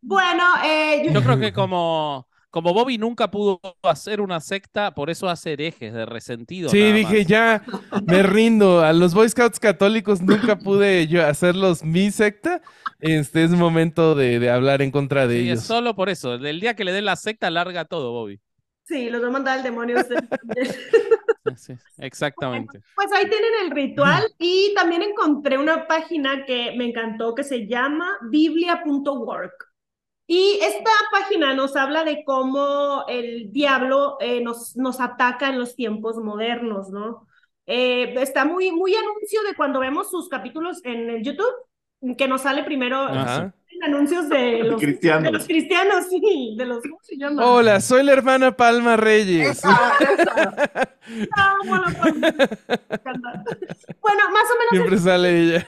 [0.00, 5.10] Bueno, eh, yo- yo creo que como, como Bobby nunca pudo hacer una secta, por
[5.10, 6.70] eso hace herejes de resentido.
[6.70, 7.62] Sí, dije, ya
[8.06, 8.80] me rindo.
[8.82, 12.62] A los Boy Scouts católicos nunca pude yo hacerlos mi secta.
[13.00, 15.64] Este es momento de, de hablar en contra de Sí, es ellos.
[15.64, 16.34] solo por eso.
[16.34, 18.40] El día que le den la secta, larga todo, Bobby.
[18.88, 19.98] Sí, los voy a mandar al demonio.
[19.98, 20.24] ustedes.
[21.56, 22.82] Sí, exactamente.
[22.94, 27.66] Pues ahí tienen el ritual y también encontré una página que me encantó que se
[27.66, 29.54] llama biblia.work.
[30.26, 35.74] Y esta página nos habla de cómo el diablo eh, nos, nos ataca en los
[35.74, 37.26] tiempos modernos, ¿no?
[37.64, 41.54] Eh, está muy, muy anuncio de cuando vemos sus capítulos en el YouTube,
[42.16, 43.52] que nos sale primero Ajá.
[43.70, 45.24] en anuncios de los, Cristianos.
[45.24, 47.44] de los cristianos, sí, de los, ¿cómo se llama?
[47.44, 49.58] Hola, soy la hermana Palma Reyes.
[49.58, 50.54] Esa, esa.
[51.36, 53.44] Ah, bueno, me encanta.
[54.00, 55.66] Bueno, más o menos Siempre sale ella.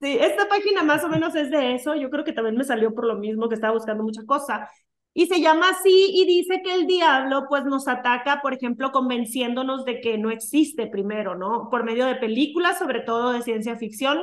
[0.00, 1.94] Sí, esta página más o menos es de eso.
[1.94, 4.70] Yo creo que también me salió por lo mismo que estaba buscando mucha cosa.
[5.12, 9.84] Y se llama así y dice que el diablo pues nos ataca, por ejemplo, convenciéndonos
[9.84, 11.68] de que no existe primero, ¿no?
[11.68, 14.20] Por medio de películas, sobre todo de ciencia ficción,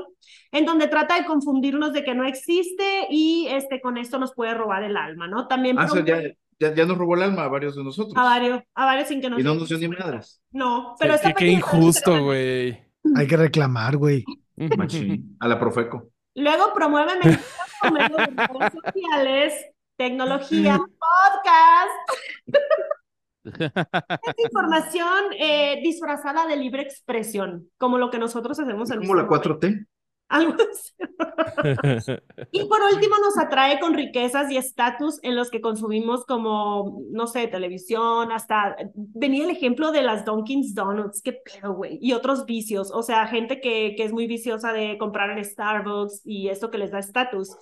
[0.51, 4.53] en donde trata de confundirnos de que no existe y este con esto nos puede
[4.53, 5.47] robar el alma, ¿no?
[5.47, 6.21] También Ah, o sea, ya,
[6.59, 8.13] ya, ya nos robó el alma a varios de nosotros.
[8.15, 10.41] a varios, a varios sin que nos Y no nos dio ni madres.
[10.51, 12.79] No, pero Qué, esta qué injusto, güey.
[13.15, 14.23] Hay que reclamar, güey.
[15.39, 16.11] A la Profeco.
[16.35, 17.45] Luego promueve mentiras
[17.81, 19.53] por medio de redes sociales,
[19.97, 22.23] tecnología, podcast.
[23.47, 29.21] Es información eh, disfrazada de libre expresión, como lo que nosotros hacemos en Como la
[29.21, 29.59] este momento.
[29.59, 29.87] 4T.
[30.29, 32.13] Algo así.
[32.51, 37.27] Y por último nos atrae con riquezas y estatus en los que consumimos como, no
[37.27, 42.45] sé, televisión, hasta venía el ejemplo de las Dunkin' Donuts, qué pedo, güey, y otros
[42.45, 46.69] vicios, o sea, gente que, que es muy viciosa de comprar en Starbucks y esto
[46.69, 47.55] que les da estatus,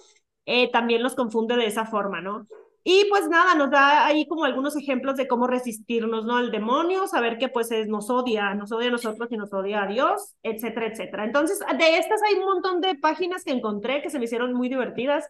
[0.46, 2.48] eh, también los confunde de esa forma, ¿no?
[2.88, 6.38] Y pues nada, nos da ahí como algunos ejemplos de cómo resistirnos, ¿no?
[6.38, 9.84] Al demonio, saber que pues es, nos odia, nos odia a nosotros y nos odia
[9.84, 11.26] a Dios, etcétera, etcétera.
[11.26, 14.70] Entonces, de estas hay un montón de páginas que encontré que se me hicieron muy
[14.70, 15.28] divertidas.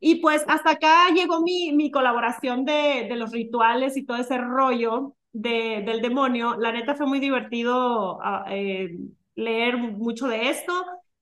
[0.00, 4.38] Y pues hasta acá llegó mi, mi colaboración de, de los rituales y todo ese
[4.38, 6.56] rollo de, del demonio.
[6.56, 8.98] La neta fue muy divertido ah, eh,
[9.36, 10.72] leer mucho de esto.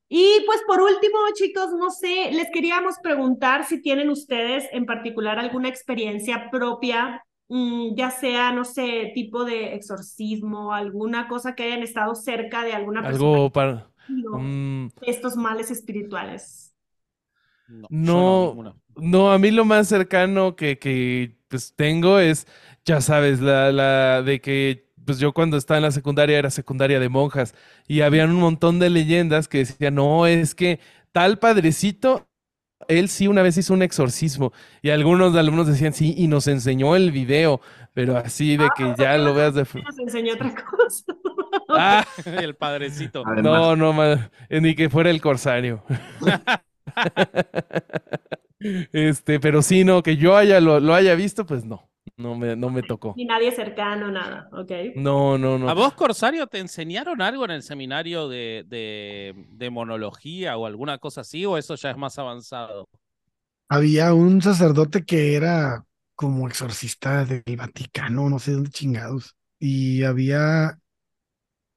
[0.09, 5.39] Y pues por último, chicos, no sé, les queríamos preguntar si tienen ustedes en particular
[5.39, 11.83] alguna experiencia propia, mm, ya sea, no sé, tipo de exorcismo, alguna cosa que hayan
[11.83, 13.91] estado cerca de alguna persona Algo para...
[14.07, 16.75] no, mm, estos males espirituales.
[17.67, 18.49] No, No.
[18.49, 18.75] ninguna.
[18.97, 22.47] No, a mí lo más cercano que, que pues tengo es,
[22.85, 27.01] ya sabes, la, la de que pues yo cuando estaba en la secundaria era secundaria
[27.01, 27.55] de monjas
[27.87, 30.81] y habían un montón de leyendas que decían, no, es que
[31.13, 32.29] tal padrecito
[32.89, 34.53] él sí una vez hizo un exorcismo
[34.83, 37.61] y algunos alumnos decían sí y nos enseñó el video,
[37.93, 39.63] pero así de que ya lo veas de...
[39.63, 41.05] Nos enseñó otra cosa.
[41.69, 43.25] Ah, el padrecito.
[43.25, 43.95] no, no,
[44.51, 45.85] ni que fuera el corsario.
[48.93, 51.89] este, pero sí, no, que yo haya lo, haya visto, pues no.
[52.17, 53.15] No me, no me tocó.
[53.17, 54.71] Ni nadie cercano, nada, ok.
[54.97, 55.69] No, no, no.
[55.69, 60.99] ¿A vos, Corsario, te enseñaron algo en el seminario de, de, de monología o alguna
[60.99, 62.89] cosa así, o eso ya es más avanzado?
[63.69, 69.37] Había un sacerdote que era como exorcista del Vaticano, no sé dónde chingados.
[69.59, 70.79] Y había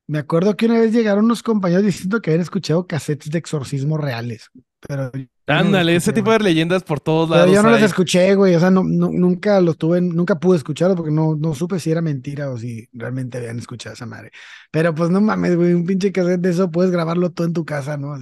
[0.08, 3.98] me acuerdo que una vez llegaron unos compañeros diciendo que habían escuchado cassettes de exorcismo
[3.98, 4.50] reales.
[4.80, 5.12] Pero
[5.48, 7.46] Ándale, ese tipo de leyendas por todos lados.
[7.46, 8.54] Pero yo no los escuché, güey.
[8.56, 12.02] O sea, no, nunca los tuve, nunca pude escucharlos porque no, no supe si era
[12.02, 14.32] mentira o si realmente habían escuchado esa madre.
[14.72, 17.64] Pero pues no mames, güey, un pinche cassette de eso puedes grabarlo todo en tu
[17.64, 18.14] casa, ¿no?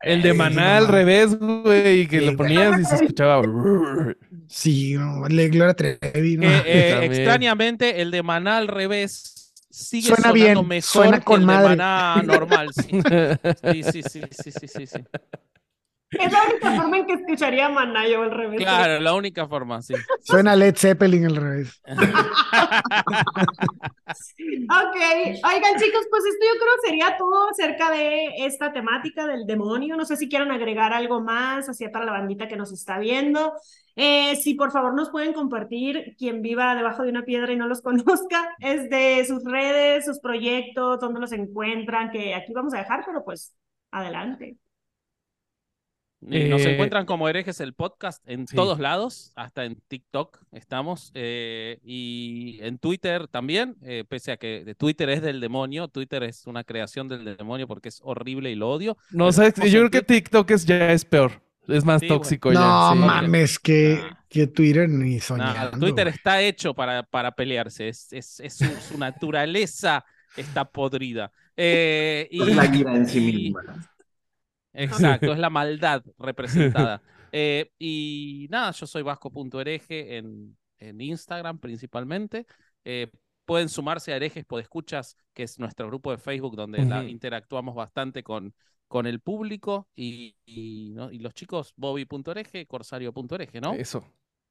[0.00, 3.42] el de Maná al revés, güey, que lo ponías y se escuchaba.
[4.48, 6.38] Sí, no, Gloria Trevi.
[6.38, 6.48] ¿no?
[6.48, 11.40] Eh, eh, extrañamente, el de Maná al revés sigue suena sonando bien, mejor suena con
[11.40, 11.70] que madre.
[11.70, 12.70] de normal.
[12.74, 13.82] Sí.
[13.82, 14.98] sí, sí, sí, sí, sí, sí,
[16.12, 18.60] Es la única forma en que escucharía Maná yo al revés.
[18.60, 19.94] Claro, la única forma, sí.
[20.20, 21.80] Suena Led Zeppelin al revés.
[21.86, 21.96] ok,
[24.36, 29.96] oigan chicos, pues esto yo creo sería todo acerca de esta temática del demonio.
[29.96, 33.54] No sé si quieren agregar algo más hacia para la bandita que nos está viendo.
[33.96, 37.68] Eh, si por favor nos pueden compartir, quien viva debajo de una piedra y no
[37.68, 42.78] los conozca, es de sus redes, sus proyectos, dónde los encuentran, que aquí vamos a
[42.78, 43.54] dejar, pero pues
[43.90, 44.58] adelante.
[46.22, 51.78] Nos eh, encuentran como herejes el podcast en todos lados, hasta en TikTok estamos, eh,
[51.84, 53.76] y en Twitter también,
[54.08, 57.88] pese a que de Twitter es del demonio, Twitter es una creación del demonio porque
[57.88, 58.96] es horrible y lo odio.
[59.10, 61.42] No, sé, yo creo que TikTok es, ya es peor.
[61.68, 62.58] Es más tóxico ya.
[62.60, 65.78] No mames, que, que Twitter ni soñando.
[65.78, 67.88] Twitter está hecho para, para pelearse.
[67.88, 70.04] Es, es, es su, naturaleza
[70.36, 71.30] está podrida.
[71.56, 73.62] Eh, y, la ira en sí misma.
[74.72, 77.02] Exacto, es la maldad representada.
[77.32, 82.46] Eh, y nada, yo soy vasco.hereje en, en Instagram principalmente.
[82.84, 83.08] Eh,
[83.44, 88.54] pueden sumarse a herejes escuchas, que es nuestro grupo de Facebook donde interactuamos bastante con,
[88.88, 93.72] con el público y, y, los chicos bobby.ereje, corsario.ereje, ¿no?
[93.74, 94.04] Eso.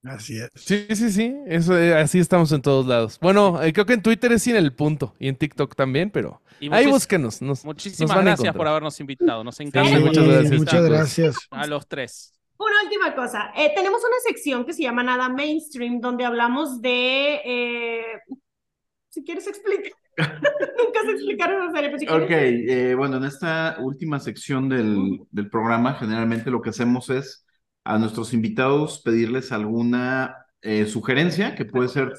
[0.03, 0.49] Así es.
[0.55, 1.35] Sí, sí, sí.
[1.45, 3.19] Eso, eh, así estamos en todos lados.
[3.21, 6.41] Bueno, eh, creo que en Twitter es sin el punto y en TikTok también, pero
[6.71, 7.41] ahí búsquenos.
[7.41, 9.43] muchísimas gracias por habernos invitado.
[9.43, 9.99] Nos encanta.
[9.99, 10.59] muchas gracias.
[10.59, 11.35] Muchas gracias.
[11.51, 12.33] A los tres.
[12.57, 13.51] Una última cosa.
[13.55, 18.19] Eh, tenemos una sección que se llama Nada Mainstream, donde hablamos de.
[19.09, 19.93] si quieres explicar.
[20.17, 21.89] Nunca se explicaron serie.
[21.89, 27.09] Pues, ok, eh, bueno, en esta última sección del, del, programa, generalmente lo que hacemos
[27.09, 27.45] es
[27.83, 32.13] a nuestros invitados pedirles alguna eh, sugerencia, que puede ser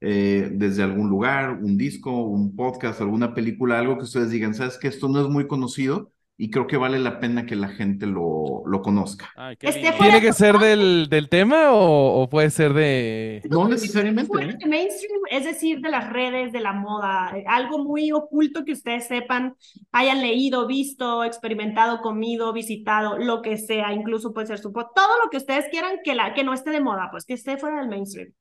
[0.00, 4.78] eh, desde algún lugar, un disco, un podcast, alguna película, algo que ustedes digan, sabes
[4.78, 8.06] que esto no es muy conocido, y creo que vale la pena que la gente
[8.06, 9.32] lo, lo conozca.
[9.58, 13.42] ¿Tiene que ser del, del tema o, puede ser de...?
[13.48, 14.32] No necesariamente.
[14.38, 14.68] ¿eh?
[14.68, 19.54] Mainstream, es decir, de las redes, de la moda, algo muy oculto que ustedes sepan,
[19.92, 24.72] hayan leído, visto, experimentado, comido, visitado, lo que sea, incluso puede ser su...
[24.72, 27.56] Todo lo que ustedes quieran que, la, que no esté de moda, pues que esté
[27.56, 28.32] fuera del mainstream.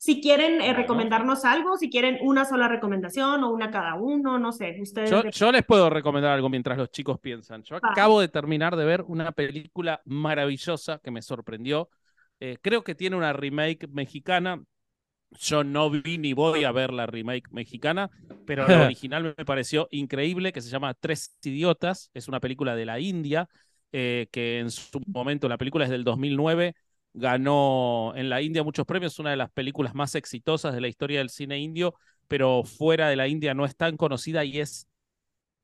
[0.00, 4.52] Si quieren eh, recomendarnos algo, si quieren una sola recomendación o una cada uno, no
[4.52, 4.78] sé.
[4.80, 7.64] Ustedes yo, les puedo recomendar algo mientras los chicos piensan.
[7.64, 11.88] Yo acabo de terminar de ver una película maravillosa que me sorprendió.
[12.38, 14.62] Eh, creo que tiene una remake mexicana.
[15.32, 18.08] Yo no vi ni voy a ver la remake mexicana,
[18.46, 22.12] pero la original me pareció increíble, que se llama Tres Idiotas.
[22.14, 23.48] Es una película de la India,
[23.90, 26.76] eh, que en su momento, la película es del 2009
[27.18, 31.18] ganó en la India muchos premios, una de las películas más exitosas de la historia
[31.18, 31.94] del cine indio,
[32.28, 34.86] pero fuera de la India no es tan conocida y es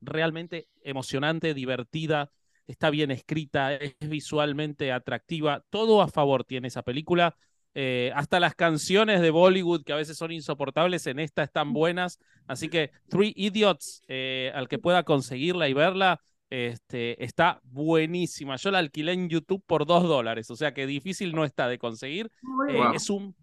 [0.01, 2.31] realmente emocionante, divertida,
[2.67, 7.35] está bien escrita, es visualmente atractiva, todo a favor tiene esa película.
[7.77, 12.19] Eh, hasta las canciones de Bollywood, que a veces son insoportables, en esta están buenas.
[12.47, 16.21] Así que Three Idiots, eh, al que pueda conseguirla y verla,
[16.55, 18.55] este, está buenísima.
[18.55, 21.77] Yo la alquilé en YouTube por dos dólares, o sea que difícil no está de
[21.77, 22.31] conseguir.
[22.69, 23.35] Eh, es un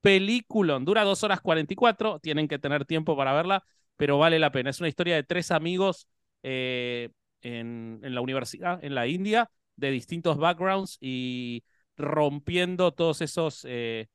[0.00, 3.62] película, dura dos horas 44, tienen que tener tiempo para verla,
[3.96, 4.70] pero vale la pena.
[4.70, 6.08] Es una historia de tres amigos
[6.42, 7.10] eh,
[7.42, 11.62] en, en, la universidad, en la India, de distintos backgrounds y
[11.96, 14.08] rompiendo todos esos eh,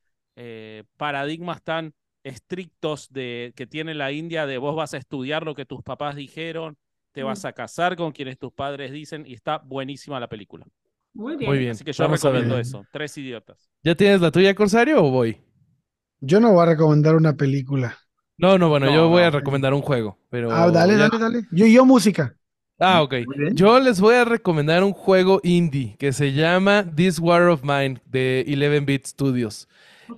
[0.98, 1.94] paradigmas tan
[2.24, 6.16] estrictos de, que tiene la India de vos vas a estudiar lo que tus papás
[6.16, 6.78] dijeron,
[7.14, 10.66] te vas a casar con quienes tus padres dicen y está buenísima la película.
[11.14, 11.50] Muy bien.
[11.50, 11.72] Muy bien.
[11.72, 12.80] Así que yo vamos a recomiendo verlo.
[12.80, 12.88] eso.
[12.92, 13.70] Tres idiotas.
[13.84, 15.38] ¿Ya tienes la tuya, Corsario, o voy?
[16.22, 17.98] Yo no voy a recomendar una película.
[18.38, 21.20] No, no, bueno, No, yo voy a recomendar un juego, pero Ah, dale, ya- dale,
[21.20, 21.48] dale.
[21.52, 22.36] Yo, yo música.
[22.80, 23.14] Ah, ok.
[23.54, 28.02] Yo les voy a recomendar un juego indie que se llama This War of Mine
[28.06, 29.68] de 11-Bit Studios.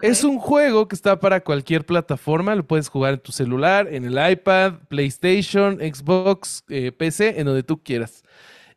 [0.02, 4.06] Es un juego que está para cualquier plataforma, lo puedes jugar en tu celular, en
[4.06, 8.24] el iPad, PlayStation, Xbox, eh, PC, en donde tú quieras.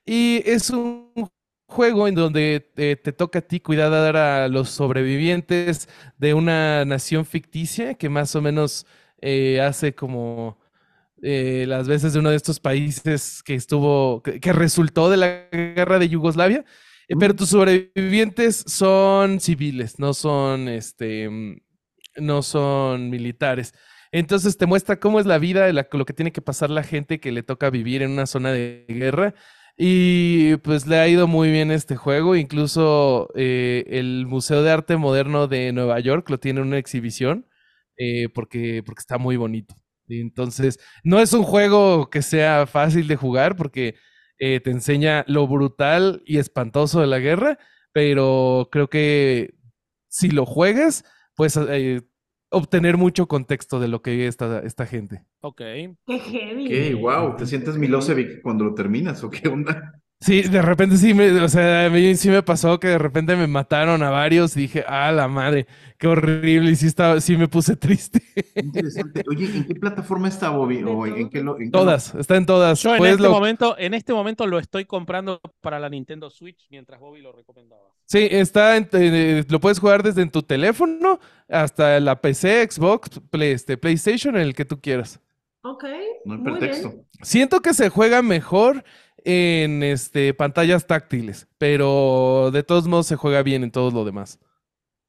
[0.04, 1.30] Y es un
[1.66, 7.26] juego en donde eh, te toca a ti cuidar a los sobrevivientes de una nación
[7.26, 8.86] ficticia que más o menos
[9.20, 10.58] eh, hace como
[11.20, 16.08] las veces de uno de estos países que estuvo, que resultó de la guerra de
[16.08, 16.64] Yugoslavia.
[17.08, 21.28] Eh, Pero tus sobrevivientes son civiles, no son, este,
[22.16, 23.74] no son militares.
[24.12, 27.32] Entonces te muestra cómo es la vida, lo que tiene que pasar la gente que
[27.32, 29.34] le toca vivir en una zona de guerra.
[29.76, 32.34] Y pues le ha ido muy bien este juego.
[32.36, 37.46] Incluso eh, el Museo de Arte Moderno de Nueva York lo tiene en una exhibición
[37.96, 39.74] eh, porque, porque está muy bonito.
[40.08, 43.94] Y entonces, no es un juego que sea fácil de jugar porque
[44.38, 47.58] eh, te enseña lo brutal y espantoso de la guerra,
[47.92, 49.54] pero creo que
[50.08, 51.04] si lo juegas,
[51.34, 52.02] puedes eh,
[52.50, 55.24] obtener mucho contexto de lo que vive esta, esta gente.
[55.40, 55.58] Ok.
[55.58, 56.94] Qué heavy.
[56.94, 57.36] Ok, wow.
[57.36, 60.00] ¿Te sientes Milosevic cuando lo terminas o qué onda?
[60.20, 63.36] Sí, de repente sí me, o sea, a mí sí me pasó que de repente
[63.36, 67.36] me mataron a varios y dije, ah, la madre, qué horrible, y sí estaba, sí
[67.36, 68.20] me puse triste.
[68.56, 69.22] Interesante.
[69.28, 70.82] Oye, ¿en qué plataforma está Bobby?
[70.82, 72.82] ¿O en, en qué lo, en qué lo- Todas, está en todas.
[72.82, 76.66] Yo en este, lo- momento, en este momento lo estoy comprando para la Nintendo Switch
[76.68, 77.82] mientras Bobby lo recomendaba.
[78.04, 83.20] Sí, está en- eh, lo puedes jugar desde en tu teléfono hasta la PC, Xbox,
[83.30, 85.20] Play- este, PlayStation, en el que tú quieras.
[85.62, 85.84] Ok.
[86.24, 86.58] No hay muy bien.
[86.58, 86.94] pretexto.
[87.22, 88.84] Siento que se juega mejor
[89.24, 94.38] en este, pantallas táctiles, pero de todos modos se juega bien en todo lo demás.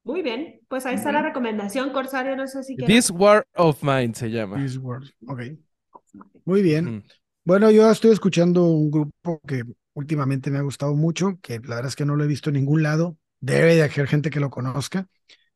[0.02, 0.60] Muy bien.
[0.68, 2.36] Pues ahí está la recomendación, Corsario.
[2.36, 3.06] No sé si quieres.
[3.06, 4.56] This War of Mine se llama.
[4.56, 5.10] This World.
[5.26, 5.42] Ok.
[6.44, 7.04] Muy bien.
[7.44, 9.62] Bueno, yo estoy escuchando un grupo que
[9.94, 12.54] últimamente me ha gustado mucho, que la verdad es que no lo he visto en
[12.54, 13.16] ningún lado.
[13.40, 15.06] Debe de haber gente que lo conozca,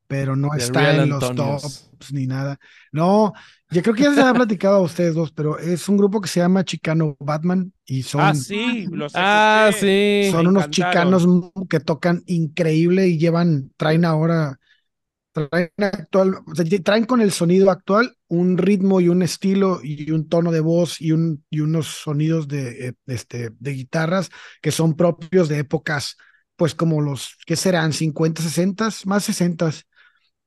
[0.06, 1.34] pero no The está Real en los Antonios.
[1.34, 2.58] tops ni nada.
[2.92, 3.32] No,
[3.70, 6.28] yo creo que ya se ha platicado a ustedes dos, pero es un grupo que
[6.28, 10.30] se llama Chicano Batman y son, Ah, sí, los Ah, sí.
[10.30, 10.70] son me unos encantaron.
[10.70, 11.26] chicanos
[11.68, 14.58] que tocan increíble y llevan, traen ahora,
[15.32, 20.10] traen actual, o sea, traen con el sonido actual un ritmo y un estilo y
[20.12, 24.30] un tono de voz y, un, y unos sonidos de, eh, este, de guitarras
[24.62, 26.16] que son propios de épocas,
[26.56, 27.92] pues como los, ¿qué serán?
[27.92, 29.70] 50, 60, más 60.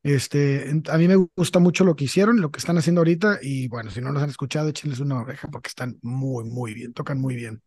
[0.07, 3.67] Este, a mí me gusta mucho lo que hicieron, lo que están haciendo ahorita y
[3.67, 7.19] bueno, si no los han escuchado, échenles una oreja porque están muy, muy bien, tocan
[7.19, 7.61] muy bien.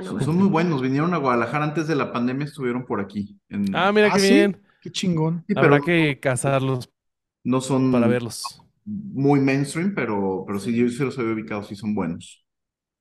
[0.00, 0.82] Son, son muy buenos.
[0.82, 3.38] Vinieron a Guadalajara antes de la pandemia, estuvieron por aquí.
[3.48, 4.26] en- Ah, mira ¿Ah, qué sí?
[4.34, 4.62] bien.
[4.80, 5.46] Qué chingón.
[5.46, 6.90] Sí, Habrá pero que cazarlos
[7.44, 8.62] no son para verlos.
[8.84, 12.45] muy mainstream, pero, pero sí, yo sí los había ubicado, sí son buenos.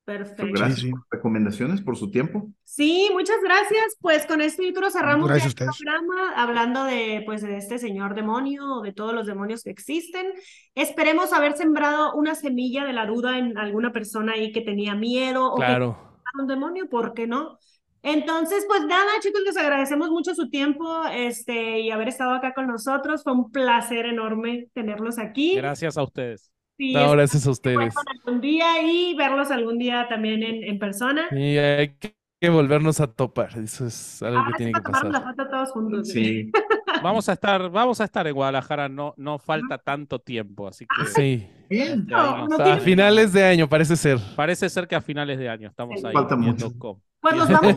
[0.05, 0.45] Perfecto.
[0.53, 0.91] Gracias sí.
[0.91, 2.47] por las recomendaciones, por su tiempo.
[2.63, 3.97] Sí, muchas gracias.
[3.99, 8.75] Pues con esto yo creo cerramos el programa hablando de pues de este señor demonio
[8.75, 10.27] o de todos los demonios que existen.
[10.75, 15.51] Esperemos haber sembrado una semilla de la duda en alguna persona ahí que tenía miedo
[15.51, 15.97] o que Claro.
[16.39, 17.57] un demonio, ¿por qué no?
[18.03, 22.67] Entonces, pues nada, chicos, les agradecemos mucho su tiempo este, y haber estado acá con
[22.67, 23.23] nosotros.
[23.23, 25.55] Fue un placer enorme tenerlos aquí.
[25.55, 26.51] Gracias a ustedes.
[26.77, 27.93] Sí, No, gracias a ustedes.
[28.25, 31.27] algún día y verlos algún día también en, en persona.
[31.31, 33.57] Y hay que que volvernos a topar.
[33.57, 35.35] Eso es algo Ahora que sí tiene que tomarnos la pasar.
[35.37, 36.09] foto todos juntos.
[36.09, 36.51] Sí.
[37.01, 41.05] Vamos a estar, vamos a estar en Guadalajara, no, no falta tanto tiempo, así que
[41.07, 41.47] Sí.
[41.69, 42.05] Bien.
[42.07, 44.17] No, no A finales de año, parece ser.
[44.35, 46.71] parece ser que a finales de año estamos ahí Falta mucho.
[47.19, 47.75] Pues nos vamos,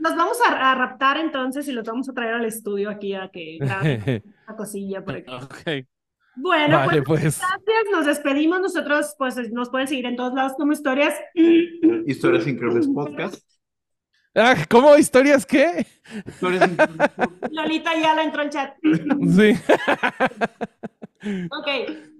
[0.00, 3.28] nos vamos a, a raptar entonces y los vamos a traer al estudio aquí a
[3.28, 5.32] que graben una cosilla por aquí.
[5.32, 5.86] Ok.
[6.40, 7.40] Bueno, Vale, pues pues.
[7.40, 8.60] gracias, nos despedimos.
[8.60, 11.14] Nosotros, pues, nos pueden seguir en todos lados como historias.
[12.06, 13.42] Historias Increíbles Podcast.
[14.34, 14.96] Ah, ¿cómo?
[14.96, 15.86] ¿Historias qué?
[16.26, 17.52] Historias Increíbles Podcast.
[17.52, 18.74] Lolita ya la entró al chat.
[19.36, 19.54] Sí.
[21.20, 21.66] Ok,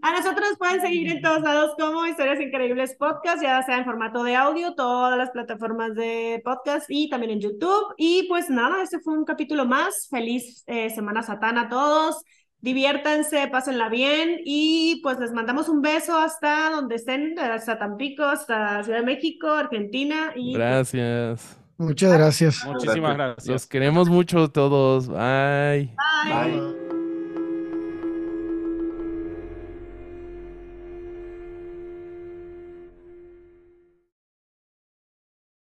[0.02, 3.84] a nosotros nos pueden seguir en todos lados como Historias Increíbles Podcast, ya sea en
[3.84, 7.94] formato de audio, todas las plataformas de podcast y también en YouTube.
[7.96, 10.08] Y pues nada, este fue un capítulo más.
[10.10, 12.24] Feliz eh, Semana Satana a todos.
[12.60, 18.82] Diviértanse, pásenla bien y pues les mandamos un beso hasta donde estén, hasta Tampico, hasta
[18.82, 21.58] Ciudad de México, Argentina y pues, Gracias.
[21.76, 22.64] Muchas gracias.
[22.64, 23.66] Muchísimas Los gracias.
[23.66, 25.08] queremos mucho todos.
[25.08, 25.94] Bye.
[26.24, 26.52] bye.
[26.52, 26.97] Bye.